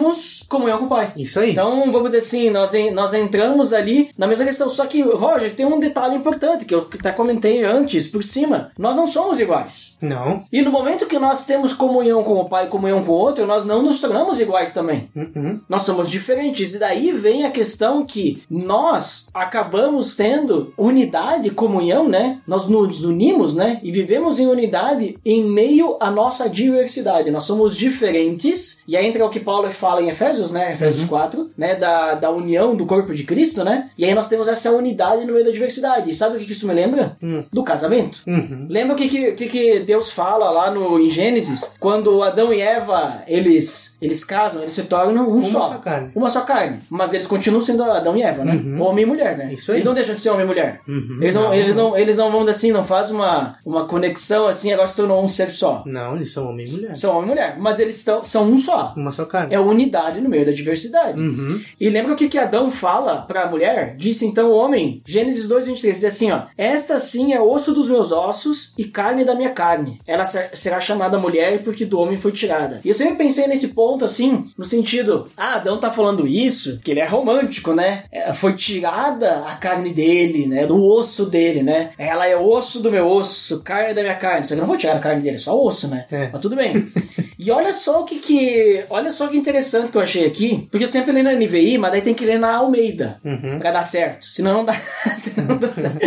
comunhão 0.48 0.80
com 0.80 0.86
o 0.86 0.90
Pai. 0.90 1.12
Isso 1.16 1.40
aí. 1.40 1.52
Então, 1.52 1.92
vamos 1.92 2.10
dizer 2.10 2.18
assim, 2.20 2.50
nós, 2.50 2.74
en- 2.74 2.92
nós 2.92 3.14
entramos 3.14 3.74
ali 3.74 4.10
na 4.18 4.28
mesma 4.28 4.46
questão. 4.46 4.70
Só 4.70 4.86
que, 4.86 5.02
Roger, 5.02 5.54
tem 5.56 5.66
um 5.66 5.80
detalhe 5.80 6.16
importante 6.16 6.66
que 6.66 6.74
eu 6.74 6.88
até 6.94 7.12
comentei 7.12 7.64
antes, 7.64 8.08
por 8.08 8.24
cima. 8.24 8.72
Nós 8.78 8.96
não 8.96 9.08
somos 9.08 9.40
iguais. 9.40 9.98
Não. 10.02 10.44
E 10.52 10.62
no 10.62 10.72
momento 10.72 11.06
que 11.06 11.20
nós 11.20 11.46
temos 11.46 11.74
comunhão 11.74 12.24
com 12.24 12.36
o 12.36 12.50
Pai 12.50 12.66
e 12.66 12.70
comunhão 12.70 13.04
com 13.04 13.12
o 13.12 13.16
outro, 13.16 13.46
nós 13.46 13.66
não 13.66 13.82
nos 13.82 14.00
tornamos 14.02 14.40
iguais 14.40 14.74
também. 14.74 15.10
Uhum. 15.16 15.60
Nós 15.70 15.84
somos 15.84 16.10
diferentes. 16.10 16.74
E 16.74 16.80
daí 16.80 17.12
vem 17.12 17.46
a 17.46 17.52
questão 17.52 18.06
que 18.06 18.44
nós 18.50 19.28
acabamos 19.34 20.16
tendo 20.16 20.74
unidade, 20.78 21.50
comunhão, 21.50 22.08
né? 22.08 22.40
Nós 22.48 22.68
nos 22.68 23.04
unimos, 23.04 23.56
né? 23.56 23.80
E 23.84 23.92
vivemos 23.92 24.40
em 24.40 24.48
unidade 24.48 25.18
em 25.26 25.44
meio 25.46 25.98
à 26.00 26.10
nossa 26.12 26.50
diversidade. 26.50 27.32
Nós 27.32 27.44
somos 27.44 27.76
diferentes. 27.76 28.80
E 28.88 28.96
aí 28.98 29.06
entra 29.06 29.26
o 29.26 29.30
que 29.30 29.40
Paulo 29.40 29.70
fala 29.82 30.02
em 30.02 30.10
Efésios, 30.10 30.52
né? 30.52 30.74
Efésios 30.74 31.04
4, 31.06 31.52
né? 31.58 31.76
Da, 31.76 32.14
da 32.14 32.30
união 32.30 32.76
do 32.76 32.86
corpo 32.86 33.14
de 33.14 33.24
Cristo, 33.24 33.64
né? 33.64 33.90
E 33.98 34.06
aí 34.06 34.14
nós 34.14 34.30
temos 34.30 34.48
essa 34.48 34.72
unidade 34.72 35.26
no 35.26 35.34
meio 35.34 35.44
da 35.44 35.52
diversidade. 35.52 36.12
E 36.12 36.14
sabe 36.14 36.38
o 36.38 36.40
que 36.40 36.52
isso 36.52 36.68
me 36.68 36.74
lembra? 36.74 37.18
Hum. 37.22 37.44
Do 37.52 37.64
casamento. 37.64 38.22
Uhum. 38.28 38.68
Lembra 38.70 38.94
o 38.94 38.98
que, 38.98 39.32
que, 39.34 39.48
que, 39.48 39.80
Deus 39.80 40.12
fala 40.12 40.52
lá 40.52 40.70
no, 40.70 41.00
em 41.00 41.10
Gênesis? 41.10 41.74
Quando 41.80 42.22
Adão 42.22 42.54
e 42.54 42.62
Eva, 42.62 43.24
eles, 43.28 43.98
eles 44.00 44.24
casam, 44.24 44.62
eles 44.62 44.74
se 44.74 44.84
tornam 44.84 45.28
um 45.28 45.40
Uma 45.40 45.50
só. 45.50 45.68
só 45.70 45.78
carne. 45.80 46.12
Uma 46.14 46.30
só 46.30 46.42
carne. 46.42 46.80
Mas 46.90 47.14
eles 47.14 47.26
continuam 47.26 47.62
sendo 47.62 47.84
Adão 47.84 48.16
e 48.16 48.22
Eva, 48.22 48.46
né? 48.46 48.54
Uhum. 48.54 48.82
Homem 48.82 49.04
e 49.04 49.08
mulher, 49.08 49.36
né? 49.36 49.52
Isso 49.52 49.72
aí. 49.72 49.78
Eles 49.78 49.86
não 49.86 49.94
deixam 49.96 50.14
de 50.14 50.22
ser 50.22 50.30
homem 50.30 50.46
e 50.46 50.48
mulher. 50.48 50.82
Uhum. 50.88 51.18
Eles, 51.20 51.36
não, 51.36 51.44
Não. 51.44 51.54
eles, 51.54 51.76
não, 51.76 51.98
eles 51.98 52.18
não 52.18 52.32
vão 52.32 52.42
assim, 52.48 52.72
não 52.72 52.84
faz 52.84 53.10
uma, 53.10 53.56
uma 53.66 53.88
conexão 53.88 54.48
assim, 54.48 54.72
agora 54.72 54.88
se 54.88 54.96
tornou 54.96 55.24
um 55.24 55.28
ser 55.28 55.50
só. 55.50 55.84
Não, 55.86 56.16
eles 56.16 56.32
são 56.32 56.50
homem 56.50 56.66
e 56.68 56.72
mulher. 56.72 56.98
São 56.98 57.12
homem 57.12 57.24
e 57.24 57.30
mulher. 57.30 57.56
Mas 57.60 57.80
eles 57.80 57.98
estão, 57.98 58.24
são 58.24 58.44
um 58.46 58.60
só. 58.60 58.94
Uma 58.96 59.12
só 59.12 59.26
carne. 59.26 59.54
É 59.54 59.60
unidade 59.72 60.22
no 60.22 60.30
meio 60.30 60.46
da 60.46 60.52
diversidade. 60.52 61.20
Uhum. 61.20 61.60
E 61.80 61.90
lembra 61.90 62.14
o 62.14 62.16
que, 62.16 62.28
que 62.30 62.38
Adão 62.38 62.70
fala 62.70 63.18
pra 63.22 63.50
mulher? 63.50 63.96
Disse 63.98 64.26
então 64.26 64.50
o 64.52 64.56
homem, 64.56 65.02
Gênesis 65.06 65.48
2, 65.48 65.68
23, 65.68 65.96
diz 65.96 66.04
assim, 66.06 66.32
ó. 66.32 66.44
Esta 66.58 67.00
sim 67.00 67.34
é 67.34 67.42
osso 67.42 67.74
dos 67.74 67.90
meus 67.90 68.12
ossos 68.12 68.74
e 68.78 68.86
carne 68.86 69.24
da 69.24 69.34
minha 69.36 69.50
carne. 69.50 70.00
Ela 70.06 70.26
ser- 70.26 70.50
será 70.54 70.80
chamada 70.80 71.18
mulher 71.18 71.64
porque 71.64 71.86
do 71.86 72.00
homem 72.00 72.18
foi 72.18 72.32
tirada. 72.32 72.80
E 72.84 72.90
eu 72.90 72.94
sempre 72.94 73.16
pensei 73.16 73.48
nesse 73.48 73.70
ponto, 73.70 74.06
assim, 74.06 74.44
no 74.58 74.66
sentido, 74.66 75.28
ah, 75.36 75.56
Adão 75.56 75.78
tá 75.80 75.90
falando 75.92 76.28
isso, 76.28 76.80
que 76.84 76.92
ele 76.92 77.00
é 77.00 77.06
romântico, 77.06 77.74
né? 77.74 78.04
É, 78.12 78.34
Foi 78.34 78.54
tirada 78.54 79.46
a 79.48 79.56
carne 79.56 79.94
dele, 79.94 80.48
né? 80.48 80.66
Do 80.66 80.82
osso 80.84 81.26
dele, 81.26 81.62
né? 81.64 81.92
Ela 81.98 82.28
é 82.28 82.36
osso 82.36 82.80
do 82.80 82.92
meu 82.92 83.08
osso, 83.08 83.62
carne 83.64 83.94
da 83.94 84.02
minha 84.02 84.16
carne. 84.16 84.44
Só 84.46 84.50
que 84.50 84.54
eu 84.56 84.60
não 84.60 84.68
vou 84.68 84.78
tirar 84.78 84.96
a 84.96 85.00
carne 85.00 85.22
dele, 85.22 85.36
é 85.36 85.40
só 85.40 85.60
osso, 85.60 85.88
né? 85.88 86.06
É. 86.12 86.30
Mas 86.32 86.42
tudo 86.42 86.56
bem. 86.56 86.92
E 87.38 87.50
olha 87.52 87.74
só 87.74 88.02
o 88.02 88.04
que 88.06 88.20
que. 88.20 88.84
Olha 88.90 89.12
só 89.12 89.28
que 89.28 89.38
interessante 89.38 89.61
que 89.92 89.98
eu 89.98 90.02
achei 90.02 90.26
aqui. 90.26 90.68
Porque 90.70 90.84
eu 90.84 90.90
sempre 90.90 91.12
leio 91.12 91.26
na 91.26 91.34
NVI, 91.34 91.78
mas 91.78 91.92
daí 91.92 92.02
tem 92.02 92.14
que 92.14 92.26
ler 92.26 92.40
na 92.40 92.56
Almeida. 92.56 93.20
Uhum. 93.24 93.60
Pra 93.60 93.72
dar 93.72 93.84
certo. 93.84 94.26
Senão 94.26 94.54
não 94.54 94.66
dá, 94.66 94.74
senão 95.18 95.48
não 95.50 95.58
dá 95.58 95.72
certo. 95.72 96.00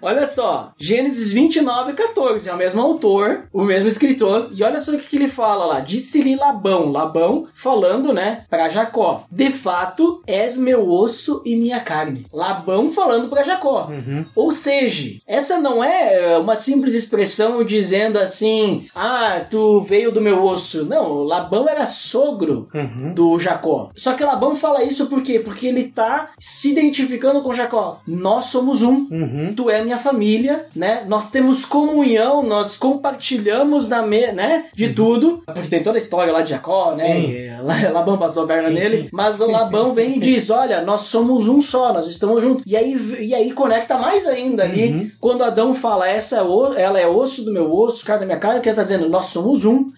Olha 0.00 0.26
só, 0.26 0.72
Gênesis 0.78 1.32
29, 1.32 1.92
14, 1.92 2.48
é 2.48 2.52
o 2.52 2.56
mesmo 2.56 2.80
autor, 2.80 3.48
o 3.52 3.64
mesmo 3.64 3.88
escritor, 3.88 4.50
e 4.54 4.62
olha 4.62 4.78
só 4.78 4.92
o 4.92 4.98
que, 4.98 5.08
que 5.08 5.16
ele 5.16 5.26
fala 5.26 5.66
lá. 5.66 5.80
Disse-lhe 5.80 6.36
Labão, 6.36 6.92
Labão 6.92 7.48
falando, 7.52 8.12
né, 8.12 8.44
pra 8.48 8.68
Jacó: 8.68 9.24
De 9.30 9.50
fato, 9.50 10.22
és 10.24 10.56
meu 10.56 10.88
osso 10.88 11.42
e 11.44 11.56
minha 11.56 11.80
carne. 11.80 12.26
Labão 12.32 12.88
falando 12.88 13.28
pra 13.28 13.42
Jacó. 13.42 13.88
Uhum. 13.90 14.24
Ou 14.36 14.52
seja, 14.52 15.20
essa 15.26 15.58
não 15.58 15.82
é 15.82 16.08
é, 16.08 16.38
uma 16.38 16.56
simples 16.56 16.94
expressão 16.94 17.64
dizendo 17.64 18.18
assim: 18.18 18.86
Ah, 18.94 19.44
tu 19.50 19.80
veio 19.80 20.12
do 20.12 20.20
meu 20.20 20.44
osso. 20.44 20.84
Não, 20.84 21.22
Labão 21.22 21.68
era 21.68 21.86
sogro 21.86 22.47
Uhum. 22.74 23.12
do 23.14 23.38
Jacó. 23.38 23.90
Só 23.96 24.12
que 24.14 24.24
Labão 24.24 24.54
fala 24.54 24.82
isso 24.82 25.06
por 25.06 25.22
quê? 25.22 25.38
Porque 25.38 25.66
ele 25.66 25.84
tá 25.84 26.30
se 26.38 26.70
identificando 26.72 27.42
com 27.42 27.52
Jacó. 27.52 28.00
Nós 28.06 28.46
somos 28.46 28.82
um. 28.82 29.06
Uhum. 29.10 29.52
Tu 29.56 29.70
é 29.70 29.82
minha 29.82 29.98
família, 29.98 30.66
né? 30.74 31.04
Nós 31.06 31.30
temos 31.30 31.64
comunhão, 31.64 32.42
nós 32.42 32.76
compartilhamos 33.18 33.88
da 33.88 34.02
me, 34.02 34.32
né? 34.32 34.66
De 34.74 34.92
tudo. 34.92 35.42
Porque 35.46 35.68
tem 35.68 35.82
toda 35.82 35.96
a 35.96 36.00
história 36.00 36.32
lá 36.32 36.42
de 36.42 36.50
Jacó, 36.50 36.94
né? 36.94 37.20
E 37.20 37.48
La- 37.62 37.90
Labão 37.90 38.16
passou 38.18 38.44
a 38.44 38.46
perna 38.46 38.70
nele. 38.70 39.08
Mas 39.12 39.40
o 39.40 39.50
Labão 39.50 39.92
vem 39.94 40.16
e 40.16 40.20
diz: 40.20 40.50
Olha, 40.50 40.80
nós 40.82 41.02
somos 41.02 41.48
um 41.48 41.60
só, 41.60 41.92
nós 41.92 42.06
estamos 42.06 42.42
juntos. 42.42 42.62
E 42.66 42.76
aí, 42.76 42.94
e 43.20 43.34
aí 43.34 43.52
conecta 43.52 43.96
mais 43.98 44.26
ainda 44.26 44.64
ali. 44.64 44.88
Uhum. 44.92 45.10
Quando 45.20 45.42
Adão 45.44 45.74
fala, 45.74 46.08
essa 46.08 46.36
é 46.36 46.42
o- 46.42 46.72
ela 46.74 46.98
é 47.00 47.06
osso 47.06 47.42
do 47.44 47.52
meu 47.52 47.72
osso, 47.72 48.04
carne 48.04 48.20
da 48.20 48.26
minha 48.26 48.38
carne, 48.38 48.60
que 48.60 48.68
ele 48.68 48.76
tá 48.76 48.82
dizendo, 48.82 49.08
nós 49.08 49.26
somos 49.26 49.64
um. 49.64 49.88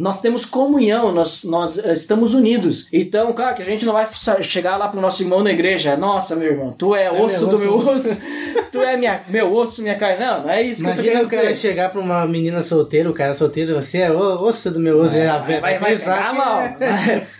Nós 0.00 0.20
temos 0.20 0.44
comunhão, 0.44 1.12
nós, 1.12 1.44
nós 1.44 1.78
estamos 2.00 2.34
unidos. 2.34 2.88
Então, 2.92 3.32
claro 3.32 3.54
que 3.56 3.62
a 3.62 3.66
gente 3.66 3.84
não 3.84 3.92
vai 3.92 4.06
chegar 4.42 4.76
lá 4.76 4.88
pro 4.88 5.00
nosso 5.00 5.22
irmão 5.22 5.42
na 5.42 5.50
igreja. 5.50 5.96
Nossa, 5.96 6.36
meu 6.36 6.50
irmão, 6.50 6.72
tu 6.72 6.94
é 6.94 7.10
osso 7.10 7.46
meu 7.46 7.48
do 7.48 7.58
meu 7.58 7.76
osso." 7.76 8.22
tu 8.70 8.82
é 8.82 8.96
minha, 8.96 9.22
meu 9.28 9.52
osso, 9.54 9.82
minha 9.82 9.94
carne. 9.94 10.24
Não, 10.24 10.42
não 10.42 10.50
é 10.50 10.62
isso 10.62 10.82
que 10.82 10.88
eu 10.90 10.94
tô 10.94 11.00
Imagina 11.00 11.12
querendo 11.12 11.26
o 11.26 11.30
cara 11.30 11.52
dizer. 11.52 11.60
chegar 11.68 11.90
pra 11.90 12.00
uma 12.00 12.26
menina 12.26 12.62
solteira, 12.62 13.10
o 13.10 13.14
cara 13.14 13.34
solteiro, 13.34 13.74
você 13.74 13.98
é 13.98 14.10
osso 14.12 14.70
do 14.70 14.78
meu 14.80 14.98
osso. 15.00 15.12
Vai, 15.14 15.20
ela 15.26 15.38
vai, 15.38 15.60
vai, 15.60 15.78
vai 15.78 15.90
pensar 15.92 16.30
que 16.30 16.36
mal, 16.36 16.60
é- 16.60 16.76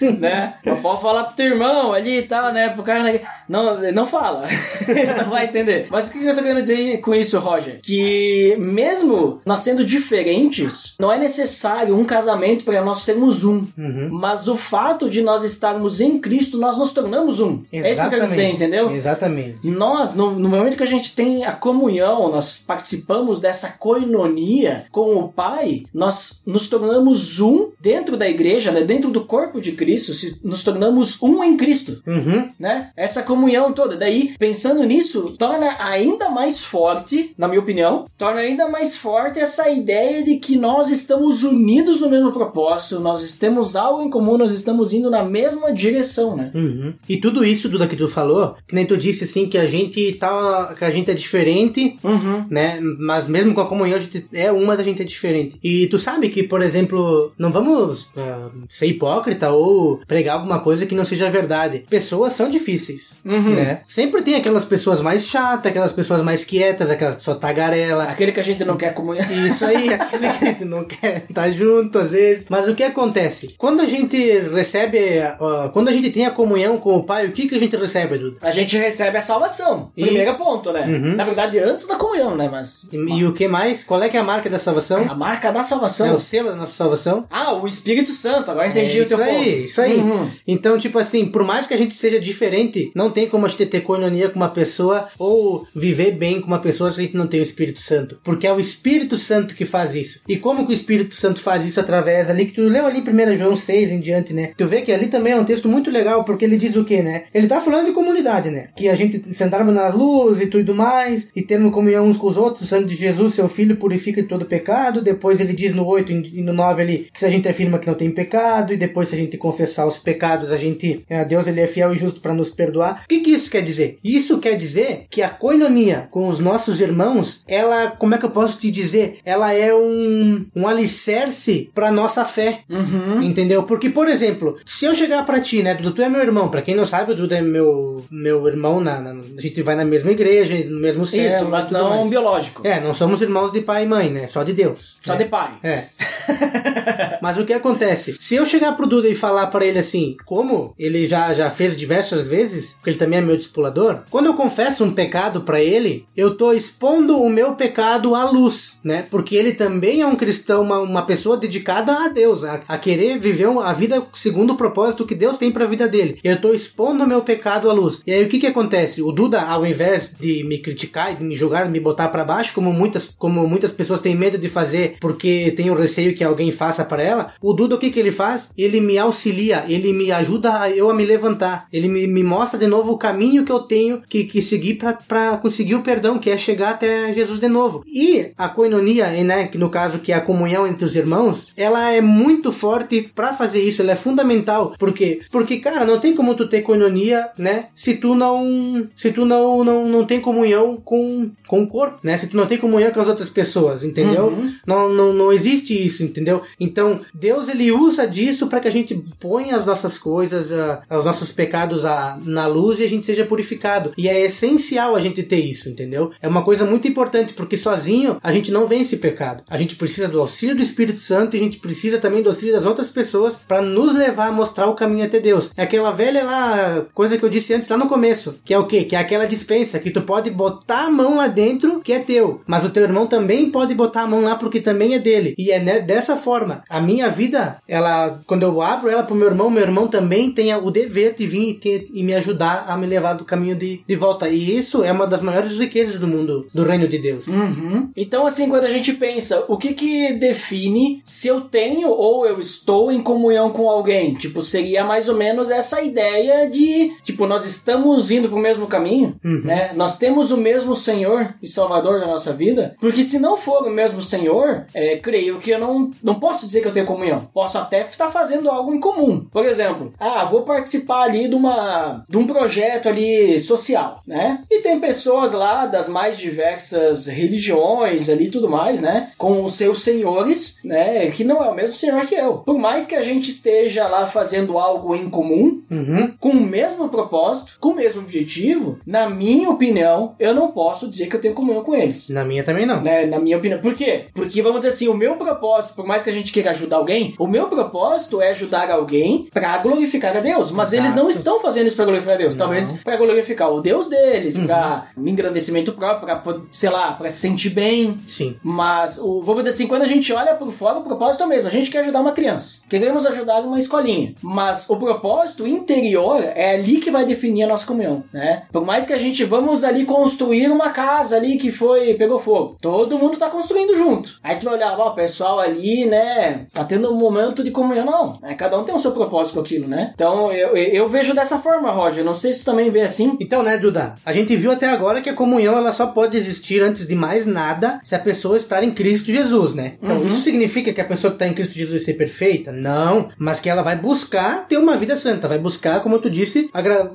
né? 0.19 0.55
Mas 0.65 0.81
Pode 0.81 1.03
falar 1.03 1.25
pro 1.25 1.37
teu 1.37 1.47
irmão 1.47 1.93
ali 1.93 2.19
e 2.19 2.23
tal, 2.23 2.53
né? 2.53 2.69
Pro 2.71 2.83
cara. 2.83 3.03
né? 3.03 3.21
Não, 3.49 3.79
não 3.93 4.07
fala. 4.07 4.47
não 5.23 5.31
vai 5.31 5.45
entender. 5.45 5.87
Mas 5.91 6.09
o 6.09 6.13
que 6.13 6.25
eu 6.25 6.35
tô 6.35 6.43
querendo 6.43 6.63
dizer 6.63 6.99
com 7.01 7.15
isso, 7.15 7.39
Roger? 7.39 7.79
Que 7.83 8.57
mesmo 8.59 9.41
nós 9.45 9.61
sendo 9.61 9.85
diferentes, 9.85 10.95
não 10.99 11.13
é 11.13 11.19
necessário 11.19 11.97
um 11.97 12.05
casamento 12.05 12.65
para 12.65 12.81
nós 12.81 13.03
sermos 13.03 13.45
um. 13.45 13.67
Uhum. 13.77 14.09
Mas 14.11 14.48
o 14.49 14.57
fato 14.57 15.09
de 15.09 15.23
nós 15.23 15.45
estarmos 15.45 16.01
em 16.01 16.19
Cristo, 16.19 16.59
nós 16.59 16.79
nos 16.79 16.93
tornamos 16.93 17.41
um. 17.41 17.63
É 17.73 17.91
isso 17.91 18.01
que 18.01 18.07
eu 18.07 18.11
quero 18.11 18.27
dizer, 18.29 18.51
entendeu? 18.51 18.91
Exatamente. 18.91 19.67
Nós, 19.69 20.15
no, 20.15 20.33
no 20.33 20.49
momento 20.49 20.77
que 20.77 20.83
a 20.83 20.87
gente 20.87 21.15
tem 21.15 21.45
a 21.45 21.53
comunhão, 21.53 22.31
nós 22.31 22.57
participamos 22.57 23.41
dessa 23.41 23.71
coinonia 23.71 24.87
com 24.91 25.17
o 25.17 25.29
Pai, 25.29 25.85
nós 25.93 26.43
nos 26.47 26.69
tornamos 26.69 27.41
um 27.41 27.71
dentro 27.81 28.17
da 28.17 28.29
igreja, 28.29 28.73
né? 28.73 28.83
dentro 28.83 29.11
do 29.11 29.25
corpo 29.25 29.61
de 29.61 29.73
Cristo, 29.73 30.13
nos 30.43 30.65
tornamos 30.65 31.21
um 31.23 31.45
em 31.45 31.57
Cristo. 31.57 32.03
Uhum. 32.07 32.49
Né? 32.59 32.91
Essa 32.97 33.23
comunhão 33.23 33.73
toda. 33.73 33.97
Daí, 33.97 34.35
pensando 34.39 34.83
nisso, 34.85 35.35
torna 35.39 35.77
ainda 35.79 36.31
mais 36.31 36.63
forte, 36.63 37.35
na 37.37 37.47
minha 37.49 37.61
opinião, 37.61 38.07
torna 38.17 38.41
ainda 38.41 38.69
mais 38.69 38.97
forte 38.97 39.39
essa 39.39 39.69
ideia 39.69 40.23
de 40.23 40.37
que 40.37 40.57
nós 40.57 40.89
estamos 40.89 41.43
unidos 41.43 42.01
no 42.01 42.09
mesmo 42.09 42.33
propósito, 42.33 43.01
nós 43.01 43.37
temos 43.37 43.77
algo 43.77 44.03
em 44.03 44.11
comum, 44.11 44.38
nós 44.39 44.53
estamos 44.53 44.93
indo 44.93 45.11
na 45.11 45.25
mesma 45.25 45.73
direção, 45.73 46.37
né? 46.37 46.51
Uhum. 46.55 46.93
E 47.09 47.17
tudo 47.19 47.45
isso, 47.45 47.69
Duda, 47.69 47.87
que 47.87 47.97
tu 47.97 48.09
falou, 48.09 48.55
que 48.67 48.75
nem 48.75 48.87
tu 48.87 48.97
disse 48.97 49.25
assim, 49.25 49.47
que 49.49 49.59
a 49.59 49.67
gente 49.67 50.13
tá. 50.15 50.75
que 50.79 50.85
a 50.85 50.91
gente 50.91 51.11
é 51.11 51.15
diferente, 51.15 51.97
Uhum. 52.03 52.47
né? 52.51 52.79
Mas 52.99 53.27
mesmo 53.29 53.55
com 53.55 53.61
a 53.61 53.67
comunhão, 53.67 53.97
a 53.97 54.01
gente 54.01 54.27
é 54.33 54.51
uma, 54.53 54.75
a 54.75 54.83
gente 54.83 55.03
é 55.03 55.05
diferente. 55.05 55.57
E 55.63 55.87
tu 55.89 55.99
sabe 55.99 56.29
que, 56.29 56.43
por 56.43 56.63
exemplo, 56.63 57.33
não 57.39 57.51
vamos 57.53 58.09
ah, 58.17 58.51
ser 58.69 58.87
hipócrita 58.87 59.51
ou 59.51 60.01
pregar 60.07 60.37
alguma 60.37 60.61
coisa 60.61 60.87
que 60.87 60.95
não 60.95 61.05
seja 61.05 61.31
verdade. 61.31 61.85
Pessoas 61.91 62.33
são 62.35 62.49
difíceis, 62.49 63.19
Uhum. 63.25 63.55
né? 63.55 63.81
Sempre 63.89 64.23
tem 64.23 64.35
aquelas 64.37 64.65
pessoas 64.65 65.01
mais 65.01 65.27
chatas, 65.27 65.67
aquelas 65.67 65.93
pessoas 65.93 66.23
mais 66.23 66.45
quietas, 66.45 66.91
aquela 66.91 67.15
que 67.15 67.23
só 67.23 67.35
tagarela. 67.35 68.05
Aquele 68.05 68.33
que 68.33 68.41
a 68.41 68.45
gente 68.45 68.65
não 68.65 68.77
quer 68.77 68.95
comunhão. 68.95 69.25
Isso 69.47 69.65
aí, 69.65 69.93
aquele 69.93 70.29
que 70.31 70.45
a 70.45 70.49
gente 70.49 70.65
não 70.65 70.85
quer 70.85 71.25
estar 71.29 71.51
junto 71.51 71.99
às 71.99 72.13
vezes. 72.13 72.47
Mas 72.49 72.69
o 72.69 72.75
que 72.75 72.83
acontece? 72.83 73.55
Quando 73.57 73.81
a 73.81 73.87
gente 73.87 74.17
recebe, 74.53 74.99
ó, 75.39 75.69
quando 75.69 75.89
a 75.89 75.93
gente 75.93 76.11
tem 76.11 76.27
a 76.27 76.31
comunhão 76.31 76.79
com 76.79 76.95
o 76.97 77.05
Pai, 77.05 77.27
o 77.27 77.33
que, 77.33 77.49
que 77.49 77.55
a 77.55 77.59
gente 77.59 77.77
recebe, 77.77 78.19
Duda? 78.19 78.39
A 78.43 78.51
gente 78.51 78.77
recebe 78.77 79.17
a 79.17 79.21
salvação. 79.21 79.91
E- 79.97 80.05
Primeiro 80.05 80.37
ponto, 80.37 80.73
né? 80.73 80.87
Uhum. 80.87 81.15
Na 81.17 81.25
verdade, 81.25 81.59
antes 81.59 81.87
da 81.87 81.97
comunhão, 81.97 82.37
né? 82.37 82.49
Mas 82.51 82.89
E, 82.93 82.97
e 82.97 83.25
o 83.27 83.33
que 83.33 83.47
mais? 83.49 83.85
Qual 83.85 84.03
é 84.03 84.09
que 84.09 84.17
é 84.17 84.21
a 84.21 84.25
marca 84.25 84.49
da 84.51 84.59
salvação? 84.59 85.07
a 85.09 85.15
marca 85.15 85.51
da 85.53 85.61
É 85.61 85.63
salvação. 85.63 86.15
o 86.15 86.19
selo 86.19 86.51
da 86.51 86.57
nossa 86.57 86.73
salvação? 86.73 87.25
Ah, 87.31 87.53
o 87.55 87.67
Espírito 87.67 88.11
Santo. 88.13 88.51
Agora 88.51 88.69
entendi 88.69 88.99
É 88.99 89.03
o 89.03 89.07
teu 89.07 89.19
isso 89.19 89.27
ponto. 89.29 89.43
aí, 89.43 89.65
isso 89.65 89.81
aí. 89.81 89.97
Uhum. 89.99 90.31
Então, 90.47 90.79
tipo 90.79 90.99
assim, 90.99 91.27
por 91.27 91.45
mais 91.45 91.67
que 91.67 91.75
a 91.75 91.79
gente 91.79 91.95
seja 91.95 92.19
diferente, 92.21 92.91
não 92.95 93.11
tem 93.11 93.27
como 93.29 93.47
a 93.47 93.49
gente 93.49 93.67
ter 93.67 93.81
coinonia 93.81 94.29
com 94.29 94.37
uma 94.37 94.49
pessoa 94.49 95.09
ou 95.19 95.67
viver 95.75 96.13
bem 96.13 96.41
com 96.41 96.47
uma 96.47 96.59
pessoa 96.59 96.91
se 96.91 97.01
a 97.01 97.05
gente 97.05 97.17
não 97.17 97.27
tem 97.27 97.41
o 97.41 97.43
Espírito 97.43 97.81
Santo. 97.81 98.19
Porque 98.25 98.47
é 98.47 98.53
o 98.53 98.61
Espírito 98.61 99.17
Santo 99.17 99.55
que 99.55 99.65
faz 99.65 99.95
isso. 99.95 100.21
E 100.29 100.37
como 100.37 100.65
que 100.67 100.73
o 100.73 100.75
Espírito 100.75 101.15
Santo 101.15 101.41
faz 101.41 101.65
isso 101.65 101.81
através 101.81 102.31
ali 102.31 102.47
que 102.47 102.53
tu 102.53 102.63
leu 102.63 102.87
ali 102.87 102.99
em 102.99 103.33
1 103.33 103.37
João 103.37 103.57
6 103.57 103.91
em 103.91 104.01
diante, 104.09 104.33
né? 104.33 104.51
Tu 104.57 104.67
vê 104.67 104.81
que 104.81 104.93
ali 104.93 105.07
também 105.07 105.35
é 105.35 105.37
um 105.37 105.45
texto 105.45 105.69
muito 105.69 105.91
legal, 105.91 106.25
porque 106.25 106.45
ele 106.45 106.57
diz 106.57 106.77
o 106.77 106.85
quê, 106.85 107.03
né? 107.03 107.25
Ele 107.33 107.47
tá 107.47 107.61
falando 107.61 107.87
de 107.87 107.93
comunidade, 107.93 108.51
né? 108.51 108.69
Que 108.75 108.89
a 108.89 108.95
gente 108.95 109.35
sentarmos 109.35 109.75
na 109.75 109.89
luz 109.89 110.41
e 110.41 110.47
tudo 110.47 110.75
mais, 110.75 111.31
e 111.37 111.43
termos 111.43 111.73
comunhão 111.73 112.07
uns 112.07 112.17
com 112.17 112.27
os 112.27 112.37
outros, 112.37 112.65
o 112.65 112.67
sangue 112.67 112.87
de 112.87 112.97
Jesus, 112.97 113.35
seu 113.35 113.49
filho, 113.49 113.77
purifica 113.77 114.23
de 114.23 114.29
todo 114.29 114.47
pecado. 114.47 115.03
Depois 115.03 115.41
ele 115.41 115.53
diz 115.53 115.75
no 115.75 115.87
8 115.87 116.13
e 116.13 116.43
no 116.43 116.53
9 116.53 116.83
ali 116.83 117.09
que 117.13 117.19
se 117.19 117.27
a 117.27 117.31
gente 117.31 117.49
afirma 117.49 117.79
que 117.79 117.87
não 117.87 117.95
tem 117.95 118.11
pecado, 118.11 118.73
e 118.73 118.77
depois 118.77 119.09
se 119.09 119.15
a 119.15 119.19
gente 119.19 119.37
confessar 119.37 119.87
os 119.87 119.99
pecados, 119.99 120.51
a 120.51 120.57
gente, 120.57 121.05
é, 121.09 121.25
Deus 121.25 121.47
ele 121.47 121.61
é 121.61 121.67
fiel 121.67 121.93
e 121.93 121.99
justo 121.99 122.21
para 122.21 122.35
nos 122.35 122.49
perdoar. 122.51 123.03
O 123.05 123.09
que, 123.09 123.21
que 123.21 123.31
isso 123.31 123.51
quer 123.51 123.63
dizer? 123.63 123.99
Isso 124.03 124.39
quer 124.39 124.57
dizer 124.57 125.07
que 125.11 125.23
a 125.23 125.29
coinonia 125.29 126.09
com 126.11 126.29
os 126.29 126.41
nossos 126.41 126.81
irmãos, 126.81 127.45
ela, 127.47 127.89
como 127.91 128.15
é 128.15 128.19
que 128.19 128.25
eu 128.25 128.31
posso 128.31 128.59
te 128.59 128.71
dizer? 128.71 129.19
Ela 129.25 129.53
é 129.53 129.75
um, 129.75 130.47
um 130.57 130.67
alicerce 130.67 131.71
para 131.75 131.93
nossa 131.93 132.25
fé. 132.25 132.61
Uhum. 132.69 133.23
Entendeu? 133.23 133.63
Porque, 133.65 133.91
por 133.99 134.09
exemplo, 134.09 134.59
se 134.65 134.85
eu 134.85 134.95
chegar 134.95 135.27
pra 135.27 135.41
ti, 135.41 135.61
né, 135.61 135.75
Dudu, 135.75 135.91
tu 135.93 136.03
é 136.03 136.09
meu 136.09 136.21
irmão. 136.21 136.49
Pra 136.49 136.63
quem 136.63 136.75
não 136.77 136.87
sabe, 136.87 137.11
o 137.13 137.17
Dudu 137.17 137.35
é 137.35 137.41
meu, 137.43 138.05
meu 138.11 138.47
irmão. 138.47 138.81
Na, 138.81 139.01
na- 139.01 139.11
a 139.37 139.41
gente 139.41 139.61
vai 139.61 139.75
na 139.75 139.85
mesma 139.85 140.13
igreja, 140.13 140.55
no 140.71 140.79
mesmo 140.81 141.05
céu. 141.05 141.27
Isso, 141.27 141.45
mas 141.47 141.71
não 141.71 141.91
mais. 141.91 142.09
biológico. 142.09 142.65
É, 142.65 142.79
não 142.81 142.95
somos 142.95 143.21
irmãos 143.23 143.51
de 143.51 143.61
pai 143.61 143.83
e 143.83 143.87
mãe, 143.89 144.09
né? 144.09 144.29
Só 144.29 144.45
de 144.45 144.53
Deus. 144.53 144.99
Só 145.03 145.15
É. 145.15 145.17
de 145.17 145.25
pai. 145.25 145.51
É. 145.65 145.85
Mas 147.21 147.37
o 147.39 147.45
que 147.45 147.53
acontece? 147.53 148.17
Se 148.21 148.37
eu 148.37 148.47
chegar 148.47 148.77
pro 148.77 148.87
Duda 148.87 149.09
e 149.09 149.15
falar 149.15 149.47
pra 149.49 149.65
ele 149.67 149.79
assim, 149.79 150.17
como 150.25 150.73
ele 150.79 151.07
já, 151.07 151.35
já 151.35 151.51
fez 151.51 151.77
diversas 151.77 152.27
vezes, 152.27 152.75
porque 152.75 152.91
ele 152.91 152.99
também 152.99 153.19
é 153.19 153.23
meu 153.23 153.37
discipulador, 153.37 154.01
quando 154.11 154.27
eu 154.27 154.35
confesso 154.35 154.85
um 154.85 154.93
pecado 154.93 155.41
pra 155.41 155.61
ele, 155.61 156.07
eu 156.17 156.37
tô 156.37 156.53
expondo 156.53 157.21
o 157.21 157.29
meu 157.29 157.55
pecado 157.55 158.15
à 158.15 158.25
luz, 158.31 158.75
né? 158.85 159.05
Porque 159.11 159.35
ele 159.35 159.53
também 159.53 160.01
é 160.01 160.07
um 160.07 160.15
cristão, 160.17 160.63
uma, 160.63 160.79
uma 160.81 161.03
pessoa 161.03 161.37
dedicada 161.37 161.59
dedicada 161.59 162.05
a 162.05 162.09
Deus, 162.09 162.45
a, 162.45 162.61
a 162.69 162.77
querer 162.79 163.19
viver 163.19 163.49
a 163.49 163.73
vida 163.73 163.88
segundo 164.13 164.53
o 164.53 164.57
propósito 164.57 165.07
que 165.07 165.15
Deus 165.15 165.39
tem 165.39 165.51
para 165.51 165.65
a 165.65 165.69
vida 165.69 165.89
dele. 165.89 166.19
Eu 166.23 166.41
tô 166.41 166.53
expondo 166.53 167.07
meu 167.07 167.23
pecado 167.23 167.71
à 167.71 167.73
luz. 167.73 168.03
E 168.07 168.13
aí 168.13 168.25
o 168.25 168.29
que 168.29 168.39
que 168.39 168.47
acontece? 168.47 169.03
O 169.03 169.13
Duda, 169.13 169.41
ao 169.43 169.67
invés 169.67 170.15
de 170.19 170.45
me 170.45 170.59
criticar 170.59 171.15
de 171.17 171.25
me 171.25 171.35
julgar, 171.35 171.69
me 171.69 171.81
botar 171.81 172.09
para 172.09 172.25
baixo, 172.25 172.55
como 172.55 172.73
muitas, 172.73 173.07
como 173.07 173.47
muitas 173.47 173.73
pessoas 173.73 174.01
têm 174.01 174.15
medo 174.15 174.39
de 174.39 174.49
fazer 174.49 174.97
porque 175.01 175.53
tem 175.57 175.71
o 175.71 175.75
receio 175.75 176.15
que 176.15 176.25
alguém 176.25 176.51
faça 176.51 176.85
para 176.85 177.03
ela, 177.03 177.33
o 177.41 177.53
Duda 177.53 177.77
o 177.77 177.79
que 177.79 177.91
que 177.91 178.01
ele 178.01 178.13
faz? 178.13 178.51
Ele 178.57 178.81
me 178.81 178.99
auxilia, 178.99 179.65
ele 179.69 179.93
me 179.93 180.11
ajuda 180.11 180.63
a, 180.63 180.71
eu 180.71 180.91
a 180.91 180.95
me 180.95 181.05
levantar, 181.05 181.67
ele 181.73 181.89
me, 181.89 182.07
me 182.07 182.23
mostra 182.23 182.59
de 182.59 182.67
novo 182.67 182.93
o 182.93 182.99
caminho 182.99 183.45
que 183.45 183.53
eu 183.53 183.61
tenho 183.61 184.03
que, 184.09 184.25
que 184.25 184.43
seguir 184.43 184.79
para 185.07 185.37
conseguir 185.39 185.75
o 185.75 185.83
perdão, 185.83 186.19
que 186.19 186.31
é 186.31 186.37
chegar 186.37 186.71
até 186.71 187.13
Jesus 187.13 187.39
de 187.39 187.49
novo. 187.49 187.85
E 187.87 188.31
a 188.37 188.49
coinonia, 188.49 189.09
né, 189.25 189.47
que 189.47 189.59
no 189.59 189.71
caso 189.71 189.99
que 189.99 190.13
é 190.13 190.17
a 190.17 190.21
comunhão 190.21 190.67
entre 190.67 190.85
os 190.85 190.97
irmãos, 190.97 191.49
ela 191.57 191.91
é 191.91 192.01
muito 192.01 192.53
forte 192.53 193.11
para 193.15 193.35
fazer 193.35 193.61
isso, 193.61 193.78
ela 193.83 193.93
é 193.93 193.97
fundamental. 193.97 194.75
Por 194.79 194.93
quê? 194.93 195.21
Porque, 195.31 195.59
cara, 195.59 195.85
não 195.85 195.99
tem 195.99 196.15
como 196.15 196.35
tu 196.35 196.49
ter 196.49 196.63
coinonia, 196.63 197.31
né, 197.39 197.67
se 197.75 197.95
tu 197.95 198.15
não 198.15 198.89
se 198.95 199.13
tu 199.13 199.25
não 199.25 199.65
não, 199.65 199.89
não 199.89 200.05
tem 200.05 200.21
comunhão 200.21 200.77
com, 200.77 201.31
com 201.47 201.63
o 201.63 201.67
corpo, 201.67 201.99
né? 202.03 202.17
Se 202.17 202.29
tu 202.29 202.37
não 202.37 202.47
tem 202.47 202.59
comunhão 202.59 202.91
com 202.91 203.01
as 203.01 203.09
outras 203.09 203.29
pessoas, 203.29 203.83
entendeu? 203.83 204.27
Uhum. 204.27 204.53
Não, 204.67 204.89
não, 204.89 205.13
não 205.13 205.33
existe 205.33 205.75
isso, 205.75 206.03
entendeu? 206.03 206.43
Então, 206.59 207.01
Deus 207.13 207.49
ele 207.49 207.71
usa 207.73 208.07
disso 208.07 208.47
para 208.47 208.61
que 208.61 208.69
a 208.69 208.73
gente 208.73 208.95
ponha 209.19 209.57
as 209.57 209.67
nossas 209.67 209.99
coisas, 209.99 210.51
uh, 210.51 210.79
os 210.91 211.05
nossos 211.05 211.31
pecados 211.33 211.85
uh, 211.85 212.19
na 212.25 212.47
luz 212.47 212.81
e 212.81 212.85
a 212.85 212.89
gente 212.89 213.05
seja 213.05 213.25
purificado. 213.25 213.93
E 213.97 214.09
é 214.09 214.25
essencial 214.25 214.95
a 214.95 215.01
gente 215.01 215.23
ter 215.23 215.41
isso, 215.45 215.69
entendeu? 215.69 216.11
É 216.21 216.29
uma 216.29 216.43
coisa 216.43 216.65
muito 216.65 216.89
importante, 216.89 217.33
porque 217.33 217.57
sozinho 217.57 218.19
a 218.23 218.33
gente 218.33 218.51
não 218.51 218.67
vence 218.67 218.97
pecado. 218.97 219.43
A 219.49 219.59
gente 219.59 219.77
precisa 219.77 220.09
do 220.09 220.21
auxílio 220.21 220.57
do 220.57 220.63
Espírito 220.63 221.01
Santo 221.01 221.37
e 221.37 221.41
a 221.41 221.43
gente 221.43 221.59
precisa 221.59 221.99
também 221.99 222.23
do 222.23 222.29
auxílio 222.29 222.55
das 222.55 222.65
outras 222.65 222.91
pessoas 222.91 223.39
para 223.39 223.63
nos 223.69 223.95
levar 223.95 224.29
a 224.29 224.33
mostrar 224.33 224.67
o 224.67 224.75
caminho 224.75 225.05
até 225.05 225.21
Deus. 225.21 225.51
É 225.57 225.63
aquela 225.63 225.91
velha 225.91 226.25
lá, 226.25 226.85
coisa 226.95 227.17
que 227.17 227.25
eu 227.25 227.29
disse 227.29 227.55
antes 227.55 227.69
lá 227.69 227.77
no 227.77 227.89
começo, 227.89 228.39
que 228.45 228.55
é 228.55 228.59
o 228.59 228.67
quê? 228.67 228.85
Que 228.85 228.97
é 228.97 228.99
aquela 228.99 229.27
dispensa 229.27 229.79
que 229.79 229.91
tu 229.91 230.03
pode 230.03 230.31
botar 230.31 230.87
a 230.87 230.91
mão 230.91 231.17
lá 231.17 231.29
dentro, 231.29 231.81
que 231.81 231.93
é 231.93 231.99
teu, 231.99 232.41
mas 232.47 232.65
o 232.65 232.71
teu 232.71 232.83
irmão 232.83 233.07
também 233.07 233.51
pode 233.51 233.75
botar 233.75 234.03
a 234.03 234.07
mão 234.07 234.23
lá 234.23 234.37
porque 234.37 234.61
também 234.61 234.95
é 234.95 234.99
dele. 234.99 235.35
E 235.39 235.51
é 235.51 235.61
dessa 235.81 236.17
forma. 236.17 236.63
A 236.69 236.81
minha 236.81 237.09
vida, 237.09 237.59
ela, 237.67 238.21
quando 238.27 238.43
eu 238.43 238.61
abro 238.61 238.89
ela 238.89 239.03
pro 239.03 239.15
meu 239.15 239.29
irmão, 239.29 239.51
meu 239.51 239.63
irmão 239.63 239.89
também 239.89 240.31
tem 240.31 240.55
o 240.55 240.71
dever 240.71 241.15
de 241.15 241.27
vir 241.27 241.51
e, 241.51 241.55
ter, 241.55 241.89
e 241.93 242.03
me 242.03 242.15
ajudar 242.15 242.67
a 242.69 242.77
me 242.77 242.87
levar 242.87 243.15
do 243.15 243.25
caminho 243.25 243.57
de, 243.57 243.83
de 243.87 243.97
volta. 243.97 244.29
E 244.29 244.57
isso 244.57 244.83
é 244.83 244.93
uma 244.93 245.07
das 245.07 245.23
maiores 245.23 245.59
riquezas 245.59 245.99
do 245.99 246.07
mundo, 246.07 246.47
do 246.53 246.65
reino 246.65 246.89
de 246.89 246.99
Deus. 246.99 247.27
Uhum. 247.27 247.91
Então, 247.97 248.27
assim, 248.27 248.49
quando 248.49 248.65
a 248.65 248.71
gente 248.71 248.93
pensa, 248.93 249.45
o 249.49 249.57
que 249.57 249.75
que 249.75 250.13
define 250.15 251.01
se 251.05 251.29
eu 251.29 251.43
tenho 251.43 251.91
ou 251.91 252.27
eu 252.27 252.41
estou 252.41 252.91
em 252.91 253.01
comunhão 253.01 253.51
com 253.59 253.69
alguém? 253.69 254.15
Tipo, 254.15 254.41
seria 254.41 254.85
mais 254.85 255.09
ou 255.09 255.17
menos 255.17 255.51
essa 255.51 255.83
ideia 255.83 256.49
de, 256.49 256.93
tipo, 257.03 257.27
nós 257.27 257.45
estamos 257.45 258.09
indo 258.09 258.29
pro 258.29 258.39
mesmo 258.39 258.69
caminho, 258.69 259.17
uhum. 259.25 259.43
né? 259.43 259.73
Nós 259.75 259.99
temos 259.99 260.31
o 260.31 260.37
mesmo 260.37 260.77
Senhor 260.77 261.35
e 261.43 261.49
Salvador 261.49 261.99
da 261.99 262.07
nossa 262.07 262.33
vida, 262.33 262.77
porque 262.81 263.03
se 263.03 263.19
não 263.19 263.37
for 263.37 263.67
o 263.67 263.71
mesmo 263.71 264.01
Senhor, 264.01 264.65
é, 264.73 264.97
creio 264.99 265.41
que 265.41 265.51
eu 265.51 265.59
não, 265.59 265.91
não 266.01 266.21
posso 266.21 266.47
dizer 266.47 266.61
que 266.61 266.69
eu 266.69 266.73
tenho 266.73 266.87
comunhão. 266.87 267.29
Posso 267.35 267.59
até 267.59 267.83
estar 267.83 268.11
fazendo 268.11 268.49
algo 268.49 268.73
em 268.73 268.79
comum. 268.79 269.27
Por 269.29 269.45
exemplo, 269.45 269.93
ah, 269.99 270.25
vou 270.25 270.43
participar 270.43 271.03
ali 271.03 271.27
de 271.27 271.35
uma 271.35 272.05
de 272.09 272.17
um 272.17 272.29
projeto 272.29 272.89
ali 272.89 273.41
social, 273.41 274.03
né? 274.07 274.45
E 274.49 274.61
tem 274.61 274.79
pessoas 274.79 275.33
lá 275.33 275.67
das 275.67 275.89
mais 275.89 276.17
diversas 276.17 277.09
religiões 277.09 278.09
ali 278.09 278.31
tudo 278.31 278.49
mais, 278.49 278.81
né? 278.81 279.11
Com 279.19 279.43
os 279.43 279.57
seus 279.57 279.83
senhores, 279.83 280.61
né? 280.63 281.11
Que 281.11 281.25
não 281.25 281.43
é 281.43 281.49
o 281.49 281.55
mesmo 281.55 281.75
senhor 281.75 282.07
que 282.07 282.15
eu. 282.15 282.35
Por 282.39 282.57
mais 282.57 282.87
que 282.87 282.95
a 282.95 283.03
gente 283.03 283.29
esteja 283.29 283.48
lá 283.89 284.07
fazendo 284.07 284.59
algo 284.59 284.95
em 284.95 285.09
comum, 285.09 285.63
uhum. 285.71 286.13
com 286.19 286.31
o 286.31 286.41
mesmo 286.41 286.89
propósito, 286.89 287.57
com 287.61 287.71
o 287.71 287.75
mesmo 287.75 288.03
objetivo, 288.03 288.79
na 288.87 289.09
minha 289.09 289.51
opinião, 289.51 290.15
eu 290.19 290.35
não 290.35 290.51
posso 290.51 290.89
dizer 290.89 291.07
que 291.07 291.17
eu 291.17 291.21
tenho 291.21 291.35
comunhão 291.35 291.63
com 291.63 291.75
eles. 291.75 292.09
Na 292.09 292.25
minha 292.25 292.45
também 292.45 292.67
não. 292.67 292.81
Né? 292.81 293.07
Na 293.07 293.19
minha 293.19 293.37
opinião. 293.37 293.61
Por 293.61 293.75
quê? 293.75 294.07
Porque, 294.15 294.43
vamos 294.43 294.61
dizer 294.61 294.75
assim, 294.75 294.89
o 294.89 294.95
meu 294.95 295.17
propósito, 295.17 295.75
por 295.75 295.87
mais 295.87 296.03
que 296.03 296.11
a 296.11 296.13
gente 296.13 296.33
queira 296.33 296.51
ajudar 296.51 296.77
alguém, 296.77 297.15
o 297.19 297.27
meu 297.27 297.49
propósito 297.49 298.21
é 298.21 298.31
ajudar 298.31 298.71
alguém 298.71 299.29
para 299.33 299.59
glorificar 299.59 300.17
a 300.17 300.21
Deus. 300.21 300.51
Mas 300.51 300.73
Exato. 300.73 300.83
eles 300.83 300.97
não 300.97 301.09
estão 301.09 301.41
fazendo 301.41 301.67
isso 301.67 301.77
para 301.77 301.85
glorificar 301.85 302.15
a 302.15 302.19
Deus. 302.19 302.37
Não. 302.37 302.47
Talvez 302.47 302.73
para 302.83 302.97
glorificar 302.97 303.51
o 303.53 303.61
Deus 303.61 303.89
deles, 303.89 304.37
uhum. 304.37 304.47
para 304.47 304.89
engrandecimento 304.97 305.73
próprio, 305.73 306.07
para, 306.07 306.41
sei 306.51 306.71
lá, 306.71 306.93
para 306.93 307.09
se 307.09 307.19
sentir 307.19 307.51
bem. 307.51 307.99
Sim. 308.07 308.37
Mas, 308.43 308.99
o, 308.99 309.21
vamos 309.23 309.43
dizer 309.43 309.55
assim, 309.55 309.67
quando 309.67 309.83
a 309.83 309.89
gente 309.89 310.13
olha 310.13 310.35
por 310.35 310.51
fora, 310.53 310.79
o 310.79 310.83
propósito 310.83 311.23
é 311.23 311.27
o 311.27 311.29
mesmo. 311.29 311.49
A 311.49 311.53
gente 311.53 311.71
quer 311.71 311.81
ajudar 311.81 312.01
uma 312.01 312.13
criança. 312.13 312.63
Queremos 312.69 313.07
ajudar 313.07 313.28
uma 313.37 313.59
escolinha. 313.59 314.15
Mas 314.23 314.69
o 314.69 314.77
propósito 314.77 315.47
interior 315.47 316.23
é 316.23 316.55
ali 316.55 316.79
que 316.79 316.91
vai 316.91 317.05
definir 317.05 317.45
a 317.45 317.49
nossa 317.49 317.67
comunhão, 317.67 318.05
né? 318.13 318.45
Por 318.53 318.65
mais 318.65 318.87
que 318.87 318.93
a 318.93 318.99
gente 318.99 319.25
vamos 319.25 319.65
ali 319.65 319.85
construir 319.85 320.51
uma 320.51 320.71
casa 320.71 321.17
ali 321.17 321.37
que 321.37 321.51
foi, 321.51 321.95
pegou 321.95 322.19
fogo. 322.19 322.57
Todo 322.61 322.99
mundo 322.99 323.17
tá 323.17 323.29
construindo 323.29 323.77
junto. 323.77 324.19
Aí 324.23 324.37
tu 324.37 324.47
vai 324.47 324.55
olhar, 324.55 324.79
ó, 324.79 324.91
o 324.91 324.95
pessoal 324.95 325.39
ali, 325.39 325.87
né, 325.87 326.47
tá 326.53 326.65
tendo 326.65 326.93
um 326.93 326.97
momento 326.97 327.43
de 327.45 327.51
comunhão. 327.51 327.87
Não, 327.87 328.19
né? 328.21 328.35
cada 328.35 328.59
um 328.59 328.65
tem 328.65 328.75
o 328.75 328.79
seu 328.79 328.93
propósito 328.93 329.35
com 329.35 329.41
aquilo, 329.41 329.69
né? 329.69 329.93
Então 329.95 330.33
eu, 330.33 330.57
eu 330.57 330.89
vejo 330.89 331.15
dessa 331.15 331.39
forma, 331.39 331.71
Roger. 331.71 332.05
Não 332.05 332.15
sei 332.15 332.33
se 332.33 332.41
tu 332.41 332.47
também 332.47 332.71
vê 332.71 332.83
assim. 332.83 333.17
Então, 333.21 333.43
né, 333.43 333.57
Duda? 333.59 333.95
A 334.05 334.13
gente 334.13 334.35
viu 334.37 334.51
até 334.51 334.69
agora 334.69 335.01
que 335.01 335.11
a 335.11 335.15
comunhão 335.15 335.57
ela 335.57 335.73
só 335.73 335.87
pode 335.87 336.17
existir 336.17 336.63
antes 336.63 336.87
de 336.87 336.95
mais 336.95 337.27
nada 337.27 337.81
se 337.85 337.95
a 337.95 337.99
pessoa 337.99 338.37
estar 338.37 338.63
em 338.63 338.71
Cristo 338.71 339.13
Jesus, 339.13 339.55
né? 339.55 339.75
Então, 339.83 339.99
uhum. 339.99 340.07
isso 340.07 340.19
significa 340.19 340.73
que 340.73 340.81
a 340.81 340.85
pessoa 340.85 341.11
que 341.11 341.17
está 341.17 341.27
em 341.27 341.35
Cristo 341.35 341.55
Jesus 341.55 341.85
ser 341.85 341.95
perfeita? 341.95 342.53
Não, 342.53 343.09
mas 343.19 343.41
que 343.41 343.49
ela 343.49 343.63
vai 343.63 343.77
buscar 343.77 344.47
ter 344.47 344.57
uma 344.57 344.77
vida 344.77 344.97
santa, 344.97 345.29
vai 345.29 345.39
buscar, 345.39 345.81
como 345.81 345.99
tu 345.99 346.11
disse, 346.11 346.51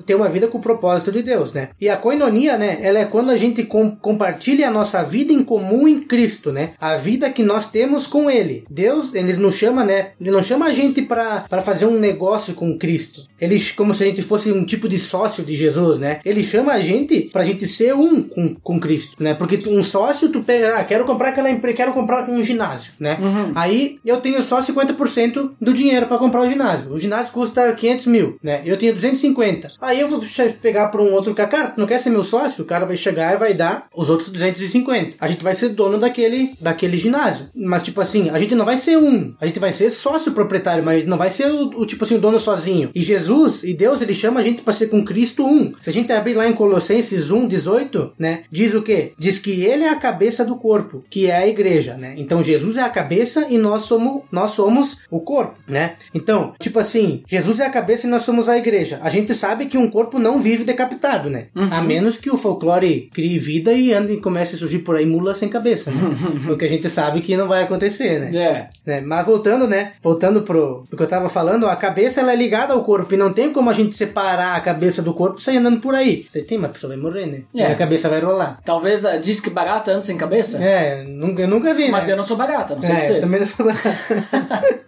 ter 0.05 0.15
uma 0.15 0.29
vida 0.29 0.47
com 0.47 0.57
o 0.57 0.61
propósito 0.61 1.11
de 1.11 1.21
Deus, 1.21 1.53
né? 1.53 1.69
E 1.79 1.89
a 1.89 1.97
coinonia, 1.97 2.57
né, 2.57 2.79
ela 2.81 2.99
é 2.99 3.05
quando 3.05 3.29
a 3.29 3.37
gente 3.37 3.63
com 3.63 3.91
compartilha 3.91 4.67
a 4.67 4.71
nossa 4.71 5.03
vida 5.03 5.33
em 5.33 5.43
comum 5.43 5.87
em 5.87 6.01
Cristo, 6.01 6.51
né? 6.51 6.71
A 6.79 6.95
vida 6.95 7.29
que 7.29 7.43
nós 7.43 7.69
temos 7.69 8.07
com 8.07 8.29
Ele. 8.29 8.63
Deus, 8.69 9.13
ele 9.13 9.33
nos 9.33 9.55
chama, 9.55 9.83
né? 9.83 10.11
Ele 10.19 10.31
não 10.31 10.43
chama 10.43 10.65
a 10.65 10.73
gente 10.73 11.01
para 11.01 11.61
fazer 11.61 11.85
um 11.85 11.99
negócio 11.99 12.53
com 12.53 12.77
Cristo. 12.77 13.21
Ele, 13.39 13.59
como 13.75 13.93
se 13.93 14.03
a 14.03 14.07
gente 14.07 14.21
fosse 14.21 14.51
um 14.51 14.63
tipo 14.63 14.87
de 14.87 14.97
sócio 14.97 15.43
de 15.43 15.55
Jesus, 15.55 15.99
né? 15.99 16.19
Ele 16.23 16.43
chama 16.43 16.73
a 16.73 16.81
gente 16.81 17.29
pra 17.31 17.43
gente 17.43 17.67
ser 17.67 17.93
um 17.93 18.23
com, 18.23 18.55
com 18.55 18.79
Cristo, 18.79 19.21
né? 19.21 19.33
Porque 19.33 19.63
um 19.67 19.83
sócio, 19.83 20.29
tu 20.29 20.41
pega, 20.43 20.77
ah, 20.77 20.83
quero 20.83 21.05
comprar 21.05 21.29
aquela 21.29 21.49
empresa, 21.49 21.77
quero 21.77 21.93
comprar 21.93 22.29
um 22.29 22.43
ginásio, 22.43 22.93
né? 22.99 23.17
Uhum. 23.21 23.51
Aí 23.55 23.99
eu 24.05 24.17
tenho 24.17 24.43
só 24.43 24.61
50% 24.61 25.51
do 25.59 25.73
dinheiro 25.73 26.07
para 26.13 26.19
comprar 26.19 26.41
o 26.41 26.49
ginásio. 26.49 26.93
O 26.93 26.99
ginásio 26.99 27.33
custa 27.33 27.73
500 27.73 28.05
mil, 28.05 28.37
né? 28.43 28.61
Eu 28.63 28.77
tenho 28.77 28.93
250. 28.93 29.71
Aí 29.81 29.99
eu 29.99 30.07
vou 30.07 30.21
pegar 30.61 30.89
para 30.89 31.01
um 31.01 31.11
outro 31.11 31.33
cara, 31.33 31.49
cara, 31.49 31.73
não 31.75 31.87
quer 31.87 31.97
ser 31.97 32.11
meu 32.11 32.23
sócio? 32.23 32.63
O 32.63 32.67
cara 32.67 32.85
vai 32.85 32.95
chegar 32.95 33.33
e 33.33 33.37
vai 33.37 33.53
dar 33.53 33.87
os 33.95 34.09
outros 34.09 34.29
250. 34.29 35.17
A 35.19 35.27
gente 35.27 35.43
vai 35.43 35.55
ser 35.55 35.69
dono 35.69 35.97
daquele, 35.97 36.55
daquele 36.61 36.97
ginásio. 36.97 37.47
Mas, 37.55 37.81
tipo 37.81 37.99
assim, 37.99 38.29
a 38.29 38.37
gente 38.37 38.53
não 38.53 38.65
vai 38.65 38.77
ser 38.77 38.97
um. 38.97 39.33
A 39.41 39.47
gente 39.47 39.59
vai 39.59 39.71
ser 39.71 39.89
sócio 39.89 40.31
proprietário, 40.33 40.83
mas 40.83 41.05
não 41.05 41.17
vai 41.17 41.31
ser 41.31 41.47
o, 41.47 41.81
o 41.81 41.85
tipo 41.85 42.03
assim, 42.03 42.15
o 42.15 42.21
dono 42.21 42.39
sozinho. 42.39 42.91
E 42.93 43.01
Jesus 43.01 43.63
e 43.63 43.73
Deus, 43.73 44.01
ele 44.01 44.13
chama 44.13 44.39
a 44.39 44.43
gente 44.43 44.61
para 44.61 44.73
ser 44.73 44.87
com 44.87 45.03
Cristo 45.03 45.43
um. 45.45 45.73
Se 45.81 45.89
a 45.89 45.93
gente 45.93 46.11
abrir 46.11 46.35
lá 46.35 46.47
em 46.47 46.53
Colossenses 46.53 47.31
1, 47.31 47.47
18, 47.47 48.13
né? 48.19 48.43
Diz 48.51 48.75
o 48.75 48.83
quê? 48.83 49.13
Diz 49.17 49.39
que 49.39 49.63
ele 49.63 49.83
é 49.83 49.89
a 49.89 49.95
cabeça 49.95 50.45
do 50.45 50.57
corpo, 50.57 51.03
que 51.09 51.27
é 51.27 51.37
a 51.37 51.47
igreja, 51.47 51.95
né? 51.95 52.13
Então 52.17 52.43
Jesus 52.43 52.77
é 52.77 52.81
a 52.81 52.89
cabeça 52.89 53.47
e 53.49 53.57
nós 53.57 53.83
somos, 53.83 54.23
nós 54.31 54.51
somos 54.51 54.99
o 55.09 55.19
corpo, 55.19 55.59
né? 55.67 55.95
Então, 56.13 56.53
tipo 56.59 56.79
assim, 56.79 57.23
Jesus 57.27 57.59
é 57.59 57.65
a 57.65 57.69
cabeça 57.69 58.07
e 58.07 58.09
nós 58.09 58.23
somos 58.23 58.49
a 58.49 58.57
igreja. 58.57 58.99
A 59.01 59.09
gente 59.09 59.33
sabe 59.33 59.65
que 59.65 59.77
um 59.77 59.89
corpo 59.89 60.19
não 60.19 60.41
vive 60.41 60.63
decapitado, 60.63 61.29
né? 61.29 61.47
Uhum. 61.55 61.69
A 61.71 61.81
menos 61.81 62.17
que 62.17 62.31
o 62.31 62.37
folclore 62.37 63.09
crie 63.13 63.37
vida 63.37 63.73
e 63.73 63.93
ande 63.93 64.13
e 64.13 64.21
comece 64.21 64.55
a 64.55 64.57
surgir 64.57 64.79
por 64.79 64.95
aí 64.95 65.05
mula 65.05 65.33
sem 65.33 65.49
cabeça, 65.49 65.91
né? 65.91 66.01
Porque 66.45 66.65
a 66.65 66.69
gente 66.69 66.89
sabe 66.89 67.21
que 67.21 67.37
não 67.37 67.47
vai 67.47 67.63
acontecer, 67.63 68.19
né? 68.19 68.31
É. 68.35 68.67
Né? 68.85 69.01
Mas 69.01 69.25
voltando, 69.25 69.67
né? 69.67 69.93
Voltando 70.01 70.41
pro, 70.41 70.83
pro 70.87 70.97
que 70.97 71.03
eu 71.03 71.07
tava 71.07 71.29
falando, 71.29 71.67
a 71.67 71.75
cabeça 71.75 72.21
ela 72.21 72.33
é 72.33 72.35
ligada 72.35 72.73
ao 72.73 72.83
corpo 72.83 73.13
e 73.13 73.17
não 73.17 73.31
tem 73.31 73.51
como 73.51 73.69
a 73.69 73.73
gente 73.73 73.95
separar 73.95 74.55
a 74.55 74.61
cabeça 74.61 75.01
do 75.01 75.13
corpo 75.13 75.41
sair 75.41 75.57
andando 75.57 75.79
por 75.79 75.95
aí. 75.95 76.25
Tem, 76.47 76.57
mas 76.57 76.71
a 76.71 76.73
pessoa 76.73 76.93
vai 76.93 77.01
morrer, 77.01 77.25
né? 77.25 77.41
É. 77.55 77.61
E 77.61 77.63
a 77.63 77.75
cabeça 77.75 78.09
vai 78.09 78.19
rolar. 78.19 78.59
Talvez 78.63 79.03
uh, 79.03 79.19
diz 79.21 79.39
que 79.39 79.49
barata 79.49 79.91
anda 79.91 80.01
sem 80.01 80.17
cabeça? 80.17 80.63
É, 80.63 81.03
nunca, 81.03 81.41
eu 81.41 81.47
nunca 81.47 81.73
vi, 81.73 81.89
Mas 81.89 82.05
né? 82.05 82.13
eu 82.13 82.17
não 82.17 82.23
sou 82.23 82.37
barata, 82.37 82.75
não 82.75 82.81
sei 82.81 82.91
é, 82.91 83.01
vocês. 83.01 83.19
Também 83.21 83.39
não 83.39 83.47
sou 83.47 83.65
barata. 83.65 83.89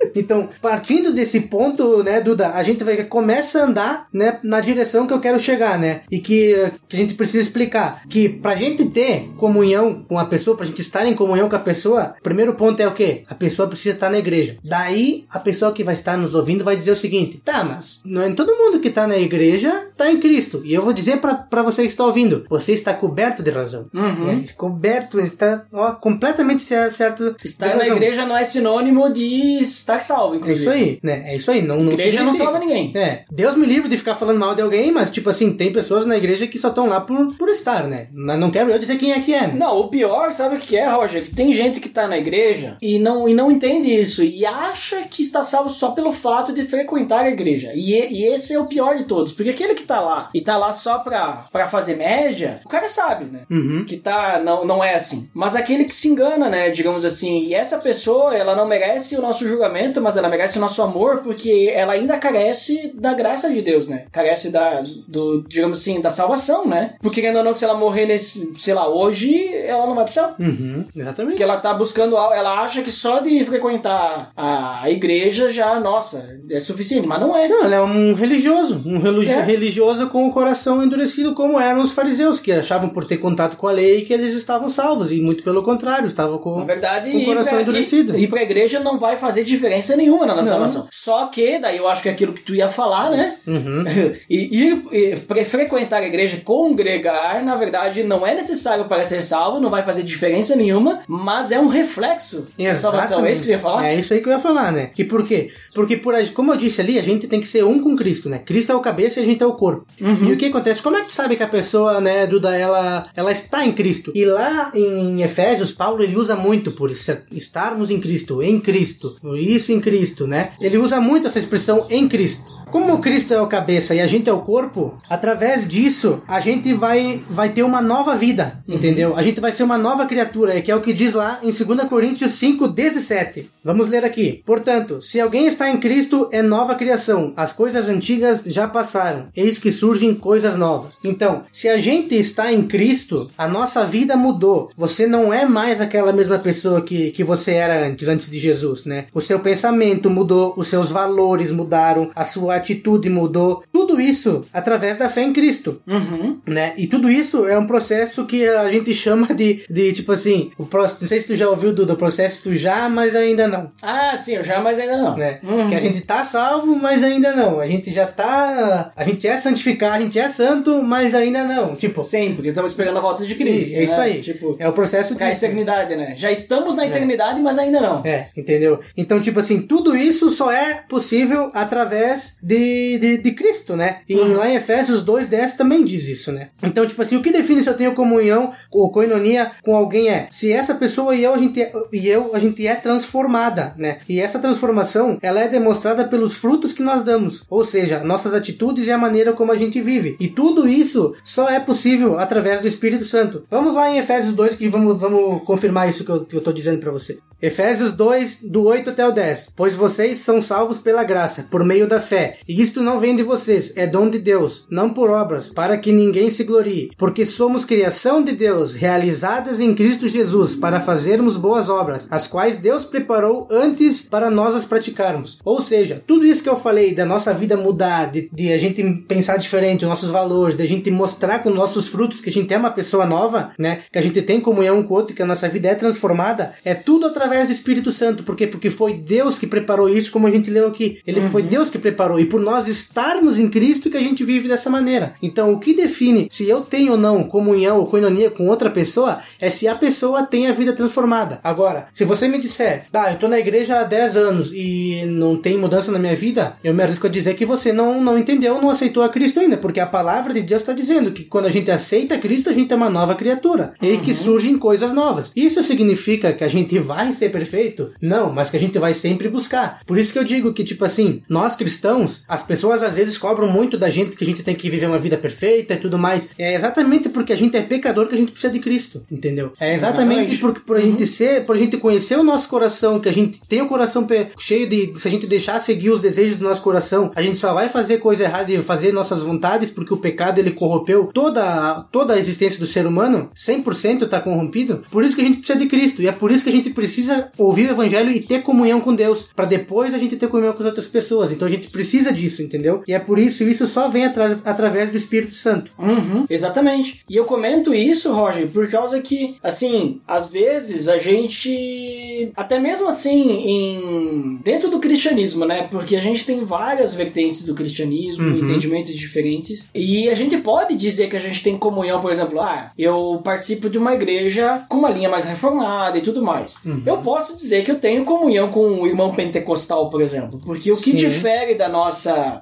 então, 0.16 0.49
partindo 0.61 1.05
desse 1.14 1.39
ponto, 1.41 2.03
né, 2.03 2.22
Duda, 2.22 2.49
a 2.49 2.64
gente 2.64 2.84
vai 2.84 2.95
começa 3.03 3.60
a 3.60 3.66
andar, 3.66 4.08
né, 4.14 4.39
na 4.43 4.60
direção 4.60 5.06
que 5.06 5.14
eu 5.14 5.20
quero 5.20 5.39
chegar, 5.39 5.78
né? 5.78 6.01
E 6.12 6.20
que, 6.20 6.56
que 6.88 6.95
a 6.95 6.99
gente 6.99 7.14
precisa 7.14 7.41
explicar 7.43 8.01
que 8.10 8.28
pra 8.30 8.56
gente 8.56 8.86
ter 8.86 9.30
comunhão 9.38 10.06
com 10.08 10.18
a 10.18 10.26
pessoa, 10.26 10.56
pra 10.58 10.66
gente 10.66 10.82
estar 10.82 11.06
em 11.06 11.14
comunhão 11.14 11.49
com 11.49 11.56
a 11.56 11.60
pessoa, 11.60 12.16
o 12.20 12.24
primeiro 12.24 12.53
ponto 12.56 12.80
é 12.80 12.88
o 12.88 12.93
quê? 12.93 13.24
A 13.28 13.36
pessoa 13.36 13.68
precisa 13.68 13.95
estar 13.95 14.10
na 14.10 14.18
igreja. 14.20 14.58
Daí, 14.64 15.26
a 15.30 15.39
pessoa 15.39 15.72
que 15.72 15.84
vai 15.84 15.93
estar 15.93 16.18
nos 16.18 16.36
ouvindo 16.36 16.64
vai 16.64 16.76
dizer 16.76 16.91
o 16.91 16.95
seguinte: 16.95 17.41
"Tá, 17.43 17.64
mas 17.64 17.99
não 18.06 18.22
é 18.22 18.32
todo 18.32 18.56
mundo 18.56 18.80
que 18.80 18.89
tá 18.89 19.08
na 19.08 19.18
igreja 19.18 19.88
tá 19.97 20.12
em 20.12 20.20
Cristo". 20.20 20.62
E 20.66 20.74
eu 20.74 20.82
vou 20.82 20.93
dizer 20.93 21.18
para 21.18 21.62
você 21.64 21.84
que 21.84 21.89
está 21.89 22.06
ouvindo, 22.06 22.45
você 22.49 22.74
está 22.74 22.93
coberto 22.93 23.43
de 23.43 23.51
razão. 23.51 23.88
Uhum. 23.93 24.26
Né? 24.26 24.45
Coberto, 24.58 25.20
está 25.20 25.66
ó, 25.72 25.91
completamente 25.93 26.64
certo. 26.64 27.36
Estar 27.43 27.76
na 27.76 27.88
igreja 27.88 28.26
não 28.26 28.38
é 28.38 28.43
sinônimo 28.43 29.12
de 29.12 29.60
estar 29.62 29.99
salvo, 30.01 30.36
É 30.36 30.38
inclusive. 30.38 30.60
isso 30.62 30.70
aí, 30.70 30.95
né? 31.04 31.24
É 31.28 31.36
isso 31.36 31.50
aí. 31.52 31.62
Não, 31.62 31.80
não 31.82 31.93
Igreja 31.93 32.24
não 32.24 32.36
salva 32.36 32.60
ninguém. 32.60 32.91
É, 32.96 33.24
Deus 33.32 33.56
me 33.56 33.66
livre 33.66 33.89
de 33.89 33.98
ficar 33.98 34.16
falando 34.16 34.39
mal 34.39 34.56
de 34.56 34.62
alguém, 34.62 34.91
mas, 34.91 35.12
tipo 35.12 35.30
assim, 35.30 35.54
tem 35.54 35.72
pessoas 35.72 36.06
na 36.06 36.18
igreja 36.18 36.48
que 36.48 36.58
só 36.58 36.70
estão 36.70 36.88
lá 36.88 37.02
por, 37.02 37.36
por 37.36 37.50
estar, 37.50 37.84
né? 37.88 38.08
Mas 38.14 38.39
não 38.39 38.52
quero 38.52 38.70
eu 38.72 38.80
dizer 38.80 38.98
quem 38.98 39.12
é 39.14 39.20
que 39.20 39.34
é, 39.34 39.48
né? 39.48 39.54
Não, 39.58 39.78
o 39.80 39.88
pior, 39.89 40.32
sabe 40.32 40.56
o 40.58 40.60
que 40.60 40.76
é, 40.78 40.88
Roger? 40.89 41.24
Que 41.24 41.34
tem 41.36 41.52
gente 41.54 41.80
que 41.80 41.89
tá 41.89 42.08
na 42.08 42.18
igreja 42.18 42.78
e 42.82 43.00
não, 43.00 43.28
e 43.28 43.34
não 43.34 43.52
entende 43.52 43.93
isso 43.93 44.24
e 44.24 44.46
acha 44.46 45.04
que 45.10 45.22
está 45.22 45.41
salvo 45.41 45.70
só 45.70 45.91
pelo 45.91 46.12
fato 46.12 46.54
de 46.54 46.64
frequentar 46.66 47.26
a 47.26 47.30
igreja. 47.30 47.72
E, 47.76 47.93
e- 47.93 48.14
e 48.22 48.26
esse 48.28 48.54
é 48.54 48.60
o 48.60 48.66
pior 48.68 48.96
de 48.98 49.06
todos, 49.06 49.32
porque 49.32 49.50
aquele 49.52 49.74
que 49.74 49.84
tá 49.84 50.00
lá 50.00 50.30
e 50.34 50.41
tá 50.41 50.58
lá 50.58 50.72
só 50.72 51.00
pra, 51.00 51.48
pra 51.52 51.68
fazer 51.68 51.96
média, 51.96 52.62
o 52.66 52.70
cara 52.70 52.88
sabe, 52.88 53.26
né? 53.26 53.41
Uhum. 53.50 53.86
Que 53.86 53.98
tá, 53.98 54.41
não, 54.43 54.66
não 54.66 54.84
é 54.84 54.96
assim. 54.96 55.30
Mas 55.34 55.56
aquele 55.56 55.86
que 55.86 55.93
se 55.93 56.08
engana, 56.08 56.50
né? 56.50 56.70
Digamos 56.70 57.04
assim, 57.06 57.43
e 57.46 57.54
essa 57.54 57.78
pessoa, 57.80 58.36
ela 58.36 58.56
não 58.56 58.68
merece 58.68 59.16
o 59.16 59.22
nosso 59.22 59.48
julgamento, 59.48 60.02
mas 60.02 60.18
ela 60.18 60.30
merece 60.30 60.58
o 60.58 60.62
nosso 60.62 60.82
amor, 60.86 61.18
porque 61.24 61.72
ela 61.74 61.94
ainda 61.94 62.18
carece 62.18 62.92
da 62.96 63.14
graça 63.14 63.50
de 63.50 63.62
Deus, 63.62 63.88
né? 63.88 64.06
Carece 64.12 64.50
da, 64.50 64.82
do, 65.08 65.44
digamos 65.48 65.80
assim, 65.80 66.02
da 66.02 66.10
salvação, 66.10 66.66
né? 66.68 66.96
Porque 67.02 67.22
querendo 67.22 67.38
ou 67.38 67.44
não, 67.44 67.54
se 67.54 67.64
ela 67.66 67.74
morrer 67.78 68.06
nesse, 68.06 68.54
sei 68.58 68.74
lá, 68.74 68.88
hoje, 68.88 69.48
ela 69.66 69.86
não 69.86 69.96
vai 69.96 70.04
pro 70.06 70.14
céu. 70.14 70.34
Uhum, 70.40 70.86
exatamente. 70.96 71.32
Porque 71.34 71.44
ela 71.44 71.58
tá 71.58 71.74
buscando 71.74 72.16
ela 72.16 72.62
acha 72.62 72.82
que 72.82 72.92
só 72.92 73.20
de 73.20 73.44
frequentar 73.46 74.32
a, 74.36 74.90
igreja 74.90 75.50
já, 75.50 75.80
nossa, 75.80 76.40
é 76.50 76.60
suficiente, 76.60 77.08
mas 77.08 77.20
não 77.20 77.36
é. 77.36 77.48
Não, 77.48 77.66
ele 77.66 77.76
é 77.76 77.82
um 77.82 78.14
religioso, 78.14 78.82
um 78.86 79.00
religi- 79.00 79.32
É. 79.32 79.42
religioso 79.42 80.08
com 80.08 80.28
o 80.28 80.32
coração 80.32 80.84
endurecido, 80.84 81.34
como 81.34 81.60
eram 81.60 81.82
os 81.82 81.92
fariseus, 81.92 82.40
que 82.40 82.52
achavam 82.52 82.90
por 82.90 83.06
ter 83.06 83.18
contato 83.18 83.58
com 83.58 83.68
a 83.68 83.72
lei 83.72 84.04
que 84.06 84.14
eles 84.14 84.34
estavam 84.34 84.70
salvos, 84.70 85.12
e 85.12 85.20
muito 85.22 85.44
pelo 85.44 85.64
contrário, 85.64 86.08
estavam 86.08 86.38
com, 86.38 86.64
verdade, 86.66 87.12
com 87.12 87.18
o 87.18 87.26
coração 87.26 87.54
pra, 87.54 87.62
endurecido. 87.62 88.18
ir, 88.18 88.24
ir 88.24 88.28
pra 88.28 88.44
igreja 88.44 88.80
não 88.80 88.98
vai 88.98 89.18
fazer 89.18 89.44
diferença 89.44 89.96
nenhuma 89.96 90.26
na 90.26 90.36
nossa 90.36 90.52
Não. 90.52 90.60
Só 90.92 91.28
que, 91.28 91.60
daí 91.60 91.78
eu 91.78 91.88
acho 91.88 92.02
que 92.02 92.10
é 92.10 92.12
aquilo 92.12 92.34
que 92.34 92.42
tu 92.42 92.54
ia 92.56 92.70
falar, 92.70 93.10
né? 93.12 93.38
Uhum. 93.48 93.84
e 94.30 94.56
e 94.92 95.16
pre- 95.28 95.46
frequentar 95.46 96.02
a 96.02 96.08
igreja, 96.08 96.42
congregar, 96.44 97.44
na 97.44 97.56
verdade, 97.56 98.04
não 98.04 98.26
é 98.26 98.34
necessário 98.34 98.86
para 98.86 99.04
ser 99.04 99.22
salvo, 99.22 99.60
não 99.60 99.70
vai 99.70 99.84
fazer 99.84 100.04
diferença 100.04 100.56
nenhuma, 100.56 101.02
mas 101.08 101.52
é 101.52 101.60
um 101.60 101.68
reflexo 101.68 102.48
da 102.58 102.76
salvação. 102.76 103.26
É 103.26 103.32
isso 103.32 103.42
que 103.42 103.48
tu 103.48 103.52
ia 103.52 103.60
falar? 103.60 103.88
É 103.88 103.96
isso 103.96 104.14
aí 104.14 104.22
que 104.22 104.28
eu 104.28 104.34
ia 104.34 104.40
falar, 104.40 104.72
né? 104.72 104.92
Que 104.96 105.04
por 105.04 105.26
quê? 105.26 105.50
Porque, 105.74 105.98
por, 105.98 106.14
como 106.34 106.54
eu 106.54 106.58
disse 106.58 106.82
ali, 106.82 106.98
a 107.00 107.04
gente 107.04 107.28
tem 107.28 107.40
que 107.40 107.48
ser 107.48 107.64
um 107.64 107.80
com 107.82 107.96
Cristo, 107.96 108.30
né? 108.30 108.40
Cristo 108.40 108.72
é 108.72 108.76
o 108.76 108.80
cabeça 108.80 109.20
e 109.20 109.24
a 109.24 109.26
gente 109.26 109.44
é 109.44 109.46
o 109.46 109.54
corpo. 109.54 109.86
Uhum. 110.00 110.30
E 110.30 110.34
o 110.34 110.38
que 110.38 110.46
acontece? 110.46 110.82
Como 110.82 110.98
é 110.98 111.02
que 111.02 111.08
tu 111.08 111.14
sabe 111.14 111.36
que 111.36 111.44
a 111.44 111.48
pessoa, 111.48 112.00
né, 112.02 112.26
Duda, 112.28 112.56
ela, 112.56 113.08
ela 113.16 113.32
está 113.32 113.66
em 113.66 113.72
Cristo? 113.72 114.12
E 114.16 114.26
lá 114.26 114.72
em 114.74 115.22
Efésios, 115.22 115.72
Paulo, 115.72 116.04
ele 116.04 116.16
usa 116.16 116.36
muito 116.36 116.72
por 116.72 116.92
estarmos 116.92 117.90
em 117.90 118.00
Cristo, 118.00 118.42
em 118.42 118.60
Cristo, 118.60 119.16
isso 119.38 119.72
em 119.72 119.80
Cristo, 119.80 120.28
né? 120.28 120.52
Ele 120.60 120.78
usa 120.78 120.99
muito 120.99 121.28
essa 121.28 121.39
expressão 121.39 121.86
em 121.89 122.08
Cristo. 122.08 122.55
Como 122.72 122.99
Cristo 122.99 123.34
é 123.34 123.41
o 123.41 123.47
cabeça 123.47 123.93
e 123.95 124.01
a 124.01 124.07
gente 124.07 124.30
é 124.30 124.34
o 124.34 124.41
corpo, 124.41 124.97
através 125.09 125.68
disso 125.68 126.22
a 126.28 126.39
gente 126.39 126.74
vai, 126.74 127.22
vai 127.30 127.49
ter 127.49 127.63
uma 127.63 127.82
nova 127.82 128.16
vida, 128.16 128.59
entendeu? 128.68 129.16
A 129.16 129.24
gente 129.24 129.39
vai 129.39 129.51
ser 129.51 129.63
uma 129.63 129.78
nova 129.78 130.05
criatura, 130.05 130.59
que 130.61 130.72
é 130.72 130.76
o 130.76 130.82
que 130.82 130.93
diz 130.93 131.13
lá 131.13 131.39
em 131.43 131.51
2 131.51 131.88
Coríntios 131.88 132.36
5, 132.36 132.68
17. 132.68 133.49
Vamos 133.63 133.88
ler 133.88 134.03
aqui. 134.03 134.41
Portanto, 134.45 135.01
se 135.01 135.20
alguém 135.20 135.47
está 135.47 135.70
em 135.70 135.78
Cristo, 135.78 136.28
é 136.32 136.41
nova 136.41 136.76
criação. 136.76 137.34
As 137.36 137.53
coisas 137.53 137.88
antigas 137.88 138.41
já 138.45 138.68
passaram, 138.68 139.28
eis 139.36 139.57
que 139.57 139.72
surgem 139.72 140.16
coisas 140.16 140.57
novas. 140.57 140.99
Então, 141.03 141.43
se 141.51 141.70
a 141.70 141.78
gente 141.78 142.16
está 142.16 142.51
em 142.51 142.63
Cristo, 142.63 143.30
a 143.38 143.47
nossa 143.47 143.86
vida 143.86 144.18
mudou. 144.18 144.72
Você 144.76 145.07
não 145.07 145.34
é 145.34 145.45
mais 145.45 145.82
aquela 145.82 146.11
mesma 146.11 146.39
pessoa 146.39 146.82
que, 146.82 147.11
que 147.11 147.24
você 147.24 147.51
era 147.51 147.88
antes, 147.88 148.07
antes 148.07 148.30
de 148.30 148.39
Jesus, 148.39 148.86
né? 148.86 149.05
O 149.13 149.22
seu 149.22 149.39
pensamento 149.39 150.09
mudou, 150.09 150.53
os 150.57 150.68
seus 150.68 150.89
valores 150.89 151.51
mudaram, 151.51 152.09
a 152.16 152.26
sua 152.26 152.55
atitude 152.56 153.10
mudou. 153.10 153.64
Tudo 153.72 153.99
isso 153.99 154.43
através 154.53 154.97
da 154.97 155.10
fé 155.10 155.22
em 155.24 155.34
Cristo 155.34 155.82
Uhum. 155.88 156.39
né? 156.47 156.74
E 156.78 156.88
tudo 156.88 157.10
isso 157.10 157.47
é 157.47 157.58
um 157.58 157.66
processo 157.68 158.26
que 158.26 158.47
a 158.47 158.70
gente 158.70 158.93
chama 158.95 159.28
de, 159.34 159.64
de 159.70 159.93
tipo 159.93 160.12
assim, 160.12 160.51
o 160.58 160.66
pro- 160.66 160.82
não 160.84 161.08
sei 161.08 161.20
se 161.20 161.28
tu 161.28 161.36
já 161.36 161.49
ouviu 161.49 161.74
do, 161.74 161.86
do 161.86 161.95
processo 161.95 162.43
do 162.49 162.56
já, 162.56 162.88
mas 162.89 163.16
ainda 163.16 163.47
não, 163.47 163.72
Ah, 163.82 164.16
sim, 164.18 164.34
eu 164.36 164.43
já, 164.43 164.60
mas 164.62 164.80
ainda 164.80 164.97
não. 164.97 165.16
né? 165.18 165.39
Uhum. 165.43 165.68
Que 165.70 165.76
a 165.76 165.80
gente 165.80 166.01
tá 166.01 166.24
salvo, 166.24 166.76
mas 166.76 167.03
ainda 167.03 167.34
não. 167.34 167.60
A 167.60 167.68
gente 167.68 167.93
já 167.93 168.06
tá, 168.08 168.91
a 168.95 169.03
gente 169.03 169.28
é 169.28 169.38
santificado, 169.39 169.95
a 169.95 170.01
gente 170.01 170.18
é 170.20 170.30
santo, 170.30 170.82
mas 170.84 171.14
ainda 171.16 171.43
não. 171.43 171.76
Tipo, 171.76 172.01
Sim, 172.01 172.34
porque 172.36 172.49
estamos 172.49 172.72
esperando 172.72 172.97
a 172.97 173.01
volta 173.01 173.26
de 173.26 173.36
Cristo. 173.36 173.78
é 173.78 173.84
isso 173.84 173.93
né? 173.97 173.99
aí. 174.01 174.22
Tipo, 174.22 174.56
é 174.60 174.68
o 174.68 174.74
processo 174.74 175.14
disso. 175.16 175.24
eternidade, 175.45 175.95
né? 175.95 176.14
Já 176.16 176.32
estamos 176.32 176.76
na 176.76 176.86
eternidade, 176.88 177.39
mas 177.41 177.58
ainda 177.58 177.80
não. 177.82 178.01
É, 178.06 178.28
entendeu? 178.36 178.80
Então, 178.95 179.20
tipo 179.20 179.39
assim, 179.39 179.62
tudo 179.62 179.95
isso 179.95 180.30
só 180.30 180.51
é 180.51 180.84
possível 180.88 181.51
através 181.53 182.38
de, 182.46 183.00
de, 183.00 183.18
de 183.18 183.32
Cristo, 183.32 183.76
né? 183.76 184.02
E 184.08 184.16
lá 184.16 184.48
em 184.48 184.56
Efésios 184.56 185.04
2,10 185.04 185.58
também 185.58 185.84
diz 185.84 186.08
isso, 186.08 186.32
né? 186.32 186.50
Então, 186.62 186.86
tipo 186.86 187.02
assim, 187.02 187.16
o 187.16 187.22
que 187.22 187.32
define 187.32 187.64
se 187.64 187.70
eu 187.70 187.74
tenho 187.74 187.96
comunhão 187.96 188.54
ou 188.72 188.91
coinonia 188.91 189.52
com 189.64 189.76
alguém 189.76 190.10
é 190.10 190.28
se 190.30 190.52
essa 190.52 190.76
pessoa 190.76 191.16
e 191.16 191.24
eu, 191.24 191.34
a 191.34 191.38
gente 191.39 191.60
é, 191.60 191.72
e 191.91 192.08
eu, 192.08 192.36
a 192.36 192.39
gente 192.39 192.66
é 192.68 192.76
transformada, 192.76 193.74
né? 193.78 193.98
E 194.08 194.20
essa 194.20 194.38
transformação, 194.38 195.18
ela 195.22 195.41
é 195.41 195.48
demonstrada 195.48 196.06
pelos 196.06 196.36
frutos 196.36 196.72
que 196.72 196.84
nós 196.84 197.04
damos, 197.04 197.43
ou 197.50 197.66
seja, 197.66 198.04
nossas 198.04 198.34
atitudes 198.34 198.86
e 198.86 198.91
a 198.91 198.98
maneira 198.98 199.34
como 199.34 199.52
a 199.52 199.58
gente 199.58 199.82
vive. 199.82 200.16
E 200.20 200.28
tudo 200.28 200.68
isso 200.68 201.16
só 201.24 201.50
é 201.50 201.60
possível 201.60 202.20
através 202.20 202.62
do 202.62 202.68
Espírito 202.68 203.06
Santo. 203.06 203.43
Vamos 203.50 203.74
lá 203.74 203.89
em 203.89 203.98
Efésios 203.98 204.36
2 204.36 204.56
que 204.56 204.70
vamos, 204.70 205.00
vamos 205.00 205.43
confirmar 205.43 205.89
isso 205.89 206.06
que 206.06 206.12
eu, 206.12 206.26
que 206.26 206.36
eu 206.36 206.41
tô 206.41 206.54
dizendo 206.54 206.80
para 206.80 206.91
você. 206.91 207.18
Efésios 207.41 207.91
2, 207.91 208.39
do 208.43 208.64
8 208.64 208.89
até 208.89 209.06
o 209.06 209.12
10. 209.12 209.52
Pois 209.56 209.74
vocês 209.74 210.20
são 210.20 210.41
salvos 210.41 210.80
pela 210.80 211.04
graça, 211.04 211.46
por 211.50 211.64
meio 211.64 211.88
da 211.88 212.00
fé. 212.00 212.35
E 212.48 212.62
isto 212.62 212.82
não 212.82 213.00
vem 213.00 213.16
de 213.16 213.24
vocês, 213.24 213.74
é 213.76 213.88
dom 213.88 214.10
de 214.10 214.20
Deus, 214.20 214.66
não 214.70 214.90
por 214.90 215.10
obras, 215.10 215.50
para 215.50 215.78
que 215.78 215.92
ninguém 215.92 216.30
se 216.30 216.44
glorie. 216.44 216.92
Porque 216.98 217.26
somos 217.26 217.66
criação 217.66 218.24
de 218.24 218.34
Deus, 218.34 218.74
realizadas 218.74 219.60
em 219.60 219.74
Cristo 219.74 220.08
Jesus, 220.08 220.56
para 220.56 220.82
fazermos 220.82 221.38
boas 221.38 221.70
obras, 221.70 222.08
as 222.10 222.28
quais 222.28 222.58
Deus 222.58 222.84
preparou 222.84 223.48
antes 223.50 224.08
para 224.10 224.30
nós 224.30 224.56
as 224.56 224.66
praticarmos. 224.66 225.40
Ou 225.44 225.62
seja, 225.62 226.02
tudo 226.06 226.26
isso 226.26 226.44
que 226.44 226.50
eu 226.50 226.60
falei 226.60 226.94
da 226.94 227.06
nossa 227.06 227.34
vida 227.34 227.58
mudar, 227.58 228.12
de, 228.12 228.30
de 228.32 228.52
a 228.52 228.58
gente 228.58 228.84
pensar 229.08 229.38
diferente, 229.38 229.84
os 229.84 229.90
nossos 229.90 230.10
valores, 230.10 230.56
de 230.56 230.64
a 230.64 230.68
gente 230.68 230.90
mostrar 230.92 231.40
com 231.40 231.50
nossos 231.50 231.88
frutos 231.88 232.22
que 232.22 232.30
a 232.30 232.32
gente 232.32 232.54
é 232.54 232.58
uma 232.58 232.72
pessoa 232.72 233.06
nova, 233.06 233.52
né? 233.58 233.82
Que 233.92 234.00
a 234.00 234.02
gente 234.02 234.22
tem 234.22 234.40
comunhão 234.40 234.84
com 234.84 234.94
o 234.94 234.98
outro, 234.98 235.16
que 235.16 235.22
a 235.22 235.26
nossa 235.26 235.48
vida 235.48 235.68
é 235.68 235.76
transformada, 235.76 236.54
é 236.64 236.74
tudo 236.74 237.06
através 237.06 237.48
do 237.48 237.54
Espírito 237.54 237.92
Santo. 237.92 238.24
Por 238.24 238.36
quê? 238.36 238.48
Porque 238.48 238.70
foi 238.70 238.94
Deus 238.94 239.38
que 239.38 239.48
preparou 239.48 239.90
isso, 239.90 240.12
como 240.12 240.28
a 240.28 240.32
gente 240.32 240.50
leu 240.50 240.68
aqui. 240.68 241.00
Ele 241.06 241.30
foi 241.30 241.44
Deus 241.44 241.70
que 241.70 241.78
preparou. 241.78 242.20
E 242.26 242.28
por 242.28 242.42
nós 242.42 242.68
estarmos 242.68 243.38
em 243.38 243.48
Cristo 243.48 243.88
que 243.88 243.98
a 243.98 244.02
gente 244.02 244.24
vive 244.24 244.48
dessa 244.48 244.68
maneira. 244.68 245.14
Então, 245.22 245.54
o 245.54 245.60
que 245.60 245.76
define 245.76 246.28
se 246.32 246.50
eu 246.50 246.62
tenho 246.62 246.94
ou 246.94 246.98
não 246.98 247.24
comunhão 247.24 247.78
ou 247.78 247.86
coinonia 247.86 248.32
com 248.32 248.48
outra 248.48 248.68
pessoa 248.68 249.20
é 249.40 249.52
se 249.52 249.68
a 249.68 249.76
pessoa 249.76 250.24
tem 250.24 250.48
a 250.48 250.52
vida 250.52 250.74
transformada. 250.74 251.40
Agora, 251.44 251.86
se 251.94 252.04
você 252.04 252.28
me 252.28 252.40
disser, 252.40 252.86
tá, 252.92 253.12
eu 253.12 253.20
tô 253.20 253.28
na 253.28 253.38
igreja 253.38 253.80
há 253.80 253.84
10 253.84 254.18
anos 254.18 254.52
e 254.52 255.04
não 255.06 255.38
tem 255.38 255.56
mudança 255.56 255.92
na 255.92 256.00
minha 256.00 256.16
vida, 256.16 256.58
eu 256.64 256.74
me 256.74 256.82
arrisco 256.82 257.06
a 257.06 257.12
dizer 257.12 257.36
que 257.36 257.46
você 257.46 257.72
não, 257.72 258.02
não 258.02 258.18
entendeu, 258.18 258.60
não 258.60 258.72
aceitou 258.72 259.04
a 259.04 259.10
Cristo 259.10 259.40
ainda, 259.40 259.56
porque 259.56 259.80
a 259.80 259.86
palavra 259.86 260.34
de 260.34 260.42
Deus 260.42 260.62
está 260.62 260.74
dizendo 260.74 261.12
que 261.12 261.26
quando 261.26 261.46
a 261.46 261.52
gente 261.52 261.70
aceita 261.70 262.18
Cristo, 262.18 262.50
a 262.50 262.54
gente 262.54 262.74
é 262.74 262.76
uma 262.76 262.90
nova 262.90 263.14
criatura 263.14 263.76
e 263.80 263.98
que 263.98 264.16
surgem 264.16 264.58
coisas 264.58 264.92
novas. 264.94 265.32
Isso 265.36 265.62
significa 265.62 266.34
que 266.34 266.44
a 266.44 266.50
gente 266.50 266.80
vai 266.80 267.14
ser 267.14 267.30
perfeito? 267.30 267.92
Não, 268.02 268.34
mas 268.34 268.50
que 268.50 268.58
a 268.58 268.60
gente 268.60 268.80
vai 268.80 268.96
sempre 268.96 269.30
buscar. 269.30 269.82
Por 269.86 270.00
isso 270.00 270.12
que 270.12 270.18
eu 270.18 270.24
digo 270.24 270.54
que, 270.54 270.64
tipo 270.64 270.84
assim, 270.84 271.22
nós 271.30 271.56
cristãos, 271.56 272.14
as 272.28 272.43
pessoas 272.43 272.82
às 272.84 272.93
vezes 272.93 273.18
cobram 273.18 273.47
muito 273.47 273.78
da 273.78 273.89
gente 273.89 274.16
que 274.16 274.24
a 274.24 274.28
gente 274.28 274.43
tem 274.43 274.55
que 274.55 274.70
viver 274.70 274.86
uma 274.88 274.99
vida 274.99 275.18
perfeita 275.18 275.74
e 275.74 275.78
tudo 275.78 275.97
mais. 275.97 276.30
É 276.38 276.55
exatamente 276.55 277.09
porque 277.09 277.34
a 277.34 277.38
gente 277.38 277.55
é 277.57 277.61
pecador 277.61 278.07
que 278.07 278.16
a 278.16 278.18
gente 278.18 278.32
precisa 278.32 278.51
de 278.53 278.59
Cristo, 278.59 279.03
entendeu? 279.11 279.53
É 279.59 279.74
exatamente 279.74 280.32
Exatamente. 280.32 280.38
por, 280.41 280.59
por 280.61 280.78
a 280.78 280.82
gente 280.82 281.05
ser, 281.07 281.45
por 281.45 281.55
a 281.55 281.59
gente 281.59 281.78
conhecer 281.78 282.18
o 282.18 282.24
nosso 282.24 282.47
coração, 282.49 282.99
que 282.99 283.09
a 283.09 283.13
gente 283.13 283.39
tem 283.47 283.61
o 283.61 283.68
coração 283.68 284.05
cheio 284.38 284.68
de. 284.68 284.93
Se 284.99 285.07
a 285.07 285.11
gente 285.11 285.26
deixar 285.28 285.59
seguir 285.61 285.89
os 285.89 285.99
desejos 286.01 286.38
do 286.38 286.43
nosso 286.43 286.61
coração, 286.61 287.11
a 287.16 287.22
gente 287.22 287.38
só 287.38 287.53
vai 287.53 287.70
fazer 287.70 287.97
coisa 287.97 288.24
errada 288.24 288.51
e 288.51 288.61
fazer 288.61 288.91
nossas 288.93 289.22
vontades, 289.22 289.70
porque 289.70 289.93
o 289.93 289.97
pecado 289.97 290.39
ele 290.39 290.51
corrompeu 290.51 291.09
toda, 291.13 291.43
a- 291.43 291.86
toda 291.91 292.13
a 292.13 292.20
existência 292.20 292.59
do 292.59 292.68
ser 292.68 292.86
humano, 292.86 293.30
100% 293.36 294.03
está 294.03 294.20
corrompido. 294.20 294.84
Por 294.91 295.03
isso 295.03 295.16
que 295.16 295.22
a 295.22 295.24
gente 295.26 295.38
precisa 295.38 295.57
de 295.59 295.66
Cristo, 295.68 296.01
e 296.01 296.07
é 296.07 296.11
por 296.11 296.32
isso 296.32 296.43
que 296.43 296.49
a 296.49 296.53
gente 296.53 296.70
precisa 296.70 297.30
ouvir 297.38 297.68
o 297.68 297.72
evangelho 297.72 298.11
e 298.11 298.20
ter 298.20 298.41
comunhão 298.43 298.80
com 298.82 298.93
Deus, 298.95 299.30
para 299.36 299.45
depois 299.45 299.93
a 299.93 299.97
gente 299.97 300.16
ter 300.16 300.28
comunhão 300.28 300.53
com 300.53 300.59
as 300.59 300.66
outras 300.66 300.88
pessoas. 300.88 301.32
Então 301.32 301.47
a 301.47 301.51
gente 301.51 301.70
precisa 301.70 302.05
precisa 302.06 302.14
disso, 302.14 302.41
entendeu? 302.43 302.84
E 302.88 302.93
é 302.93 302.99
por 302.99 303.18
isso, 303.20 303.43
isso 303.43 303.68
só 303.68 303.88
vem 303.89 304.06
atra 304.06 304.39
através 304.45 304.89
do 304.89 304.97
Espírito 304.97 305.34
Santo. 305.34 305.72
Uhum, 305.80 306.26
exatamente. 306.30 307.01
E 307.10 307.16
eu 307.16 307.26
comento 307.26 307.74
isso, 307.74 308.12
Roger, 308.14 308.47
por 308.47 308.70
causa 308.70 308.99
que, 309.01 309.36
assim, 309.43 309.99
às 310.08 310.28
vezes 310.28 310.88
a 310.88 310.97
gente, 310.97 312.32
até 312.36 312.60
mesmo 312.60 312.88
assim, 312.88 313.41
em 313.45 314.39
dentro 314.43 314.70
do 314.70 314.80
cristianismo, 314.80 315.45
né? 315.45 315.68
Porque 315.70 315.95
a 315.95 316.01
gente 316.01 316.26
tem 316.26 316.43
várias 316.43 316.93
vertentes 316.93 317.43
do 317.43 317.53
cristianismo, 317.53 318.26
Uhum. 318.26 318.38
entendimentos 318.38 318.95
diferentes, 318.95 319.70
e 319.74 320.10
a 320.10 320.16
gente 320.16 320.38
pode 320.38 320.76
dizer 320.76 321.08
que 321.10 321.16
a 321.16 321.20
gente 321.20 321.43
tem 321.43 321.58
comunhão, 321.58 321.99
por 321.99 322.12
exemplo, 322.12 322.39
ah, 322.41 322.72
eu 322.78 323.22
participo 323.24 323.70
de 323.70 323.78
uma 323.78 323.93
igreja 323.93 324.64
com 324.70 324.78
uma 324.78 324.89
linha 324.89 325.10
mais 325.10 325.26
reformada 325.26 325.97
e 325.97 326.01
tudo 326.01 326.22
mais. 326.24 326.58
Uhum. 326.66 326.82
Eu 326.86 326.97
posso 326.97 327.36
dizer 327.36 327.64
que 327.64 327.72
eu 327.72 327.76
tenho 327.80 328.03
comunhão 328.03 328.49
com 328.49 328.82
o 328.82 328.88
irmão 328.88 329.14
pentecostal, 329.14 329.89
por 329.89 330.01
exemplo, 330.01 330.41
porque 330.45 330.72
o 330.72 330.78
que 330.78 330.91
Sim. 330.91 330.97
difere 330.97 331.56
da 331.56 331.68
nossa 331.68 331.95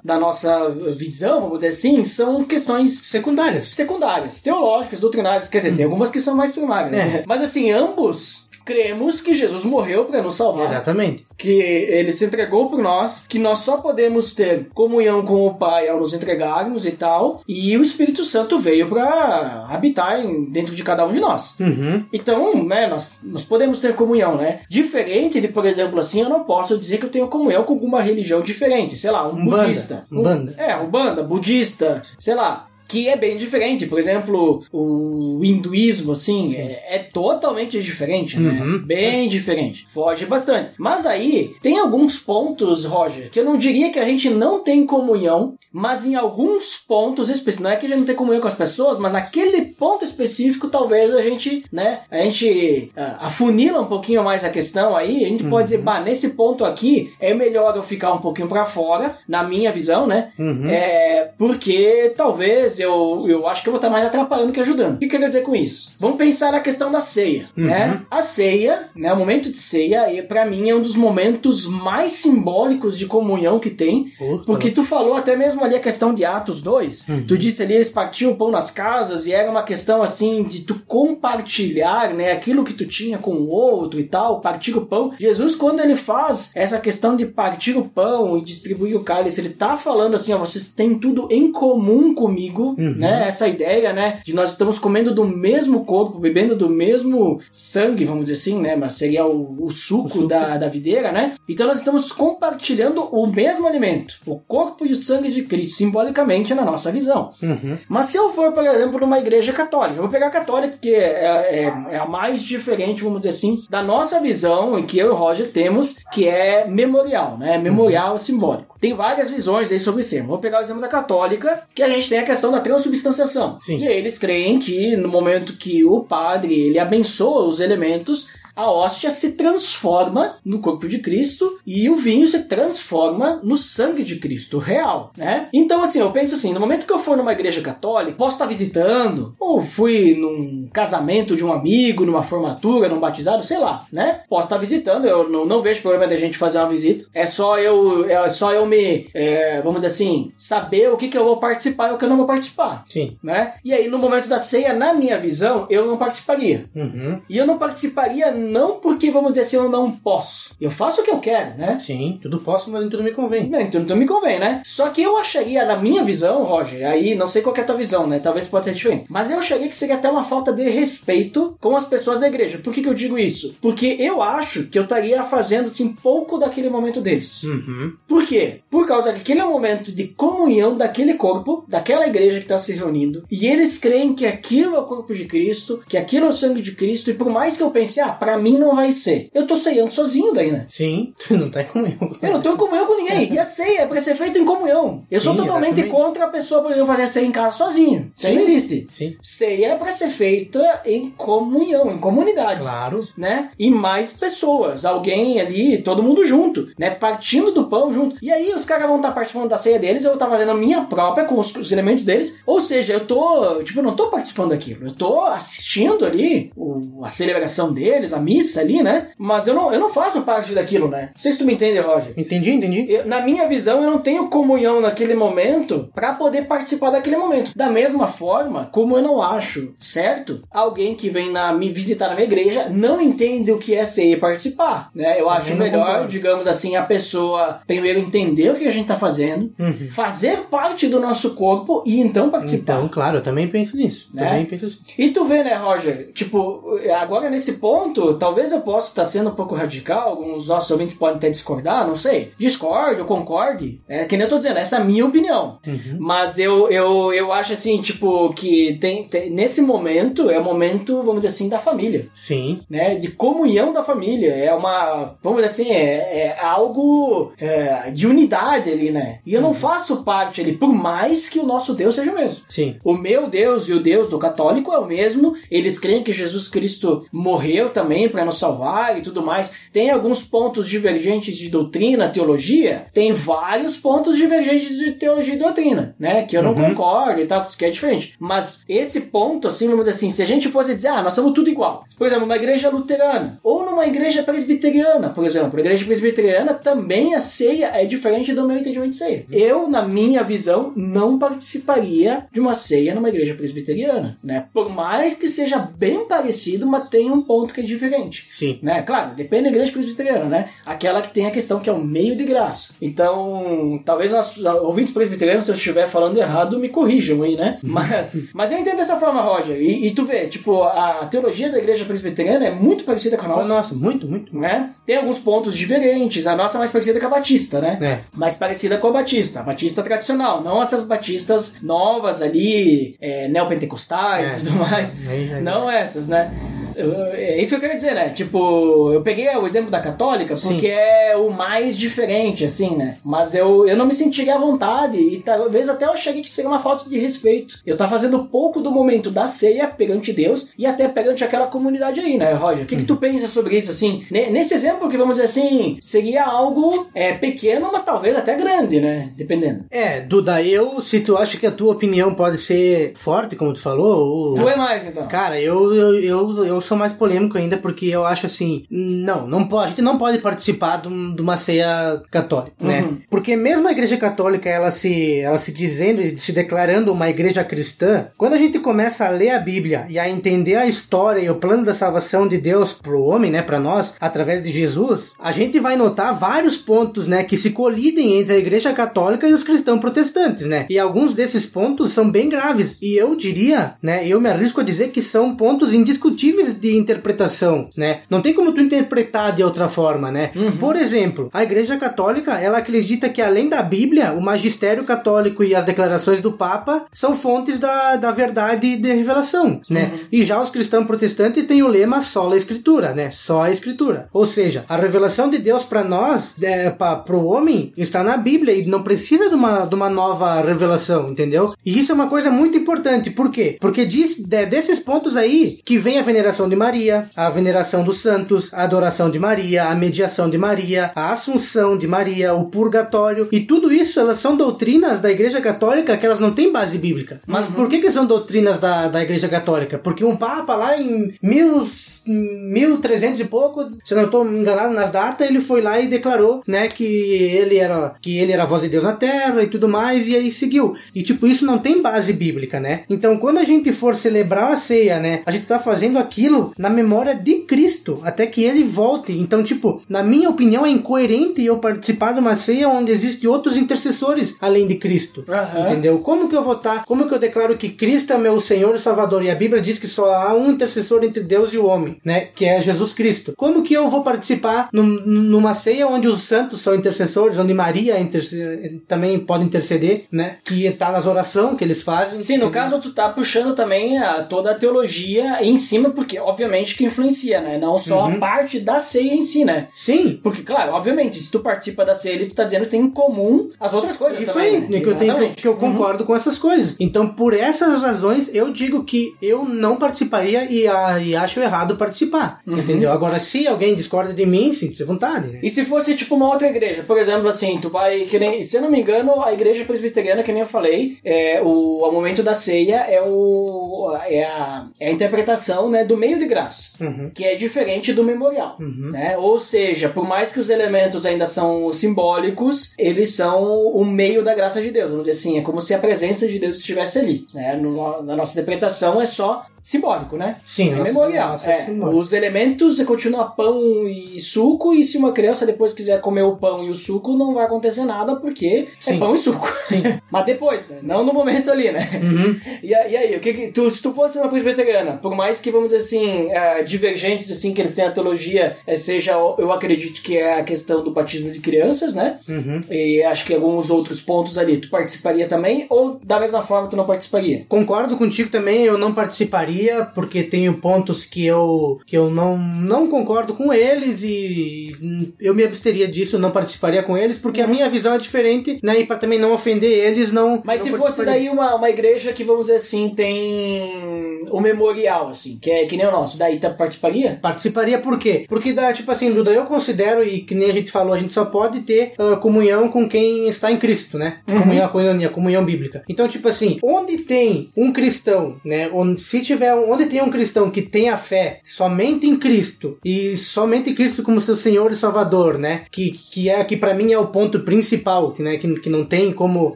da 0.03 0.17
nossa 0.17 0.69
visão, 0.69 1.41
vamos 1.41 1.59
dizer 1.59 1.69
assim, 1.69 2.03
são 2.03 2.43
questões 2.43 2.99
Secundárias. 2.99 3.65
secundárias, 3.65 4.41
teológicas, 4.41 4.99
doutrinárias, 4.99 5.49
quer 5.49 5.59
dizer, 5.59 5.75
tem 5.75 5.85
algumas 5.85 6.09
que 6.09 6.19
são 6.19 6.35
mais 6.35 6.51
primárias. 6.51 6.93
É. 6.93 7.05
né? 7.05 7.23
Mas 7.27 7.41
assim, 7.41 7.71
ambos 7.71 8.42
cremos 8.65 9.21
que 9.21 9.33
Jesus 9.33 9.63
morreu 9.65 10.05
para 10.05 10.21
nos 10.21 10.35
salvar, 10.35 10.65
Exatamente. 10.65 11.23
que 11.37 11.49
ele 11.51 12.11
se 12.11 12.25
entregou 12.25 12.69
por 12.69 12.79
nós, 12.81 13.25
que 13.27 13.37
nós 13.39 13.59
só 13.59 13.77
podemos 13.77 14.33
ter 14.33 14.67
comunhão 14.73 15.23
com 15.25 15.45
o 15.47 15.53
Pai 15.55 15.87
ao 15.89 15.99
nos 15.99 16.13
entregarmos 16.13 16.85
e 16.85 16.91
tal, 16.91 17.41
e 17.47 17.77
o 17.77 17.83
Espírito 17.83 18.23
Santo 18.25 18.57
veio 18.59 18.87
para 18.87 19.65
habitar 19.69 20.21
dentro 20.49 20.75
de 20.75 20.83
cada 20.83 21.05
um 21.05 21.11
de 21.11 21.19
nós. 21.19 21.59
Uhum. 21.59 22.03
Então, 22.11 22.63
né, 22.63 22.87
nós, 22.87 23.19
nós 23.23 23.43
podemos 23.43 23.79
ter 23.79 23.95
comunhão, 23.95 24.35
né? 24.35 24.61
Diferente 24.69 25.39
de, 25.41 25.47
por 25.47 25.65
exemplo, 25.65 25.99
assim, 25.99 26.21
eu 26.21 26.29
não 26.29 26.43
posso 26.43 26.77
dizer 26.77 26.97
que 26.97 27.05
eu 27.05 27.09
tenho 27.09 27.27
comunhão 27.27 27.63
com 27.63 27.73
alguma 27.73 28.01
religião 28.01 28.41
diferente, 28.41 28.95
sei 28.97 29.11
lá, 29.11 29.27
um 29.27 29.33
Umbanda. 29.35 29.63
budista. 29.63 30.05
Um- 30.11 30.19
Umbanda. 30.19 30.53
é, 30.57 30.75
Umbanda, 30.75 31.23
budista, 31.23 32.01
sei 32.19 32.35
lá. 32.35 32.67
Que 32.93 33.09
é 33.09 33.15
bem 33.15 33.37
diferente. 33.37 33.87
Por 33.87 33.97
exemplo, 33.97 34.63
o 34.71 35.39
hinduísmo, 35.43 36.11
assim, 36.11 36.55
é, 36.55 36.95
é 36.95 36.99
totalmente 36.99 37.81
diferente, 37.81 38.39
né? 38.39 38.61
Uhum. 38.61 38.85
Bem 38.85 39.27
diferente. 39.27 39.87
Foge 39.89 40.27
bastante. 40.27 40.73
Mas 40.77 41.07
aí, 41.07 41.55
tem 41.59 41.79
alguns 41.79 42.17
pontos, 42.17 42.85
Roger, 42.85 43.31
que 43.31 43.39
eu 43.39 43.45
não 43.45 43.57
diria 43.57 43.91
que 43.91 43.97
a 43.97 44.05
gente 44.05 44.29
não 44.29 44.59
tem 44.63 44.85
comunhão, 44.85 45.55
mas 45.71 46.05
em 46.05 46.13
alguns 46.13 46.75
pontos 46.75 47.31
específicos. 47.31 47.63
Não 47.63 47.71
é 47.71 47.77
que 47.77 47.87
a 47.87 47.89
gente 47.89 47.97
não 47.97 48.05
tem 48.05 48.15
comunhão 48.15 48.41
com 48.41 48.47
as 48.47 48.53
pessoas, 48.53 48.99
mas 48.99 49.11
naquele 49.11 49.65
ponto 49.65 50.05
específico, 50.05 50.67
talvez 50.67 51.15
a 51.15 51.21
gente, 51.21 51.65
né? 51.71 52.01
A 52.11 52.17
gente 52.17 52.91
ah, 52.95 53.17
afunila 53.21 53.81
um 53.81 53.87
pouquinho 53.87 54.23
mais 54.23 54.43
a 54.43 54.49
questão 54.49 54.95
aí. 54.95 55.25
A 55.25 55.29
gente 55.29 55.43
pode 55.45 55.63
dizer, 55.65 55.79
bah, 55.79 55.99
nesse 55.99 56.29
ponto 56.29 56.63
aqui, 56.63 57.11
é 57.19 57.33
melhor 57.33 57.75
eu 57.75 57.81
ficar 57.81 58.13
um 58.13 58.19
pouquinho 58.19 58.47
pra 58.47 58.65
fora, 58.65 59.17
na 59.27 59.43
minha 59.43 59.71
visão, 59.71 60.05
né? 60.05 60.31
Uhum. 60.37 60.67
É, 60.69 61.31
porque 61.37 62.13
talvez 62.15 62.79
eu, 62.83 63.25
eu 63.27 63.47
acho 63.47 63.61
que 63.63 63.69
eu 63.69 63.73
vou 63.73 63.77
estar 63.79 63.89
mais 63.89 64.05
atrapalhando 64.05 64.51
que 64.53 64.59
ajudando. 64.59 64.95
O 64.95 64.99
que 64.99 65.05
eu 65.05 65.09
quero 65.09 65.25
dizer 65.27 65.41
com 65.41 65.55
isso? 65.55 65.91
Vamos 65.99 66.17
pensar 66.17 66.51
na 66.51 66.59
questão 66.59 66.91
da 66.91 66.99
ceia, 66.99 67.49
Uhum. 67.57 67.65
né? 67.65 68.01
A 68.11 68.21
ceia, 68.21 68.89
né, 68.95 69.11
o 69.13 69.17
momento 69.17 69.49
de 69.49 69.57
ceia, 69.57 70.11
e 70.13 70.21
para 70.21 70.45
mim 70.45 70.69
é 70.69 70.75
um 70.75 70.81
dos 70.81 70.95
momentos 70.95 71.65
mais 71.65 72.11
simbólicos 72.13 72.97
de 72.97 73.05
comunhão 73.05 73.59
que 73.59 73.69
tem, 73.69 74.11
Opa. 74.19 74.43
porque 74.45 74.69
tu 74.71 74.83
falou 74.83 75.15
até 75.15 75.35
mesmo 75.35 75.63
ali 75.63 75.75
a 75.75 75.79
questão 75.79 76.13
de 76.13 76.25
Atos 76.25 76.61
2, 76.61 77.05
tu 77.27 77.37
disse 77.37 77.61
ali 77.63 77.73
eles 77.75 77.89
partiam 77.89 78.31
o 78.31 78.35
pão 78.35 78.51
nas 78.51 78.69
casas 78.71 79.25
e 79.27 79.33
era 79.33 79.49
uma 79.49 79.63
questão 79.63 80.01
assim 80.01 80.43
de 80.43 80.61
tu 80.61 80.75
compartilhar, 80.87 82.13
né, 82.13 82.31
aquilo 82.31 82.63
que 82.63 82.73
tu 82.73 82.85
tinha 82.85 83.17
com 83.17 83.31
o 83.35 83.49
outro 83.49 83.99
e 83.99 84.03
tal, 84.03 84.39
partir 84.41 84.75
o 84.77 84.85
pão. 84.85 85.11
Jesus 85.19 85.55
quando 85.55 85.79
ele 85.79 85.95
faz 85.95 86.51
essa 86.55 86.79
questão 86.79 87.15
de 87.15 87.25
partir 87.25 87.75
o 87.77 87.85
pão 87.85 88.37
e 88.37 88.41
distribuir 88.41 88.95
o 88.95 89.03
cálice, 89.03 89.39
ele 89.41 89.49
tá 89.49 89.77
falando 89.77 90.15
assim, 90.15 90.33
ó, 90.33 90.37
vocês 90.37 90.67
têm 90.69 90.95
tudo 90.95 91.27
em 91.31 91.51
comum 91.51 92.13
comigo, 92.13 92.72
né? 92.77 93.25
Essa 93.27 93.47
ideia, 93.47 93.93
né, 93.93 94.19
de 94.23 94.33
nós 94.33 94.51
estamos 94.51 94.79
comendo 94.79 95.13
do 95.13 95.23
mesmo 95.25 95.85
corpo, 95.85 96.19
bebendo 96.19 96.55
do 96.55 96.69
mesmo 96.69 97.39
sangue, 97.51 98.05
vamos 98.05 98.25
dizer 98.25 98.39
assim, 98.39 98.59
né, 98.59 98.75
mas 98.75 98.93
seria 98.93 99.25
o, 99.25 99.63
o 99.65 99.71
suco, 99.71 100.09
suco. 100.09 100.27
Da, 100.27 100.57
da 100.57 100.67
videira, 100.67 101.11
né? 101.11 101.35
Então 101.47 101.67
nós 101.67 101.77
estamos 101.77 102.11
compartilhando 102.11 103.03
o 103.11 103.27
mesmo 103.27 103.67
alimento, 103.67 104.15
o 104.25 104.37
corpo 104.39 104.85
e 104.85 104.91
o 104.91 104.95
sangue 104.95 105.31
de 105.31 105.43
Cristo, 105.43 105.77
simbolicamente 105.77 106.53
na 106.53 106.65
nossa 106.65 106.91
visão. 106.91 107.31
Uhum. 107.41 107.77
Mas 107.87 108.05
se 108.05 108.17
eu 108.17 108.29
for, 108.31 108.51
por 108.51 108.63
exemplo, 108.65 108.99
numa 108.99 109.19
igreja 109.19 109.51
católica, 109.53 109.97
eu 109.97 110.01
vou 110.03 110.11
pegar 110.11 110.27
a 110.27 110.31
católica 110.31 110.73
porque 110.73 110.89
é, 110.91 111.65
é- 111.65 111.95
é 111.95 111.97
a 111.97 112.05
mais 112.05 112.41
diferente, 112.43 113.03
vamos 113.03 113.19
dizer 113.21 113.29
assim, 113.29 113.63
da 113.69 113.81
nossa 113.81 114.19
visão 114.19 114.77
em 114.77 114.83
que 114.85 114.97
eu 114.97 115.07
e 115.07 115.09
o 115.11 115.15
Roger 115.15 115.51
temos, 115.51 115.95
que 116.11 116.27
é 116.27 116.65
memorial, 116.67 117.37
né? 117.37 117.57
Memorial 117.57 118.17
simbólico. 118.17 118.75
Tem 118.79 118.93
várias 118.93 119.29
visões 119.31 119.71
aí 119.71 119.79
sobre 119.79 120.01
isso. 120.01 120.21
Vou 120.23 120.37
pegar 120.39 120.59
o 120.59 120.61
exemplo 120.61 120.81
da 120.81 120.87
católica, 120.87 121.63
que 121.73 121.81
a 121.81 121.89
gente 121.89 122.09
tem 122.09 122.19
a 122.19 122.23
questão 122.23 122.51
da 122.53 122.61
transubstanciação. 122.61 123.59
Sim. 123.59 123.79
E 123.79 123.87
eles 123.87 124.17
creem 124.17 124.57
que 124.57 124.95
no 124.95 125.09
momento 125.09 125.53
que 125.53 125.83
o 125.83 126.01
padre 126.01 126.53
ele 126.53 126.79
abençoa 126.79 127.45
os 127.45 127.59
elementos, 127.59 128.29
a 128.55 128.69
hóstia 128.71 129.11
se 129.11 129.33
transforma 129.33 130.37
no 130.45 130.59
corpo 130.59 130.87
de 130.87 130.99
Cristo 130.99 131.59
e 131.65 131.89
o 131.89 131.95
vinho 131.95 132.27
se 132.27 132.39
transforma 132.43 133.39
no 133.43 133.57
sangue 133.57 134.03
de 134.03 134.17
Cristo 134.17 134.57
real, 134.57 135.11
né? 135.17 135.47
Então, 135.53 135.83
assim, 135.83 135.99
eu 135.99 136.11
penso 136.11 136.35
assim, 136.35 136.53
no 136.53 136.59
momento 136.59 136.85
que 136.85 136.93
eu 136.93 136.99
for 136.99 137.17
numa 137.17 137.31
igreja 137.31 137.61
católica, 137.61 138.17
posso 138.17 138.35
estar 138.35 138.45
visitando, 138.45 139.35
ou 139.39 139.61
fui 139.61 140.15
num 140.15 140.67
casamento 140.71 141.35
de 141.35 141.43
um 141.43 141.51
amigo, 141.51 142.05
numa 142.05 142.23
formatura, 142.23 142.89
num 142.89 142.99
batizado, 142.99 143.43
sei 143.43 143.57
lá, 143.57 143.85
né? 143.91 144.21
Posso 144.29 144.45
estar 144.45 144.57
visitando, 144.57 145.05
eu 145.05 145.29
não, 145.29 145.45
não 145.45 145.61
vejo 145.61 145.81
problema 145.81 146.07
da 146.07 146.17
gente 146.17 146.37
fazer 146.37 146.59
uma 146.59 146.69
visita. 146.69 147.05
É 147.13 147.25
só 147.25 147.57
eu, 147.59 148.09
é 148.09 148.29
só 148.29 148.53
eu 148.53 148.65
me, 148.65 149.07
é, 149.13 149.61
vamos 149.61 149.81
dizer 149.81 149.87
assim, 149.87 150.31
saber 150.37 150.89
o 150.91 150.97
que, 150.97 151.07
que 151.07 151.17
eu 151.17 151.23
vou 151.23 151.37
participar 151.37 151.89
e 151.89 151.93
o 151.93 151.97
que 151.97 152.05
eu 152.05 152.09
não 152.09 152.17
vou 152.17 152.27
participar. 152.27 152.83
Sim. 152.87 153.17
Né? 153.23 153.53
E 153.63 153.73
aí, 153.73 153.87
no 153.87 153.97
momento 153.97 154.27
da 154.27 154.37
ceia, 154.37 154.73
na 154.73 154.93
minha 154.93 155.19
visão, 155.19 155.65
eu 155.69 155.85
não 155.85 155.97
participaria. 155.97 156.65
Uhum. 156.75 157.21
E 157.29 157.37
eu 157.37 157.45
não 157.45 157.57
participaria 157.57 158.31
não 158.43 158.79
porque, 158.79 159.11
vamos 159.11 159.31
dizer 159.31 159.41
assim, 159.41 159.57
eu 159.57 159.69
não 159.69 159.91
posso. 159.91 160.55
Eu 160.59 160.69
faço 160.69 161.01
o 161.01 161.03
que 161.03 161.11
eu 161.11 161.19
quero, 161.19 161.57
né? 161.57 161.77
Sim, 161.79 162.19
tudo 162.21 162.39
posso, 162.39 162.69
mas 162.69 162.81
nem 162.81 162.89
tudo 162.89 163.03
me 163.03 163.11
convém. 163.11 163.49
Então 163.61 163.83
não 163.83 163.95
me 163.95 164.05
convém, 164.05 164.39
né? 164.39 164.61
Só 164.65 164.89
que 164.89 165.01
eu 165.01 165.17
acharia, 165.17 165.65
na 165.65 165.77
minha 165.77 166.03
visão, 166.03 166.43
Roger, 166.43 166.87
aí 166.87 167.15
não 167.15 167.27
sei 167.27 167.41
qual 167.41 167.53
que 167.53 167.61
é 167.61 167.63
a 167.63 167.67
tua 167.67 167.77
visão, 167.77 168.07
né? 168.07 168.19
Talvez 168.19 168.47
pode 168.47 168.65
ser 168.65 168.73
diferente. 168.73 169.05
Mas 169.09 169.29
eu 169.29 169.37
acharia 169.37 169.67
que 169.67 169.75
seria 169.75 169.95
até 169.95 170.09
uma 170.09 170.23
falta 170.23 170.51
de 170.51 170.69
respeito 170.69 171.55
com 171.59 171.75
as 171.75 171.85
pessoas 171.85 172.19
da 172.19 172.27
igreja. 172.27 172.59
Por 172.59 172.73
que, 172.73 172.81
que 172.81 172.89
eu 172.89 172.93
digo 172.93 173.17
isso? 173.17 173.55
Porque 173.61 173.97
eu 173.99 174.21
acho 174.21 174.67
que 174.67 174.77
eu 174.77 174.83
estaria 174.83 175.23
fazendo, 175.23 175.67
assim, 175.67 175.93
pouco 175.93 176.37
daquele 176.37 176.69
momento 176.69 177.01
deles. 177.01 177.43
Uhum. 177.43 177.93
Por 178.07 178.25
quê? 178.25 178.61
Por 178.69 178.87
causa 178.87 179.13
que 179.13 179.19
aquele 179.19 179.39
é 179.39 179.45
o 179.45 179.51
momento 179.51 179.91
de 179.91 180.07
comunhão 180.07 180.75
daquele 180.75 181.13
corpo, 181.13 181.65
daquela 181.67 182.07
igreja 182.07 182.37
que 182.37 182.45
está 182.45 182.57
se 182.57 182.73
reunindo, 182.73 183.23
e 183.31 183.47
eles 183.47 183.77
creem 183.77 184.13
que 184.13 184.25
aquilo 184.25 184.75
é 184.75 184.79
o 184.79 184.85
corpo 184.85 185.13
de 185.13 185.25
Cristo, 185.25 185.81
que 185.87 185.97
aquilo 185.97 186.25
é 186.25 186.29
o 186.29 186.33
sangue 186.33 186.61
de 186.61 186.73
Cristo, 186.73 187.09
e 187.09 187.13
por 187.13 187.29
mais 187.29 187.57
que 187.57 187.63
eu 187.63 187.71
pense, 187.71 187.99
ah, 187.99 188.11
pra 188.11 188.32
mim 188.37 188.57
não 188.57 188.75
vai 188.75 188.91
ser, 188.91 189.29
eu 189.33 189.45
tô 189.47 189.55
ceando 189.55 189.91
sozinho 189.91 190.33
daí, 190.33 190.51
né? 190.51 190.65
Sim, 190.67 191.13
tu 191.27 191.35
não 191.37 191.49
tá 191.49 191.61
em 191.61 191.65
comunhão. 191.65 192.11
Eu 192.21 192.33
não 192.33 192.41
tô 192.41 192.53
em 192.53 192.57
comunhão 192.57 192.85
com 192.87 192.95
ninguém. 192.97 193.33
E 193.33 193.39
a 193.39 193.43
ceia 193.45 193.81
é 193.81 193.85
pra 193.85 193.99
ser 194.01 194.15
feita 194.15 194.37
em 194.39 194.45
comunhão. 194.45 195.03
Eu 195.09 195.19
sou 195.19 195.33
Sim, 195.33 195.39
totalmente 195.39 195.79
exatamente. 195.79 195.91
contra 196.05 196.23
a 196.25 196.27
pessoa, 196.27 196.61
por 196.61 196.71
exemplo, 196.71 196.87
fazer 196.87 197.07
ceia 197.07 197.25
em 197.25 197.31
casa 197.31 197.57
sozinho. 197.57 198.11
Isso 198.15 198.27
aí 198.27 198.33
não 198.35 198.41
existe. 198.41 198.87
Sim, 198.93 199.15
Ceia 199.21 199.67
é 199.73 199.75
pra 199.75 199.91
ser 199.91 200.09
feita 200.09 200.81
em 200.85 201.09
comunhão, 201.11 201.91
em 201.91 201.97
comunidade 201.97 202.61
claro. 202.61 203.07
né? 203.17 203.49
E 203.57 203.69
mais 203.69 204.11
pessoas, 204.13 204.85
alguém 204.85 205.39
ali, 205.39 205.81
todo 205.81 206.03
mundo 206.03 206.25
junto, 206.25 206.67
né? 206.77 206.89
Partindo 206.91 207.51
do 207.51 207.65
pão 207.67 207.91
junto. 207.93 208.15
E 208.21 208.31
aí 208.31 208.53
os 208.53 208.65
caras 208.65 208.87
vão 208.87 208.97
estar 208.97 209.11
participando 209.11 209.49
da 209.49 209.57
ceia 209.57 209.79
deles, 209.79 210.03
eu 210.03 210.09
vou 210.11 210.15
estar 210.15 210.29
fazendo 210.29 210.51
a 210.51 210.55
minha 210.55 210.81
própria 210.81 211.25
com 211.25 211.39
os, 211.39 211.53
os 211.55 211.71
elementos 211.71 212.03
deles. 212.03 212.39
Ou 212.45 212.59
seja, 212.61 212.93
eu 212.93 213.05
tô, 213.05 213.61
tipo, 213.63 213.79
eu 213.79 213.83
não 213.83 213.95
tô 213.95 214.07
participando 214.07 214.49
daquilo, 214.49 214.87
eu 214.87 214.93
tô 214.93 215.21
assistindo 215.21 216.05
ali 216.05 216.51
o- 216.55 217.01
a 217.03 217.09
celebração 217.09 217.73
deles, 217.73 218.13
a 218.13 218.19
missa 218.23 218.61
ali, 218.61 218.81
né? 218.81 219.07
Mas 219.17 219.47
eu 219.47 219.53
não, 219.53 219.71
eu 219.73 219.79
não 219.79 219.89
faço 219.89 220.21
parte 220.21 220.53
daquilo, 220.53 220.87
né? 220.87 221.09
Não 221.13 221.21
sei 221.21 221.31
se 221.31 221.37
tu 221.37 221.45
me 221.45 221.53
entende, 221.53 221.79
Roger. 221.79 222.13
Entendi, 222.17 222.51
entendi. 222.51 222.85
Eu- 222.91 223.05
na 223.05 223.21
minha 223.21 223.47
visão, 223.47 223.83
eu 223.83 223.89
não 223.91 223.99
tenho 223.99 224.29
comunhão 224.29 224.79
naquele 224.81 225.13
momento 225.13 225.89
para 225.93 226.13
poder 226.13 226.45
participar 226.45 226.89
daquele 226.91 227.17
momento. 227.17 227.51
Da 227.55 227.69
mesma 227.69 228.07
forma, 228.07 228.69
como 228.71 228.97
eu 228.97 229.01
não 229.01 229.21
acho 229.21 229.73
certo 229.77 230.41
alguém 230.51 230.95
que 230.95 231.09
vem 231.09 231.31
na, 231.31 231.51
me 231.53 231.69
visitar 231.71 232.07
na 232.07 232.13
minha 232.15 232.25
igreja 232.27 232.69
não 232.69 233.01
entende 233.01 233.51
o 233.51 233.57
que 233.59 233.75
é 233.75 233.83
ser 233.83 234.05
e 234.11 234.17
participar, 234.17 234.89
né? 234.95 235.19
Eu 235.19 235.29
acho 235.29 235.51
não 235.51 235.57
melhor, 235.57 235.85
concordo. 235.85 236.07
digamos 236.07 236.47
assim, 236.47 236.75
a 236.75 236.83
pessoa 236.83 237.59
primeiro 237.67 237.99
entender 237.99 238.51
o 238.51 238.55
que 238.55 238.67
a 238.67 238.71
gente 238.71 238.87
tá 238.87 238.95
fazendo, 238.95 239.51
Uhum. 239.59 239.89
fazer 239.91 240.41
parte 240.49 240.87
do 240.87 240.99
nosso 240.99 241.35
corpo 241.35 241.83
e 241.85 241.99
então 241.99 242.29
participar. 242.29 242.73
Então, 242.73 242.87
claro, 242.87 243.17
eu 243.17 243.21
também 243.23 243.47
penso 243.47 243.75
nisso. 243.77 244.09
Né? 244.13 244.25
Também 244.25 244.45
penso 244.45 244.65
assim. 244.65 244.79
E 244.97 245.09
tu 245.09 245.25
vê, 245.25 245.43
né, 245.43 245.53
Roger? 245.55 246.11
Tipo, 246.13 246.63
agora 246.99 247.29
nesse 247.29 247.53
ponto, 247.53 248.12
talvez 248.17 248.51
eu 248.51 248.61
possa 248.61 248.89
estar 248.89 249.03
sendo 249.05 249.29
um 249.29 249.35
pouco 249.35 249.55
radical, 249.55 250.09
alguns 250.09 250.47
nossos 250.47 250.69
ouvintes 250.71 250.95
podem 250.95 251.17
até 251.17 251.29
discordar, 251.29 251.87
não 251.87 251.95
sei. 251.95 252.31
Discorde 252.37 253.01
ou 253.01 253.07
concorde. 253.07 253.81
É 253.87 254.05
que 254.05 254.15
nem 254.17 254.25
eu 254.25 254.29
tô 254.29 254.37
dizendo, 254.37 254.57
essa 254.57 254.77
é 254.77 254.79
a 254.79 254.83
minha 254.83 255.05
opinião. 255.05 255.59
Uhum. 255.65 255.97
Mas 255.99 256.39
eu, 256.39 256.69
eu, 256.69 257.13
eu 257.13 257.31
acho 257.31 257.53
assim, 257.53 257.81
tipo, 257.81 258.33
que 258.33 258.77
tem, 258.79 259.03
tem- 259.05 259.29
nesse 259.29 259.61
momento 259.61 260.29
é 260.29 260.39
o 260.39 260.43
momento, 260.43 260.97
vamos 261.03 261.21
dizer 261.21 261.27
assim, 261.29 261.49
da 261.49 261.59
família. 261.59 262.07
Sim. 262.13 262.61
Né, 262.69 262.95
de 262.95 263.09
comunhão 263.09 263.71
da 263.73 263.83
família. 263.83 264.33
É 264.33 264.53
uma. 264.53 265.15
Vamos 265.21 265.41
dizer 265.41 265.51
assim, 265.63 265.71
é, 265.71 266.19
é 266.27 266.39
algo 266.41 267.31
é, 267.39 267.91
de 267.91 268.07
unidade 268.07 268.69
ali, 268.71 268.91
né? 268.91 269.19
E 269.25 269.33
eu 269.33 269.41
não 269.41 269.53
faço 269.53 270.03
parte 270.03 270.41
ali, 270.41 270.53
por 270.53 270.73
mais 270.73 271.29
que 271.29 271.39
o 271.39 271.45
nosso 271.45 271.73
Deus 271.73 271.95
seja 271.95 272.11
o 272.11 272.15
mesmo. 272.15 272.43
Sim. 272.49 272.75
O 272.83 272.93
meu 272.93 273.27
Deus 273.29 273.67
e 273.67 273.73
o 273.73 273.79
Deus 273.81 274.09
do 274.09 274.17
católico 274.19 274.71
é 274.71 274.77
o 274.79 274.85
mesmo. 274.85 275.35
Eles 275.49 275.79
creem 275.79 276.03
que 276.03 276.13
Jesus 276.13 276.47
Cristo 276.47 277.05
morreu 277.11 277.69
também 277.69 278.02
para 278.09 278.25
nos 278.25 278.37
salvar 278.37 278.97
e 278.97 279.01
tudo 279.01 279.23
mais. 279.23 279.51
Tem 279.71 279.89
alguns 279.89 280.21
pontos 280.21 280.67
divergentes 280.67 281.35
de 281.35 281.49
doutrina, 281.49 282.09
teologia. 282.09 282.87
Tem 282.93 283.13
vários 283.13 283.77
pontos 283.77 284.15
divergentes 284.15 284.77
de 284.77 284.91
teologia 284.93 285.33
e 285.33 285.37
doutrina, 285.37 285.95
né? 285.99 286.23
Que 286.23 286.37
eu 286.37 286.43
não 286.43 286.53
concordo 286.53 287.21
e 287.21 287.25
tal, 287.25 287.43
que 287.43 287.65
é 287.65 287.69
diferente. 287.69 288.15
Mas 288.19 288.63
esse 288.67 289.01
ponto, 289.01 289.47
assim, 289.47 289.67
vamos 289.67 289.85
dizer 289.85 289.97
assim, 289.97 290.09
se 290.09 290.21
a 290.21 290.25
gente 290.25 290.49
fosse 290.49 290.75
dizer, 290.75 290.89
ah, 290.89 291.01
nós 291.01 291.13
somos 291.13 291.33
tudo 291.33 291.49
igual. 291.49 291.85
Por 291.97 292.07
exemplo, 292.07 292.25
uma 292.25 292.35
igreja 292.35 292.69
luterana 292.69 293.39
ou 293.43 293.65
numa 293.65 293.85
igreja 293.85 294.23
presbiteriana, 294.23 295.09
por 295.09 295.25
exemplo. 295.25 295.57
A 295.57 295.59
igreja 295.59 295.85
presbiteriana 295.85 296.53
também 296.53 297.15
a 297.15 297.21
ceia 297.21 297.71
é 297.73 297.85
diferente 297.85 298.33
do 298.33 298.47
meu 298.47 298.57
entendimento 298.57 298.91
de 298.91 298.97
ceia. 298.97 299.25
Eu, 299.31 299.67
na 299.67 299.81
minha 299.81 300.23
visão, 300.23 300.71
não 300.75 301.19
participaria 301.19 302.25
de 302.31 302.39
uma 302.39 302.55
ceia 302.55 302.95
numa 302.95 303.09
igreja 303.09 303.33
presbiteriana, 303.33 304.17
né? 304.23 304.47
Por 304.53 304.69
mais 304.69 305.15
que 305.15 305.27
seja 305.27 305.57
bem 305.57 306.05
parecido, 306.05 306.65
mas 306.65 306.89
tem 306.89 307.11
um 307.11 307.21
ponto 307.21 307.53
que 307.53 307.61
é 307.61 307.63
diferente. 307.63 307.92
Sim. 308.29 308.59
Né? 308.61 308.81
Claro, 308.81 309.15
depende 309.15 309.43
da 309.43 309.49
igreja 309.49 309.71
presbiteriana, 309.71 310.25
né? 310.25 310.49
Aquela 310.65 311.01
que 311.01 311.09
tem 311.13 311.25
a 311.27 311.31
questão 311.31 311.59
que 311.59 311.69
é 311.69 311.73
o 311.73 311.79
meio 311.83 312.15
de 312.15 312.23
graça. 312.23 312.73
Então, 312.81 313.81
talvez 313.85 314.11
nossos 314.11 314.43
ouvintes 314.45 314.93
presbiterianos, 314.93 315.45
se 315.45 315.51
eu 315.51 315.55
estiver 315.55 315.87
falando 315.87 316.17
errado, 316.17 316.59
me 316.59 316.69
corrijam 316.69 317.21
aí, 317.23 317.35
né? 317.35 317.57
Mas, 317.63 318.09
mas 318.33 318.51
eu 318.51 318.57
entendo 318.59 318.77
dessa 318.77 318.97
forma, 318.97 319.21
Roger. 319.21 319.57
E, 319.59 319.87
e 319.87 319.91
tu 319.91 320.05
vê, 320.05 320.27
tipo, 320.27 320.63
a 320.63 321.05
teologia 321.09 321.49
da 321.51 321.57
igreja 321.57 321.85
presbiteriana 321.85 322.45
é 322.45 322.51
muito 322.51 322.83
parecida 322.83 323.17
com 323.17 323.25
a 323.25 323.29
nossa. 323.29 323.47
Nossa, 323.47 323.75
muito, 323.75 324.07
muito. 324.07 324.37
Né? 324.37 324.71
Tem 324.85 324.97
alguns 324.97 325.19
pontos 325.19 325.55
diferentes. 325.57 326.25
A 326.27 326.35
nossa 326.35 326.57
é 326.57 326.59
mais 326.59 326.71
parecida 326.71 326.99
com 326.99 327.05
a 327.05 327.09
Batista, 327.09 327.59
né? 327.61 327.77
É. 327.81 327.99
mais 328.15 328.33
parecida 328.33 328.77
com 328.77 328.87
a 328.87 328.91
Batista, 328.91 329.39
a 329.39 329.43
Batista 329.43 329.81
tradicional, 329.83 330.41
não 330.43 330.61
essas 330.61 330.83
Batistas 330.83 331.61
novas 331.61 332.21
ali, 332.21 332.95
é, 333.01 333.27
neopentecostais 333.27 334.31
e 334.31 334.35
É. 334.35 334.39
tudo 334.39 334.51
mais. 334.53 334.97
Aí 335.07 335.27
já- 335.27 335.41
Não 335.41 335.69
essas, 335.69 336.07
né? 336.07 336.31
Eu- 336.75 336.93
É 337.13 337.39
isso 337.39 337.49
que 337.51 337.55
eu 337.55 337.59
quero 337.61 337.75
dizer, 337.75 337.93
né? 337.95 338.09
Tipo, 338.09 338.91
eu 338.91 339.01
peguei 339.01 339.27
o 339.35 339.45
exemplo 339.45 339.69
da 339.71 339.79
católica 339.79 340.35
Sim. 340.35 340.49
porque 340.49 340.67
é 340.67 341.15
o 341.15 341.29
mais 341.31 341.77
diferente, 341.77 342.43
assim, 342.45 342.75
né? 342.75 342.97
Mas 343.03 343.33
eu, 343.35 343.67
eu 343.67 343.75
não 343.75 343.85
me 343.85 343.93
sentiria 343.93 344.35
à 344.35 344.37
vontade 344.37 344.97
e 344.97 345.19
talvez 345.19 345.69
até 345.69 345.85
eu 345.85 345.91
acharia 345.91 346.21
que 346.21 346.29
seria 346.29 346.49
uma 346.49 346.59
falta 346.59 346.89
de 346.89 346.97
respeito. 346.97 347.59
Eu 347.65 347.77
tá 347.77 347.87
fazendo 347.87 348.25
pouco 348.25 348.61
do 348.61 348.71
momento 348.71 349.09
da 349.09 349.27
ceia 349.27 349.67
perante 349.67 350.11
Deus 350.13 350.49
e 350.57 350.65
até 350.65 350.87
perante 350.87 351.23
aquela 351.23 351.47
comunidade 351.47 351.99
aí, 351.99 352.17
né, 352.17 352.33
Roger? 352.33 352.63
O 352.63 352.67
que, 352.67 352.77
que 352.77 352.83
tu 352.85 352.97
pensa 352.97 353.27
sobre 353.27 353.57
isso, 353.57 353.71
assim? 353.71 354.03
Ne- 354.11 354.29
Nesse 354.29 354.53
exemplo 354.53 354.89
que 354.89 354.97
vamos 354.97 355.15
dizer 355.15 355.25
assim, 355.25 355.77
seria 355.81 356.23
algo 356.25 356.87
é, 356.93 357.13
pequeno, 357.13 357.69
mas 357.71 357.83
talvez 357.83 358.15
até 358.17 358.35
grande, 358.35 358.79
né? 358.79 359.11
Dependendo. 359.15 359.65
É, 359.69 360.01
Duda, 360.01 360.41
eu, 360.41 360.81
se 360.81 360.99
tu 360.99 361.17
acha 361.17 361.37
que 361.37 361.45
a 361.45 361.51
tua 361.51 361.71
opinião 361.73 362.13
pode 362.13 362.37
ser 362.37 362.93
forte, 362.95 363.35
como 363.35 363.53
tu 363.53 363.61
falou, 363.61 364.29
ou... 364.29 364.33
Tu 364.35 364.47
é 364.49 364.55
mais, 364.55 364.85
então. 364.85 365.07
Cara, 365.07 365.39
eu, 365.39 365.73
eu, 365.73 365.95
eu, 366.03 366.45
eu 366.45 366.61
sou 366.63 366.77
mais 366.77 366.91
polêmico 366.93 367.37
ainda 367.37 367.57
porque 367.57 367.85
eu 367.85 368.05
acho 368.05 368.25
assim, 368.25 368.65
não, 368.69 369.27
não 369.27 369.47
pode, 369.47 369.65
a 369.65 369.69
gente 369.69 369.81
não 369.81 369.97
pode 369.97 370.17
participar 370.17 370.77
de, 370.81 370.87
um- 370.87 371.15
uma 371.19 371.37
ceia 371.37 372.01
católica, 372.09 372.55
né? 372.59 372.81
Uhum. 372.83 372.97
Porque 373.09 373.35
mesmo 373.35 373.67
a 373.67 373.71
igreja 373.71 373.97
católica, 373.97 374.49
ela 374.49 374.71
se, 374.71 375.19
ela 375.19 375.37
se 375.37 375.51
dizendo 375.51 376.01
e 376.01 376.17
se 376.17 376.31
declarando 376.31 376.91
uma 376.91 377.09
igreja 377.09 377.43
cristã, 377.43 378.07
quando 378.17 378.33
a 378.33 378.37
gente 378.37 378.59
começa 378.59 379.05
a 379.05 379.09
ler 379.09 379.31
a 379.31 379.39
Bíblia 379.39 379.85
e 379.89 379.99
a 379.99 380.09
entender 380.09 380.55
a 380.55 380.65
história 380.65 381.19
e 381.19 381.29
o 381.29 381.35
plano 381.35 381.63
da 381.65 381.73
salvação 381.73 382.27
de 382.27 382.37
Deus 382.37 382.73
pro 382.73 383.03
homem, 383.03 383.29
né, 383.31 383.41
para 383.41 383.59
nós, 383.59 383.93
através 383.99 384.43
de 384.43 384.51
Jesus, 384.51 385.11
a 385.19 385.31
gente 385.31 385.59
vai 385.59 385.75
notar 385.75 386.17
vários 386.17 386.57
pontos, 386.57 387.07
né, 387.07 387.23
que 387.23 387.37
se 387.37 387.49
colidem 387.51 388.19
entre 388.19 388.33
a 388.35 388.37
igreja 388.39 388.71
católica 388.73 389.27
e 389.27 389.33
os 389.33 389.43
cristãos 389.43 389.79
protestantes, 389.79 390.45
né? 390.45 390.65
E 390.69 390.79
alguns 390.79 391.13
desses 391.13 391.45
pontos 391.45 391.91
são 391.91 392.09
bem 392.09 392.29
graves 392.29 392.77
e 392.81 392.95
eu 392.95 393.15
diria, 393.15 393.73
né, 393.81 394.07
eu 394.07 394.21
me 394.21 394.29
arrisco 394.29 394.61
a 394.61 394.63
dizer 394.63 394.89
que 394.89 395.01
são 395.01 395.35
pontos 395.35 395.73
indiscutíveis 395.73 396.52
de 396.53 396.75
interpretação, 396.75 397.69
né? 397.75 398.01
Não 398.09 398.21
tem 398.21 398.33
como 398.33 398.51
tu 398.51 398.61
interpretar 398.61 399.33
de 399.33 399.43
outra 399.43 399.67
forma, 399.67 400.11
né? 400.11 400.31
Por 400.59 400.75
exemplo, 400.75 401.29
a 401.33 401.43
Igreja 401.43 401.77
Católica, 401.77 402.33
ela 402.39 402.57
acredita 402.59 403.09
que 403.09 403.21
além 403.21 403.49
da 403.49 403.61
Bíblia, 403.61 404.13
o 404.13 404.21
magistério 404.21 404.83
católico 404.83 405.43
e 405.43 405.53
as 405.55 405.63
declarações 405.65 406.21
do 406.21 406.31
Papa 406.31 406.85
são 406.93 407.15
fontes 407.15 407.59
da, 407.59 407.95
da 407.97 408.11
verdade 408.11 408.67
e 408.67 408.77
de 408.77 408.91
revelação, 408.93 409.61
né? 409.69 409.91
E 410.11 410.23
já 410.23 410.41
os 410.41 410.49
cristãos 410.49 410.85
protestantes 410.85 411.45
têm 411.45 411.63
o 411.63 411.67
lema 411.67 412.01
só 412.01 412.31
a 412.31 412.37
Escritura, 412.37 412.93
né? 412.93 413.09
Só 413.11 413.43
a 413.43 413.51
Escritura. 413.51 414.07
Ou 414.13 414.25
seja, 414.25 414.65
a 414.69 414.77
revelação 414.77 415.29
de 415.29 415.37
Deus 415.37 415.63
para 415.63 415.83
nós, 415.83 416.35
é, 416.41 416.69
para 416.69 417.03
o 417.15 417.25
homem, 417.25 417.71
está 417.77 418.03
na 418.03 418.17
Bíblia 418.17 418.53
e 418.53 418.65
não 418.65 418.83
precisa 418.83 419.29
de 419.29 419.35
uma, 419.35 419.65
de 419.65 419.75
uma 419.75 419.89
nova 419.89 420.41
revelação, 420.41 421.09
entendeu? 421.09 421.53
E 421.65 421.77
isso 421.79 421.91
é 421.91 421.95
uma 421.95 422.07
coisa 422.07 422.29
muito 422.31 422.57
importante. 422.57 423.09
Por 423.09 423.31
quê? 423.31 423.57
Porque 423.59 423.85
diz, 423.85 424.15
de- 424.17 424.45
desses 424.45 424.79
pontos 424.79 425.15
aí 425.17 425.59
que 425.63 425.77
vem 425.77 425.99
a 425.99 426.03
veneração 426.03 426.42
de 426.47 426.55
Maria, 426.55 427.09
a 427.15 427.29
veneração 427.29 427.83
dos 427.83 427.99
santos, 427.99 428.53
a 428.53 428.63
adoração 428.63 429.09
de 429.09 429.19
Maria, 429.19 429.65
a 429.65 429.75
mediação 429.75 430.29
de 430.29 430.37
Maria, 430.37 430.91
a 430.95 431.11
assunção 431.11 431.77
de 431.77 431.87
Maria, 431.87 432.33
o 432.33 432.45
purgatório 432.45 433.27
e 433.31 433.41
tudo 433.41 433.71
isso 433.71 433.99
elas 433.99 434.19
são 434.19 434.35
doutrinas 434.35 434.99
da 434.99 435.11
Igreja 435.11 435.41
Católica 435.41 435.97
que 435.97 436.05
elas 436.05 436.19
não 436.19 436.31
têm 436.31 436.51
base 436.51 436.77
bíblica. 436.77 437.21
Mas 437.27 437.47
por 437.47 437.67
que, 437.69 437.79
que 437.79 437.91
são 437.91 438.05
doutrinas 438.05 438.59
da, 438.59 438.87
da 438.87 439.01
Igreja 439.01 439.27
Católica? 439.27 439.77
Porque 439.77 440.03
um 440.03 440.15
Papa 440.15 440.55
lá 440.55 440.79
em 440.79 441.13
mil 441.21 441.65
1300 442.05 443.19
e 443.19 443.25
pouco, 443.25 443.69
se 443.83 443.95
não 443.95 444.05
estou 444.05 444.27
enganado 444.27 444.73
nas 444.73 444.91
datas, 444.91 445.27
ele 445.27 445.41
foi 445.41 445.61
lá 445.61 445.79
e 445.79 445.87
declarou, 445.87 446.41
né, 446.47 446.67
que 446.67 446.83
ele 446.83 447.57
era 447.57 447.95
que 448.01 448.17
ele 448.17 448.31
era 448.31 448.43
a 448.43 448.45
voz 448.45 448.61
de 448.61 448.69
Deus 448.69 448.83
na 448.83 448.93
terra 448.93 449.41
e 449.41 449.47
tudo 449.47 449.67
mais 449.67 450.07
e 450.07 450.15
aí 450.15 450.29
seguiu. 450.29 450.75
E 450.93 451.01
tipo, 451.01 451.25
isso 451.25 451.45
não 451.45 451.57
tem 451.57 451.81
base 451.81 452.11
bíblica, 452.11 452.59
né? 452.59 452.83
Então, 452.89 453.17
quando 453.17 453.37
a 453.37 453.43
gente 453.43 453.71
for 453.71 453.95
celebrar 453.95 454.51
a 454.51 454.57
ceia, 454.57 454.99
né, 454.99 455.21
a 455.25 455.31
gente 455.31 455.45
tá 455.45 455.59
fazendo 455.59 455.97
aquilo 455.97 456.32
na 456.57 456.69
memória 456.69 457.15
de 457.15 457.39
Cristo, 457.41 457.99
até 458.03 458.25
que 458.25 458.43
ele 458.43 458.63
volte. 458.63 459.11
Então, 459.13 459.43
tipo, 459.43 459.81
na 459.87 460.01
minha 460.03 460.29
opinião 460.29 460.65
é 460.65 460.69
incoerente 460.69 461.43
eu 461.43 461.57
participar 461.57 462.13
de 462.13 462.19
uma 462.19 462.35
ceia 462.35 462.67
onde 462.69 462.91
existem 462.91 463.29
outros 463.29 463.57
intercessores 463.57 464.35
além 464.41 464.67
de 464.67 464.75
Cristo. 464.75 465.23
Aham. 465.27 465.71
Entendeu? 465.71 465.99
Como 465.99 466.27
que 466.29 466.35
eu 466.35 466.43
vou 466.43 466.53
estar? 466.55 466.85
Como 466.85 467.07
que 467.07 467.13
eu 467.13 467.19
declaro 467.19 467.57
que 467.57 467.69
Cristo 467.69 468.13
é 468.13 468.17
meu 468.17 468.39
Senhor 468.39 468.75
e 468.75 468.79
Salvador? 468.79 469.23
E 469.23 469.31
a 469.31 469.35
Bíblia 469.35 469.61
diz 469.61 469.77
que 469.79 469.87
só 469.87 470.13
há 470.13 470.33
um 470.33 470.51
intercessor 470.51 471.03
entre 471.03 471.23
Deus 471.23 471.53
e 471.53 471.57
o 471.57 471.65
homem, 471.65 471.97
né? 472.03 472.27
Que 472.35 472.45
é 472.45 472.61
Jesus 472.61 472.93
Cristo. 472.93 473.33
Como 473.37 473.63
que 473.63 473.73
eu 473.73 473.87
vou 473.87 474.01
participar 474.03 474.69
num- 474.73 475.01
numa 475.05 475.53
ceia 475.53 475.87
onde 475.87 476.07
os 476.07 476.21
santos 476.23 476.61
são 476.61 476.75
intercessores, 476.75 477.37
onde 477.37 477.53
Maria 477.53 477.99
interce- 477.99 478.81
também 478.87 479.19
pode 479.19 479.43
interceder, 479.43 480.05
né? 480.11 480.37
Que 480.43 480.69
tá 480.71 480.91
nas 480.91 481.05
orações 481.05 481.57
que 481.57 481.63
eles 481.63 481.81
fazem. 481.81 482.19
Sim, 482.21 482.33
no 482.37 482.45
entendeu? 482.45 482.51
caso 482.51 482.79
tu 482.79 482.91
tá 482.93 483.09
puxando 483.09 483.55
também 483.55 483.97
a, 483.97 484.23
toda 484.23 484.51
a 484.51 484.55
teologia 484.55 485.43
em 485.43 485.57
cima, 485.57 485.89
porque 485.89 486.17
obviamente 486.23 486.75
que 486.75 486.85
influencia, 486.85 487.41
né? 487.41 487.57
Não 487.57 487.77
só 487.77 488.07
Uhum. 488.07 488.15
a 488.15 488.17
parte 488.19 488.59
da 488.59 488.79
ceia 488.79 489.13
em 489.13 489.21
si, 489.21 489.43
né? 489.45 489.67
Sim. 489.75 490.19
Porque, 490.23 490.41
claro, 490.41 490.73
obviamente, 490.73 491.21
se 491.21 491.31
tu 491.31 491.39
participa 491.39 491.85
da 491.85 491.93
ceia, 491.93 492.25
tu 492.27 492.33
tá 492.33 492.43
dizendo 492.43 492.63
que 492.65 492.71
tem 492.71 492.81
em 492.81 492.89
comum 492.89 493.49
as 493.59 493.73
outras 493.73 493.95
coisas 493.97 494.21
Isso 494.21 494.33
também, 494.33 494.55
aí, 494.55 494.61
né? 494.69 494.79
que 494.79 494.87
eu, 494.87 494.95
tenho, 494.95 495.33
que 495.35 495.47
eu, 495.47 495.55
concordo 495.55 496.05
com 496.05 496.15
essas 496.15 496.37
coisas. 496.37 496.75
Então, 496.79 497.07
por 497.07 497.33
essas 497.33 497.81
razões, 497.81 498.29
eu 498.33 498.51
digo 498.51 498.83
que 498.83 499.15
eu 499.21 499.45
não 499.45 499.75
participaria 499.77 500.45
e, 500.51 500.67
a- 500.67 500.99
e 500.99 501.15
acho 501.15 501.39
errado 501.39 501.75
participar. 501.75 502.41
Entendeu? 502.47 502.91
Agora, 502.91 503.19
se 503.19 503.47
alguém 503.47 503.75
discorda 503.75 504.13
de 504.13 504.25
mim, 504.25 504.53
sinta-se 504.53 504.83
à 504.83 504.85
vontade, 504.85 505.27
né? 505.27 505.39
E 505.43 505.49
se 505.49 505.65
fosse 505.65 505.95
tipo 505.95 506.15
uma 506.15 506.27
outra 506.29 506.47
igreja, 506.47 506.83
por 506.83 506.97
exemplo, 506.97 507.27
assim, 507.27 507.59
tu 507.61 507.69
vai, 507.69 508.01
que 508.01 508.17
nem, 508.19 508.41
se 508.43 508.55
eu 508.57 508.61
não 508.61 508.69
me 508.71 508.79
engano, 508.79 509.23
a 509.23 509.33
igreja 509.33 509.63
presbiteriana, 509.65 510.23
que 510.23 510.31
nem 510.31 510.41
eu 510.41 510.47
falei, 510.47 510.97
é 511.03 511.41
o, 511.43 511.79
o 511.87 511.91
momento 511.91 512.21
da 512.23 512.33
ceia 512.33 512.85
é 512.89 513.01
o 513.01 513.95
é 514.07 514.23
a, 514.23 514.67
é 514.79 514.87
a 514.89 514.91
interpretação, 514.91 515.69
né, 515.69 515.83
do 515.83 515.95
meio 515.97 516.12
de 516.19 516.25
graça, 516.25 516.71
Uhum. 516.81 517.09
que 517.13 517.23
é 517.23 517.35
diferente 517.35 517.93
do 517.93 518.03
memorial, 518.03 518.55
né? 518.59 519.17
Ou 519.17 519.39
seja, 519.39 519.89
por 519.89 520.07
mais 520.07 520.31
que 520.31 520.39
os 520.39 520.49
elementos 520.49 521.05
ainda 521.05 521.25
são 521.25 521.71
simbólicos, 521.73 522.73
eles 522.77 523.13
são 523.15 523.43
o 523.67 523.83
meio 523.85 524.23
da 524.23 524.33
graça 524.33 524.61
de 524.61 524.71
Deus, 524.71 524.89
vamos 524.91 525.05
dizer 525.05 525.17
assim, 525.19 525.37
é 525.37 525.41
como 525.41 525.61
se 525.61 525.73
a 525.73 525.79
presença 525.79 526.27
de 526.27 526.39
Deus 526.39 526.57
estivesse 526.57 526.99
ali, 526.99 527.27
né? 527.33 527.55
No- 527.55 528.01
na 528.03 528.15
nossa 528.15 528.33
interpretação 528.33 529.01
é 529.01 529.05
só 529.05 529.45
simbólico, 529.63 530.17
né? 530.17 530.35
Sim, 530.45 530.73
é 530.73 530.75
memorial. 530.75 531.39
É, 531.43 531.65
simbólico. 531.65 531.99
os 531.99 532.11
elementos 532.11 532.79
continuam 532.83 533.31
pão 533.31 533.87
e 533.87 534.19
suco, 534.19 534.73
e 534.73 534.83
se 534.83 534.97
uma 534.97 535.13
criança 535.13 535.45
depois 535.45 535.71
quiser 535.71 536.01
comer 536.01 536.23
o 536.23 536.35
pão 536.35 536.65
e 536.65 536.69
o 536.69 536.75
suco, 536.75 537.15
não 537.15 537.33
vai 537.33 537.45
acontecer 537.45 537.85
nada, 537.85 538.17
porque 538.17 538.67
é 538.85 538.91
Sim. 538.91 538.99
pão 538.99 539.15
e 539.15 539.17
suco. 539.17 539.49
Mas 540.11 540.25
depois, 540.25 540.67
né? 540.67 540.79
Não 540.83 541.05
no 541.05 541.13
momento 541.13 541.49
ali, 541.49 541.71
né? 541.71 541.89
Uhum. 541.93 542.39
E, 542.61 542.67
e 542.67 542.75
aí, 542.75 543.15
o 543.15 543.21
que, 543.21 543.33
que 543.33 543.47
tu, 543.53 543.69
se 543.69 543.81
tu 543.81 543.93
fosse 543.93 544.17
uma 544.17 544.27
presbiteriana, 544.27 544.97
por 544.97 545.15
mais 545.15 545.39
que, 545.39 545.49
vamos 545.49 545.69
dizer 545.71 545.77
assim, 545.77 546.29
eh, 546.29 546.63
divergentes, 546.63 547.31
assim, 547.31 547.53
que 547.53 547.61
eles 547.61 547.73
têm 547.73 547.85
a 547.85 547.91
teologia, 547.91 548.57
seja, 548.75 549.13
eu 549.13 549.51
acredito 549.51 550.01
que 550.01 550.17
é 550.17 550.39
a 550.39 550.43
questão 550.43 550.83
do 550.83 550.91
batismo 550.91 551.31
de 551.31 551.39
crianças, 551.39 551.95
né? 551.95 552.19
Uhum. 552.27 552.61
E 552.69 553.01
acho 553.03 553.25
que 553.25 553.33
alguns 553.33 553.69
outros 553.69 554.01
pontos 554.01 554.37
ali, 554.37 554.57
tu 554.57 554.69
participaria 554.69 555.27
também, 555.27 555.65
ou 555.69 555.99
da 556.03 556.19
mesma 556.19 556.41
forma 556.41 556.67
tu 556.67 556.75
não 556.75 556.85
participaria? 556.85 557.45
Concordo 557.47 557.95
contigo 557.95 558.29
também, 558.29 558.63
eu 558.65 558.77
não 558.77 558.93
participaria, 558.93 559.52
porque 559.93 560.23
tenho 560.23 560.55
pontos 560.55 561.05
que 561.05 561.25
eu, 561.25 561.79
que 561.85 561.97
eu 561.97 562.09
não, 562.09 562.37
não 562.37 562.89
concordo 562.89 563.33
com 563.33 563.53
eles 563.53 564.03
e 564.03 564.71
eu 565.19 565.33
me 565.33 565.43
absteria 565.43 565.87
disso, 565.87 566.19
não 566.19 566.31
participaria 566.31 566.83
com 566.83 566.97
eles, 566.97 567.17
porque 567.17 567.41
a 567.41 567.47
minha 567.47 567.69
visão 567.69 567.93
é 567.93 567.97
diferente, 567.97 568.59
né? 568.63 568.79
E 568.79 568.85
para 568.85 568.97
também 568.97 569.19
não 569.19 569.33
ofender 569.33 569.71
eles, 569.71 570.11
não. 570.11 570.41
Mas 570.45 570.61
não 570.61 570.71
se 570.71 570.77
fosse 570.77 571.05
daí 571.05 571.29
uma, 571.29 571.55
uma 571.55 571.69
igreja 571.69 572.13
que, 572.13 572.23
vamos 572.23 572.43
dizer 572.43 572.57
assim, 572.57 572.89
tem 572.89 574.23
o 574.29 574.39
memorial, 574.39 575.09
assim, 575.09 575.37
que 575.41 575.51
é 575.51 575.65
que 575.65 575.77
nem 575.77 575.85
o 575.85 575.91
nosso, 575.91 576.17
daí 576.17 576.39
tu 576.39 576.49
participaria? 576.51 577.19
Participaria 577.21 577.77
por 577.77 577.99
quê? 577.99 578.25
Porque 578.27 578.53
dá, 578.53 578.71
tipo 578.73 578.91
assim, 578.91 579.11
Duda, 579.11 579.31
eu 579.31 579.45
considero, 579.45 580.03
e 580.03 580.21
que 580.21 580.35
nem 580.35 580.49
a 580.49 580.53
gente 580.53 580.71
falou, 580.71 580.93
a 580.93 580.99
gente 580.99 581.13
só 581.13 581.25
pode 581.25 581.61
ter 581.61 581.93
ah, 581.97 582.15
comunhão 582.15 582.69
com 582.69 582.87
quem 582.87 583.27
está 583.27 583.51
em 583.51 583.57
Cristo, 583.57 583.97
né? 583.97 584.19
Comunhão, 584.25 584.69
comunhão, 584.69 585.11
comunhão 585.11 585.45
bíblica. 585.45 585.83
Então, 585.89 586.07
tipo 586.07 586.27
assim, 586.27 586.59
onde 586.63 586.99
tem 586.99 587.51
um 587.55 587.71
cristão, 587.71 588.37
né? 588.43 588.69
Onde, 588.73 589.01
se 589.01 589.21
tiver, 589.21 589.42
onde 589.51 589.85
tem 589.85 590.01
um 590.01 590.09
cristão 590.11 590.49
que 590.49 590.61
tenha 590.61 590.95
fé 590.97 591.39
somente 591.43 592.07
em 592.07 592.17
Cristo, 592.17 592.77
e 592.83 593.15
somente 593.17 593.73
Cristo 593.73 594.03
como 594.03 594.21
seu 594.21 594.35
Senhor 594.35 594.71
e 594.71 594.75
Salvador, 594.75 595.37
né? 595.37 595.63
Que, 595.71 595.91
que 595.91 596.29
é, 596.29 596.43
que 596.43 596.57
para 596.57 596.73
mim 596.73 596.91
é 596.91 596.97
o 596.99 597.07
ponto 597.07 597.39
principal, 597.41 598.11
que, 598.11 598.21
né? 598.21 598.37
Que, 598.37 598.59
que 598.59 598.69
não 598.69 598.85
tem 598.85 599.11
como 599.11 599.55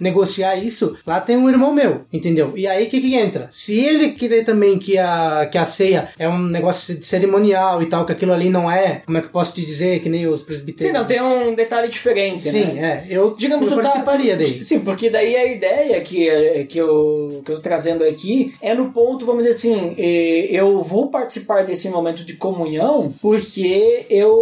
negociar 0.00 0.56
isso, 0.56 0.96
lá 1.06 1.20
tem 1.20 1.36
um 1.36 1.48
irmão 1.50 1.72
meu, 1.72 2.02
entendeu? 2.12 2.52
E 2.56 2.66
aí, 2.66 2.86
que 2.86 3.00
que 3.00 3.14
entra? 3.14 3.48
Se 3.50 3.78
ele 3.78 4.10
querer 4.10 4.44
também 4.44 4.78
que 4.78 4.96
a, 4.98 5.46
que 5.50 5.58
a 5.58 5.64
ceia 5.64 6.08
é 6.18 6.28
um 6.28 6.38
negócio 6.38 7.02
cerimonial 7.04 7.82
e 7.82 7.86
tal, 7.86 8.04
que 8.06 8.12
aquilo 8.12 8.32
ali 8.32 8.48
não 8.48 8.70
é, 8.70 9.02
como 9.04 9.18
é 9.18 9.20
que 9.20 9.26
eu 9.26 9.32
posso 9.32 9.54
te 9.54 9.64
dizer, 9.64 10.00
que 10.00 10.08
nem 10.08 10.26
os 10.26 10.42
presbitérios. 10.42 10.88
Sim, 10.92 10.98
não, 10.98 11.06
tem 11.06 11.20
um 11.22 11.54
detalhe 11.54 11.88
diferente, 11.88 12.44
Sim, 12.50 12.64
né? 12.74 13.04
é. 13.08 13.14
Eu, 13.14 13.34
Digamos, 13.36 13.70
eu 13.70 13.76
tá- 13.76 13.82
participaria 13.82 14.34
tu- 14.36 14.38
daí. 14.38 14.64
Sim, 14.64 14.80
porque 14.80 15.10
daí 15.10 15.36
a 15.36 15.46
ideia 15.52 16.00
que, 16.00 16.64
que, 16.66 16.78
eu, 16.78 17.42
que 17.44 17.50
eu 17.52 17.56
tô 17.56 17.60
trazendo 17.62 18.04
aqui 18.04 18.54
é 18.60 18.74
no 18.74 18.92
ponto, 18.92 19.26
vamos 19.26 19.42
dizer 19.42 19.56
assim, 19.56 19.67
eh, 19.96 20.48
eu 20.50 20.82
vou 20.82 21.08
participar 21.08 21.64
desse 21.64 21.88
momento 21.88 22.24
de 22.24 22.34
comunhão 22.34 23.12
porque 23.20 24.06
eu, 24.10 24.36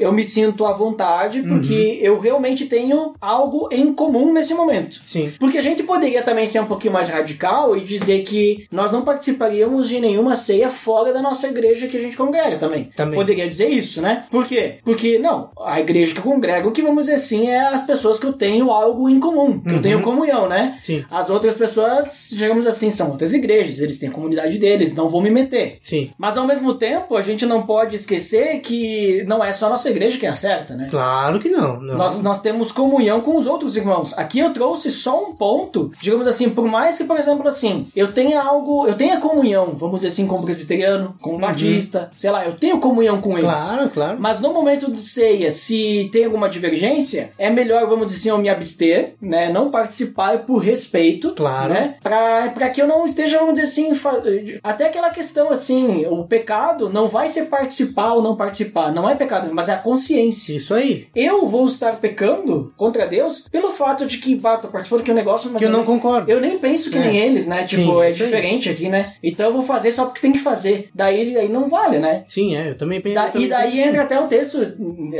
eu 0.00 0.12
me 0.12 0.24
sinto 0.24 0.64
à 0.66 0.72
vontade, 0.72 1.42
porque 1.42 1.98
Uhum. 2.00 2.06
eu 2.06 2.20
realmente 2.20 2.66
tenho 2.66 3.14
algo 3.20 3.68
em 3.70 3.92
comum 3.92 4.32
nesse 4.32 4.54
momento. 4.54 5.00
Sim. 5.04 5.32
Porque 5.38 5.58
a 5.58 5.62
gente 5.62 5.82
poderia 5.82 6.22
também 6.22 6.46
ser 6.46 6.60
um 6.60 6.66
pouquinho 6.66 6.92
mais 6.92 7.08
radical 7.08 7.76
e 7.76 7.80
dizer 7.80 8.22
que 8.22 8.66
nós 8.70 8.92
não 8.92 9.02
participaríamos 9.02 9.88
de 9.88 10.00
nenhuma 10.00 10.34
ceia 10.34 10.70
fora 10.70 11.12
da 11.12 11.20
nossa 11.22 11.48
igreja 11.48 11.86
que 11.86 11.96
a 11.96 12.00
gente 12.00 12.16
congrega 12.16 12.56
também. 12.56 12.90
Também. 12.96 13.18
Poderia 13.18 13.48
dizer 13.48 13.68
isso, 13.68 14.00
né? 14.00 14.24
Por 14.30 14.46
quê? 14.46 14.74
Porque, 14.84 15.18
não, 15.18 15.50
a 15.60 15.80
igreja 15.80 16.12
que 16.12 16.18
eu 16.20 16.24
congrego, 16.24 16.70
que 16.72 16.82
vamos 16.82 17.02
dizer 17.06 17.14
assim, 17.14 17.48
é 17.48 17.60
as 17.68 17.82
pessoas 17.82 18.18
que 18.18 18.26
eu 18.26 18.32
tenho 18.32 18.70
algo 18.70 19.08
em 19.08 19.18
comum, 19.20 19.58
que 19.60 19.74
eu 19.74 19.82
tenho 19.82 20.02
comunhão, 20.02 20.48
né? 20.48 20.78
Sim. 20.82 21.04
As 21.10 21.28
outras 21.30 21.54
pessoas, 21.54 22.28
digamos 22.32 22.66
assim, 22.66 22.90
são 22.90 23.10
outras 23.10 23.32
igrejas, 23.32 23.80
eles 23.80 23.98
têm 23.98 24.08
a 24.08 24.12
comunidade 24.12 24.58
deles, 24.58 24.94
não 24.94 25.08
vou 25.08 25.20
me 25.20 25.30
meter. 25.30 25.78
Sim. 25.82 26.10
Mas 26.18 26.36
ao 26.38 26.46
mesmo 26.46 26.74
tempo, 26.74 27.16
a 27.16 27.22
gente 27.22 27.44
não 27.46 27.62
pode 27.62 27.96
esquecer 27.96 28.60
que 28.60 29.24
não 29.26 29.42
é 29.42 29.52
só 29.52 29.59
a 29.66 29.70
nossa 29.70 29.90
igreja 29.90 30.18
que 30.18 30.26
é 30.26 30.30
a 30.30 30.34
certa, 30.34 30.74
né? 30.74 30.88
Claro 30.90 31.40
que 31.40 31.48
não. 31.48 31.80
não. 31.80 31.96
Nós, 31.96 32.22
nós 32.22 32.40
temos 32.40 32.72
comunhão 32.72 33.20
com 33.20 33.36
os 33.36 33.46
outros 33.46 33.76
irmãos. 33.76 34.16
Aqui 34.16 34.38
eu 34.38 34.52
trouxe 34.52 34.90
só 34.90 35.22
um 35.22 35.34
ponto, 35.34 35.92
digamos 36.00 36.26
assim, 36.26 36.50
por 36.50 36.66
mais 36.66 36.98
que, 36.98 37.04
por 37.04 37.18
exemplo, 37.18 37.46
assim, 37.46 37.88
eu 37.94 38.12
tenha 38.12 38.42
algo, 38.42 38.86
eu 38.86 38.94
tenha 38.94 39.18
comunhão, 39.18 39.66
vamos 39.76 39.96
dizer 39.96 40.08
assim, 40.08 40.26
com 40.26 40.36
o 40.36 40.42
presbiteriano, 40.42 41.14
com 41.20 41.36
o 41.36 41.38
batista, 41.38 42.10
sei 42.16 42.30
lá, 42.30 42.44
eu 42.44 42.56
tenho 42.56 42.78
comunhão 42.78 43.20
com 43.20 43.38
eles. 43.38 43.50
Claro, 43.50 43.90
claro. 43.90 44.16
Mas 44.20 44.40
no 44.40 44.52
momento 44.52 44.90
de 44.90 45.00
ceia, 45.00 45.50
se 45.50 46.08
tem 46.12 46.24
alguma 46.24 46.48
divergência, 46.48 47.32
é 47.38 47.50
melhor, 47.50 47.86
vamos 47.88 48.06
dizer 48.06 48.18
assim, 48.18 48.28
eu 48.30 48.38
me 48.38 48.48
abster, 48.48 49.14
né? 49.20 49.50
Não 49.50 49.70
participar 49.70 50.38
por 50.40 50.58
respeito. 50.58 51.32
Claro. 51.34 51.72
Né? 51.72 51.94
Pra, 52.02 52.48
pra 52.48 52.70
que 52.70 52.80
eu 52.80 52.86
não 52.86 53.04
esteja, 53.04 53.38
vamos 53.38 53.54
dizer 53.54 53.66
assim, 53.66 53.98
até 54.62 54.86
aquela 54.86 55.10
questão 55.10 55.50
assim, 55.50 56.06
o 56.06 56.24
pecado 56.24 56.88
não 56.88 57.08
vai 57.08 57.28
ser 57.28 57.46
participar 57.46 58.12
ou 58.14 58.22
não 58.22 58.36
participar. 58.36 58.92
Não 58.92 59.08
é 59.08 59.14
pecado, 59.14 59.49
mas 59.52 59.68
é 59.68 59.72
a 59.72 59.78
consciência. 59.78 60.54
Isso 60.54 60.74
aí. 60.74 61.06
Eu 61.14 61.46
vou 61.46 61.66
estar 61.66 61.96
pecando 61.96 62.72
contra 62.76 63.06
Deus 63.06 63.46
pelo 63.50 63.70
fato 63.72 64.06
de 64.06 64.18
que, 64.18 64.34
bah, 64.34 64.56
tô 64.58 64.68
participando 64.68 65.00
aqui 65.02 65.10
um 65.10 65.14
negócio, 65.14 65.50
mas 65.50 65.58
Que 65.60 65.66
eu 65.66 65.70
não 65.72 65.84
concordo. 65.84 66.30
eu 66.30 66.40
nem 66.40 66.58
penso 66.58 66.90
que 66.90 66.98
É. 66.98 67.00
nem 67.00 67.16
eles, 67.18 67.46
né? 67.46 67.66
Sim, 67.66 67.76
Tipo, 67.78 68.02
é 68.02 68.10
isso 68.10 68.22
aí. 68.22 68.28
diferente 68.28 68.68
aqui, 68.68 68.88
né? 68.88 69.14
Então 69.22 69.46
eu 69.46 69.52
vou 69.52 69.62
fazer 69.62 69.92
só 69.92 70.04
porque 70.06 70.20
tem 70.20 70.32
que 70.32 70.38
fazer. 70.40 70.88
Daí, 70.94 71.32
daí 71.34 71.48
não 71.48 71.68
vale, 71.68 71.98
né? 71.98 72.24
Sim, 72.26 72.54
é. 72.56 72.70
Eu 72.70 72.76
também 72.78 73.00
penso. 73.00 73.14
Da- 73.14 73.26
eu 73.26 73.32
também 73.32 73.46
e 73.46 73.50
daí 73.50 73.70
penso 73.72 73.88
entra 73.88 74.02
até 74.02 74.20
o 74.20 74.26
texto. 74.26 74.58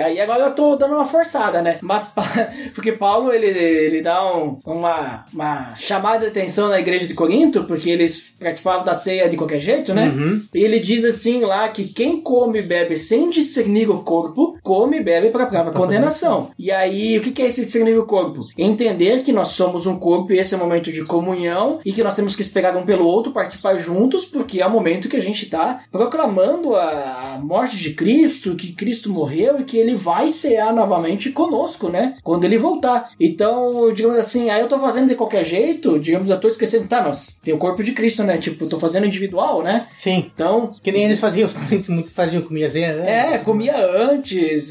Aí 0.05 0.21
agora 0.21 0.45
eu 0.45 0.55
tô 0.55 0.77
dando 0.77 0.95
uma 0.95 1.05
forçada, 1.05 1.63
né? 1.63 1.79
Mas 1.83 2.13
porque 2.75 2.93
Paulo 2.93 3.33
ele, 3.33 3.47
ele 3.47 4.03
dá 4.03 4.25
um- 4.37 4.59
uma, 4.65 5.25
uma 5.33 5.75
chamada 5.77 6.21
de 6.21 6.27
atenção 6.27 6.69
na 6.69 6.79
igreja 6.81 7.07
de 7.07 7.15
Corinto, 7.15 7.65
porque 7.65 7.91
eles 7.91 8.35
participavam 8.39 8.85
da 8.85 8.95
ceia 8.95 9.29
de 9.29 9.37
qualquer 9.37 9.61
jeito, 9.61 9.93
né? 9.95 10.09
Uhum. 10.09 10.43
E 10.55 10.63
ele 10.65 10.79
diz 10.81 11.05
assim 11.05 11.41
lá 11.41 11.69
que 11.69 11.85
quem 11.85 12.21
come 12.21 12.59
e 12.59 12.63
bebe 12.63 12.97
sem 12.97 13.31
discernir 13.31 13.89
o 13.91 14.03
corpo, 14.03 14.20
come 14.63 14.99
e 14.99 15.03
bebe 15.03 15.31
para 15.31 15.45
a 15.45 15.47
própria 15.47 15.73
condenação. 15.73 16.51
E 16.59 16.71
aí, 16.71 17.19
o 17.19 17.21
que 17.21 17.43
é 17.43 17.47
esse 17.47 17.65
discernir 17.65 17.99
o 17.99 18.07
corpo? 18.07 18.47
Entender 18.57 19.23
que 19.23 19.33
nós 19.33 19.49
somos 19.49 19.87
um 19.87 19.99
corpo 19.99 20.33
e 20.33 20.39
esse 20.39 20.55
é 20.55 20.57
o 20.57 20.61
momento 20.61 20.93
de 20.93 21.05
comunhão 21.05 21.79
e 21.85 21.93
que 21.93 22.03
nós 22.03 22.15
temos 22.15 22.37
que 22.37 22.43
esperar 22.43 22.77
um 22.77 22.83
pelo 22.85 23.07
outro, 23.07 23.33
participar 23.33 23.75
juntos, 23.77 24.25
porque 24.25 24.61
é 24.61 24.67
o 24.67 24.71
momento 24.71 25.09
que 25.09 25.17
a 25.17 25.21
gente 25.21 25.45
está 25.45 25.83
proclamando 25.91 26.75
a 26.75 27.39
morte 27.43 27.77
de 27.77 27.95
Cristo, 27.95 28.55
que 28.55 28.73
Cristo 28.73 29.11
morreu 29.11 29.61
e 29.61 29.65
que 29.65 29.77
ele 29.77 29.95
vai 29.95 30.29
cear 30.29 30.73
novamente 30.75 31.31
conosco, 31.31 31.89
né? 31.89 32.17
Quando 32.23 32.45
ele 32.45 32.59
voltar. 32.59 33.11
Então, 33.19 33.93
digamos 33.93 34.19
assim, 34.19 34.51
aí 34.51 34.61
eu 34.61 34.69
tô 34.69 34.79
fazendo 34.79 35.09
de 35.09 35.15
qualquer 35.15 35.45
jeito, 35.45 35.99
digamos, 35.99 36.29
eu 36.31 36.41
tô 36.41 36.49
esquecendo, 36.49 36.89
tá, 36.89 37.03
mas 37.03 37.39
tem 37.43 37.55
o 37.55 37.59
corpo 37.59 37.83
de 37.83 37.93
Cristo, 37.93 38.23
né? 38.23 38.39
Tipo, 38.39 38.67
tô 38.67 38.79
fazendo 38.79 39.07
individual, 39.07 39.63
né? 39.63 39.89
Sim. 39.99 40.31
Então, 40.35 40.75
Que 40.83 40.93
nem 40.93 41.05
eles 41.05 41.21
faziam, 41.21 41.47
os 41.47 41.53
coríntios 41.53 41.89
muito 41.89 42.13
faziam 42.13 42.43
comia 42.43 42.69
zeia, 42.69 42.97
né? 42.97 43.35
é, 43.35 43.39
comia 43.39 43.77
antes, 43.77 44.10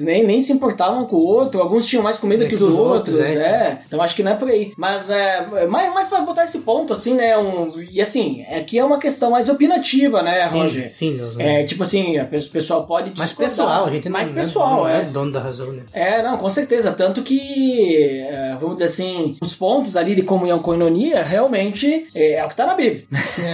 nem, 0.01 0.23
nem 0.23 0.39
se 0.39 0.51
importavam 0.51 1.05
com 1.05 1.17
o 1.17 1.25
outro. 1.25 1.61
Alguns 1.61 1.85
tinham 1.85 2.03
mais 2.03 2.17
comida 2.17 2.45
É 2.45 2.47
que, 2.47 2.55
que 2.55 2.63
os 2.63 2.69
os 2.69 2.77
outros, 2.77 3.15
outros, 3.15 3.35
é, 3.35 3.45
é. 3.45 3.79
Então 3.85 4.01
acho 4.01 4.15
que 4.15 4.23
não 4.23 4.31
é 4.31 4.35
por 4.35 4.49
aí. 4.49 4.73
Mas 4.77 5.09
é 5.09 5.67
mais, 5.67 5.93
mais 5.93 6.07
pra 6.07 6.21
botar 6.21 6.43
esse 6.43 6.59
ponto, 6.59 6.93
assim, 6.93 7.13
né? 7.13 7.37
Um, 7.37 7.73
e 7.91 8.01
assim, 8.01 8.43
aqui 8.43 8.77
é 8.77 8.83
uma 8.83 8.99
questão 8.99 9.31
mais 9.31 9.49
opinativa, 9.49 10.21
né, 10.21 10.47
sim, 10.47 10.57
Roger? 10.57 10.91
sim, 10.91 11.17
Deus. 11.17 11.35
É, 11.37 11.63
tipo 11.63 11.83
assim, 11.83 12.19
o 12.19 12.25
pessoal 12.25 12.85
pode 12.85 13.13
mais 13.17 13.29
discordar. 13.29 13.49
pessoal, 13.49 13.85
a 13.85 13.89
gente 13.91 14.05
não, 14.05 14.11
Mais 14.11 14.29
né, 14.29 14.41
pessoal, 14.41 14.75
não 14.77 14.89
é. 14.89 15.01
dono 15.03 15.31
da 15.31 15.39
razão, 15.39 15.71
né? 15.71 15.83
É, 15.93 16.21
não, 16.21 16.37
com 16.37 16.49
certeza. 16.49 16.91
Tanto 16.91 17.21
que, 17.21 18.21
é, 18.29 18.57
vamos 18.59 18.75
dizer 18.75 18.85
assim, 18.85 19.37
os 19.41 19.55
pontos 19.55 19.95
ali 19.95 20.15
de 20.15 20.21
comunhão 20.21 20.59
com 20.59 20.73
inonia 20.73 21.23
realmente 21.23 22.07
é, 22.13 22.33
é 22.33 22.45
o 22.45 22.49
que 22.49 22.55
tá 22.55 22.65
na 22.65 22.75
Bíblia. 22.75 23.05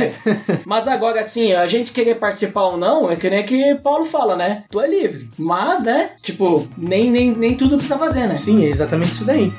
Mas 0.65 0.88
agora, 0.88 1.19
assim, 1.19 1.53
a 1.53 1.65
gente 1.65 1.91
querer 1.91 2.15
participar 2.15 2.63
ou 2.63 2.77
não, 2.77 3.09
é 3.09 3.15
que 3.15 3.29
nem 3.29 3.43
que 3.43 3.75
Paulo 3.75 4.05
fala, 4.05 4.36
né? 4.36 4.63
Tu 4.69 4.79
é 4.79 4.88
livre. 4.88 5.29
Mas, 5.38 5.74
né? 5.84 6.11
Tipo, 6.21 6.67
nem, 6.78 7.09
nem, 7.11 7.32
nem 7.36 7.55
tudo 7.55 7.78
precisa 7.78 7.97
fazer, 7.97 8.28
né? 8.28 8.38
Sim, 8.38 8.63
é 8.63 8.67
exatamente 8.67 9.11
isso 9.11 9.26
daí. 9.26 9.51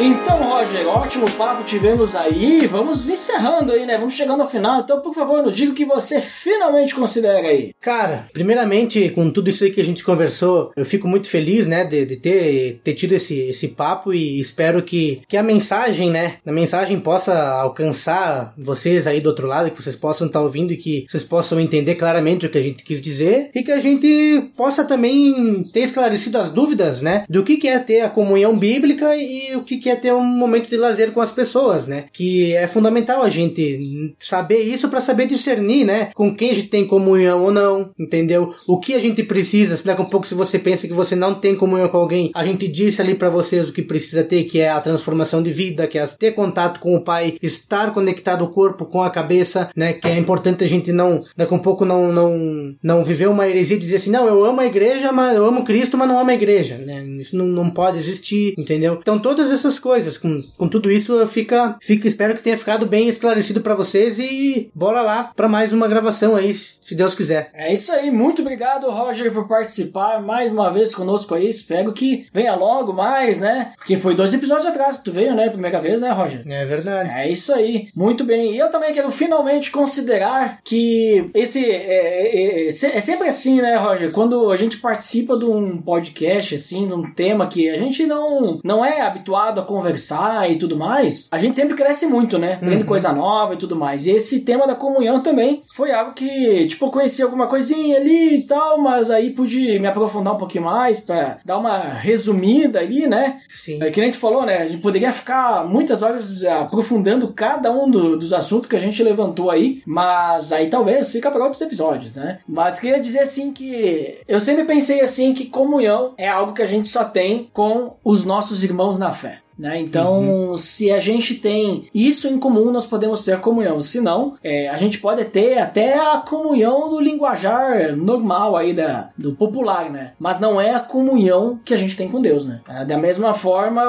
Então, 0.00 0.51
Roger, 0.62 0.86
ótimo 0.86 1.28
papo 1.32 1.64
tivemos 1.64 2.14
aí. 2.14 2.68
Vamos 2.68 3.08
encerrando 3.08 3.72
aí, 3.72 3.84
né? 3.84 3.98
Vamos 3.98 4.14
chegando 4.14 4.42
ao 4.42 4.48
final. 4.48 4.80
Então, 4.80 5.00
por 5.00 5.12
favor, 5.12 5.42
nos 5.42 5.56
diga 5.56 5.72
o 5.72 5.74
que 5.74 5.84
você 5.84 6.20
finalmente 6.20 6.94
considera 6.94 7.48
aí. 7.48 7.74
Cara, 7.80 8.26
primeiramente, 8.32 9.08
com 9.08 9.28
tudo 9.28 9.50
isso 9.50 9.64
aí 9.64 9.72
que 9.72 9.80
a 9.80 9.84
gente 9.84 10.04
conversou, 10.04 10.70
eu 10.76 10.84
fico 10.84 11.08
muito 11.08 11.28
feliz, 11.28 11.66
né, 11.66 11.84
de, 11.84 12.06
de 12.06 12.14
ter, 12.14 12.80
ter 12.84 12.94
tido 12.94 13.10
esse, 13.10 13.36
esse 13.40 13.66
papo 13.66 14.14
e 14.14 14.38
espero 14.38 14.84
que, 14.84 15.22
que 15.26 15.36
a 15.36 15.42
mensagem, 15.42 16.12
né, 16.12 16.36
a 16.46 16.52
mensagem 16.52 17.00
possa 17.00 17.36
alcançar 17.54 18.54
vocês 18.56 19.08
aí 19.08 19.20
do 19.20 19.30
outro 19.30 19.48
lado, 19.48 19.68
que 19.68 19.82
vocês 19.82 19.96
possam 19.96 20.28
estar 20.28 20.42
ouvindo 20.42 20.72
e 20.72 20.76
que 20.76 21.06
vocês 21.08 21.24
possam 21.24 21.58
entender 21.58 21.96
claramente 21.96 22.46
o 22.46 22.48
que 22.48 22.58
a 22.58 22.62
gente 22.62 22.84
quis 22.84 23.02
dizer 23.02 23.50
e 23.52 23.64
que 23.64 23.72
a 23.72 23.80
gente 23.80 24.52
possa 24.56 24.84
também 24.84 25.64
ter 25.72 25.80
esclarecido 25.80 26.38
as 26.38 26.52
dúvidas, 26.52 27.02
né, 27.02 27.24
do 27.28 27.42
que, 27.42 27.56
que 27.56 27.66
é 27.66 27.80
ter 27.80 28.02
a 28.02 28.08
comunhão 28.08 28.56
bíblica 28.56 29.16
e 29.16 29.56
o 29.56 29.64
que, 29.64 29.78
que 29.78 29.90
é 29.90 29.96
ter 29.96 30.12
um 30.12 30.22
momento 30.24 30.51
de 30.60 30.76
lazer 30.76 31.12
com 31.12 31.20
as 31.20 31.30
pessoas, 31.30 31.86
né? 31.86 32.04
Que 32.12 32.54
é 32.54 32.66
fundamental 32.66 33.22
a 33.22 33.28
gente 33.28 34.14
saber 34.18 34.62
isso 34.62 34.88
para 34.88 35.00
saber 35.00 35.26
discernir, 35.26 35.84
né? 35.84 36.10
Com 36.14 36.34
quem 36.34 36.50
a 36.50 36.54
gente 36.54 36.68
tem 36.68 36.86
comunhão 36.86 37.44
ou 37.44 37.52
não, 37.52 37.90
entendeu? 37.98 38.52
O 38.66 38.78
que 38.78 38.94
a 38.94 39.00
gente 39.00 39.22
precisa, 39.22 39.76
se 39.76 39.84
daqui 39.84 40.02
a 40.02 40.04
pouco 40.04 40.26
se 40.26 40.34
você 40.34 40.58
pensa 40.58 40.86
que 40.86 40.92
você 40.92 41.14
não 41.16 41.34
tem 41.34 41.54
comunhão 41.54 41.88
com 41.88 41.96
alguém, 41.96 42.30
a 42.34 42.44
gente 42.44 42.68
disse 42.68 43.00
ali 43.00 43.14
para 43.14 43.30
vocês 43.30 43.68
o 43.68 43.72
que 43.72 43.82
precisa 43.82 44.22
ter, 44.22 44.44
que 44.44 44.60
é 44.60 44.70
a 44.70 44.80
transformação 44.80 45.42
de 45.42 45.50
vida, 45.50 45.86
que 45.86 45.98
é 45.98 46.06
ter 46.06 46.32
contato 46.32 46.80
com 46.80 46.94
o 46.94 47.00
Pai, 47.00 47.36
estar 47.42 47.92
conectado 47.92 48.44
o 48.44 48.48
corpo 48.48 48.84
com 48.84 49.02
a 49.02 49.10
cabeça, 49.10 49.70
né? 49.76 49.92
Que 49.92 50.08
é 50.08 50.16
importante 50.16 50.64
a 50.64 50.68
gente 50.68 50.92
não, 50.92 51.24
daqui 51.36 51.54
a 51.54 51.58
pouco 51.58 51.84
não 51.84 52.12
não 52.12 52.74
não 52.82 53.04
viver 53.04 53.28
uma 53.28 53.48
heresia 53.48 53.76
de 53.76 53.84
dizer 53.84 53.96
assim, 53.96 54.10
não, 54.10 54.26
eu 54.26 54.44
amo 54.44 54.60
a 54.60 54.66
igreja, 54.66 55.12
mas 55.12 55.36
eu 55.36 55.46
amo 55.46 55.64
Cristo, 55.64 55.96
mas 55.96 56.08
não 56.08 56.18
amo 56.18 56.30
a 56.30 56.34
igreja, 56.34 56.76
né? 56.78 57.02
Isso 57.18 57.36
não, 57.36 57.46
não 57.46 57.70
pode 57.70 57.98
existir, 57.98 58.54
entendeu? 58.58 58.98
Então 59.00 59.18
todas 59.18 59.50
essas 59.50 59.78
coisas, 59.78 60.18
com, 60.18 60.41
com 60.56 60.68
tudo 60.68 60.90
isso, 60.90 61.26
fica, 61.26 61.76
fica, 61.80 62.06
espero 62.06 62.34
que 62.34 62.42
tenha 62.42 62.56
ficado 62.56 62.86
bem 62.86 63.08
esclarecido 63.08 63.60
para 63.60 63.74
vocês 63.74 64.18
e 64.18 64.70
bora 64.74 65.02
lá 65.02 65.32
para 65.34 65.48
mais 65.48 65.72
uma 65.72 65.88
gravação 65.88 66.36
aí, 66.36 66.52
se 66.54 66.94
Deus 66.94 67.14
quiser. 67.14 67.50
É 67.54 67.72
isso 67.72 67.92
aí, 67.92 68.10
muito 68.10 68.42
obrigado, 68.42 68.90
Roger, 68.90 69.32
por 69.32 69.48
participar 69.48 70.22
mais 70.22 70.52
uma 70.52 70.72
vez 70.72 70.94
conosco 70.94 71.34
aí. 71.34 71.48
Espero 71.48 71.92
que 71.92 72.26
venha 72.32 72.54
logo 72.54 72.92
mais, 72.92 73.40
né? 73.40 73.72
Porque 73.76 73.96
foi 73.96 74.14
dois 74.14 74.32
episódios 74.34 74.66
atrás 74.66 74.96
que 74.96 75.04
tu 75.04 75.12
veio, 75.12 75.34
né? 75.34 75.48
Primeira 75.48 75.80
vez, 75.80 76.00
né, 76.00 76.10
Roger? 76.10 76.42
É 76.46 76.64
verdade. 76.64 77.10
É 77.10 77.28
isso 77.28 77.52
aí, 77.52 77.88
muito 77.94 78.24
bem. 78.24 78.54
E 78.54 78.58
eu 78.58 78.70
também 78.70 78.92
quero 78.92 79.10
finalmente 79.10 79.70
considerar 79.70 80.60
que 80.64 81.30
esse 81.34 81.64
é, 81.64 81.74
é, 81.74 82.64
é, 82.64 82.68
é 82.68 83.00
sempre 83.00 83.28
assim, 83.28 83.60
né, 83.60 83.76
Roger? 83.76 84.12
Quando 84.12 84.50
a 84.50 84.56
gente 84.56 84.78
participa 84.78 85.36
de 85.36 85.44
um 85.44 85.80
podcast, 85.80 86.54
assim, 86.54 86.86
de 86.86 86.94
um 86.94 87.12
tema 87.12 87.46
que 87.46 87.68
a 87.68 87.78
gente 87.78 88.06
não, 88.06 88.60
não 88.64 88.84
é 88.84 89.00
habituado 89.00 89.60
a 89.60 89.64
conversar 89.64 90.31
e 90.48 90.56
tudo 90.56 90.76
mais, 90.76 91.26
a 91.30 91.38
gente 91.38 91.56
sempre 91.56 91.74
cresce 91.74 92.06
muito, 92.06 92.38
né? 92.38 92.54
Aprende 92.54 92.82
uhum. 92.82 92.86
coisa 92.86 93.12
nova 93.12 93.54
e 93.54 93.56
tudo 93.58 93.76
mais. 93.76 94.06
E 94.06 94.10
esse 94.12 94.40
tema 94.40 94.66
da 94.66 94.74
comunhão 94.74 95.20
também 95.20 95.60
foi 95.74 95.92
algo 95.92 96.12
que, 96.12 96.66
tipo, 96.66 96.86
eu 96.86 96.90
conheci 96.90 97.22
alguma 97.22 97.46
coisinha 97.46 97.96
ali 97.96 98.36
e 98.36 98.42
tal, 98.42 98.78
mas 98.78 99.10
aí 99.10 99.30
pude 99.30 99.78
me 99.78 99.86
aprofundar 99.86 100.34
um 100.34 100.38
pouquinho 100.38 100.64
mais 100.64 101.00
para 101.00 101.38
dar 101.44 101.58
uma 101.58 101.78
resumida 101.78 102.80
ali, 102.80 103.06
né? 103.06 103.40
Sim. 103.48 103.82
É 103.82 103.90
que 103.90 104.00
nem 104.00 104.12
gente 104.12 104.18
falou, 104.18 104.44
né? 104.44 104.58
A 104.58 104.66
gente 104.66 104.82
poderia 104.82 105.12
ficar 105.12 105.66
muitas 105.66 106.02
horas 106.02 106.44
aprofundando 106.44 107.32
cada 107.32 107.72
um 107.72 107.90
do, 107.90 108.16
dos 108.16 108.32
assuntos 108.32 108.68
que 108.68 108.76
a 108.76 108.78
gente 108.78 109.02
levantou 109.02 109.50
aí, 109.50 109.82
mas 109.86 110.52
aí 110.52 110.68
talvez 110.68 111.10
fica 111.10 111.30
para 111.30 111.42
outros 111.42 111.62
episódios, 111.62 112.16
né? 112.16 112.38
Mas 112.46 112.78
queria 112.78 113.00
dizer 113.00 113.20
assim 113.20 113.52
que 113.52 114.18
eu 114.28 114.40
sempre 114.40 114.64
pensei 114.64 115.00
assim 115.00 115.32
que 115.32 115.46
comunhão 115.46 116.12
é 116.18 116.28
algo 116.28 116.52
que 116.52 116.62
a 116.62 116.66
gente 116.66 116.88
só 116.88 117.04
tem 117.04 117.48
com 117.52 117.96
os 118.04 118.24
nossos 118.24 118.62
irmãos 118.62 118.98
na 118.98 119.10
fé. 119.10 119.41
Né? 119.62 119.80
Então, 119.80 120.20
uhum. 120.22 120.56
se 120.56 120.90
a 120.90 120.98
gente 120.98 121.36
tem 121.36 121.84
isso 121.94 122.26
em 122.26 122.36
comum, 122.36 122.72
nós 122.72 122.84
podemos 122.84 123.24
ter 123.24 123.38
comunhão. 123.38 123.80
Se 123.80 124.00
não, 124.00 124.34
é, 124.42 124.68
a 124.68 124.76
gente 124.76 124.98
pode 124.98 125.24
ter 125.26 125.56
até 125.56 125.96
a 125.96 126.16
comunhão 126.16 126.90
do 126.90 126.98
linguajar 126.98 127.96
normal 127.96 128.56
aí 128.56 128.74
da, 128.74 129.10
do 129.16 129.34
popular, 129.34 129.88
né? 129.88 130.14
Mas 130.18 130.40
não 130.40 130.60
é 130.60 130.74
a 130.74 130.80
comunhão 130.80 131.60
que 131.64 131.72
a 131.72 131.76
gente 131.76 131.96
tem 131.96 132.08
com 132.08 132.20
Deus, 132.20 132.44
né? 132.44 132.60
É, 132.68 132.84
da 132.84 132.98
mesma 132.98 133.34
forma, 133.34 133.84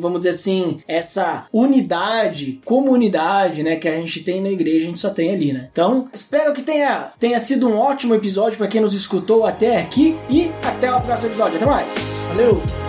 vamos 0.00 0.18
dizer 0.18 0.30
assim, 0.30 0.80
essa 0.88 1.44
unidade, 1.52 2.60
comunidade, 2.64 3.62
né, 3.62 3.76
que 3.76 3.86
a 3.86 3.94
gente 3.94 4.24
tem 4.24 4.42
na 4.42 4.50
igreja, 4.50 4.86
a 4.86 4.88
gente 4.88 4.98
só 4.98 5.10
tem 5.10 5.32
ali, 5.32 5.52
né? 5.52 5.68
Então, 5.70 6.08
espero 6.12 6.52
que 6.52 6.62
tenha, 6.62 7.12
tenha 7.20 7.38
sido 7.38 7.68
um 7.68 7.78
ótimo 7.78 8.12
episódio 8.12 8.58
para 8.58 8.66
quem 8.66 8.80
nos 8.80 8.92
escutou 8.92 9.46
até 9.46 9.76
aqui 9.76 10.16
e 10.28 10.50
até 10.64 10.92
o 10.92 11.00
próximo 11.00 11.28
episódio. 11.28 11.58
Até 11.58 11.66
mais. 11.66 11.94
Valeu! 12.26 12.85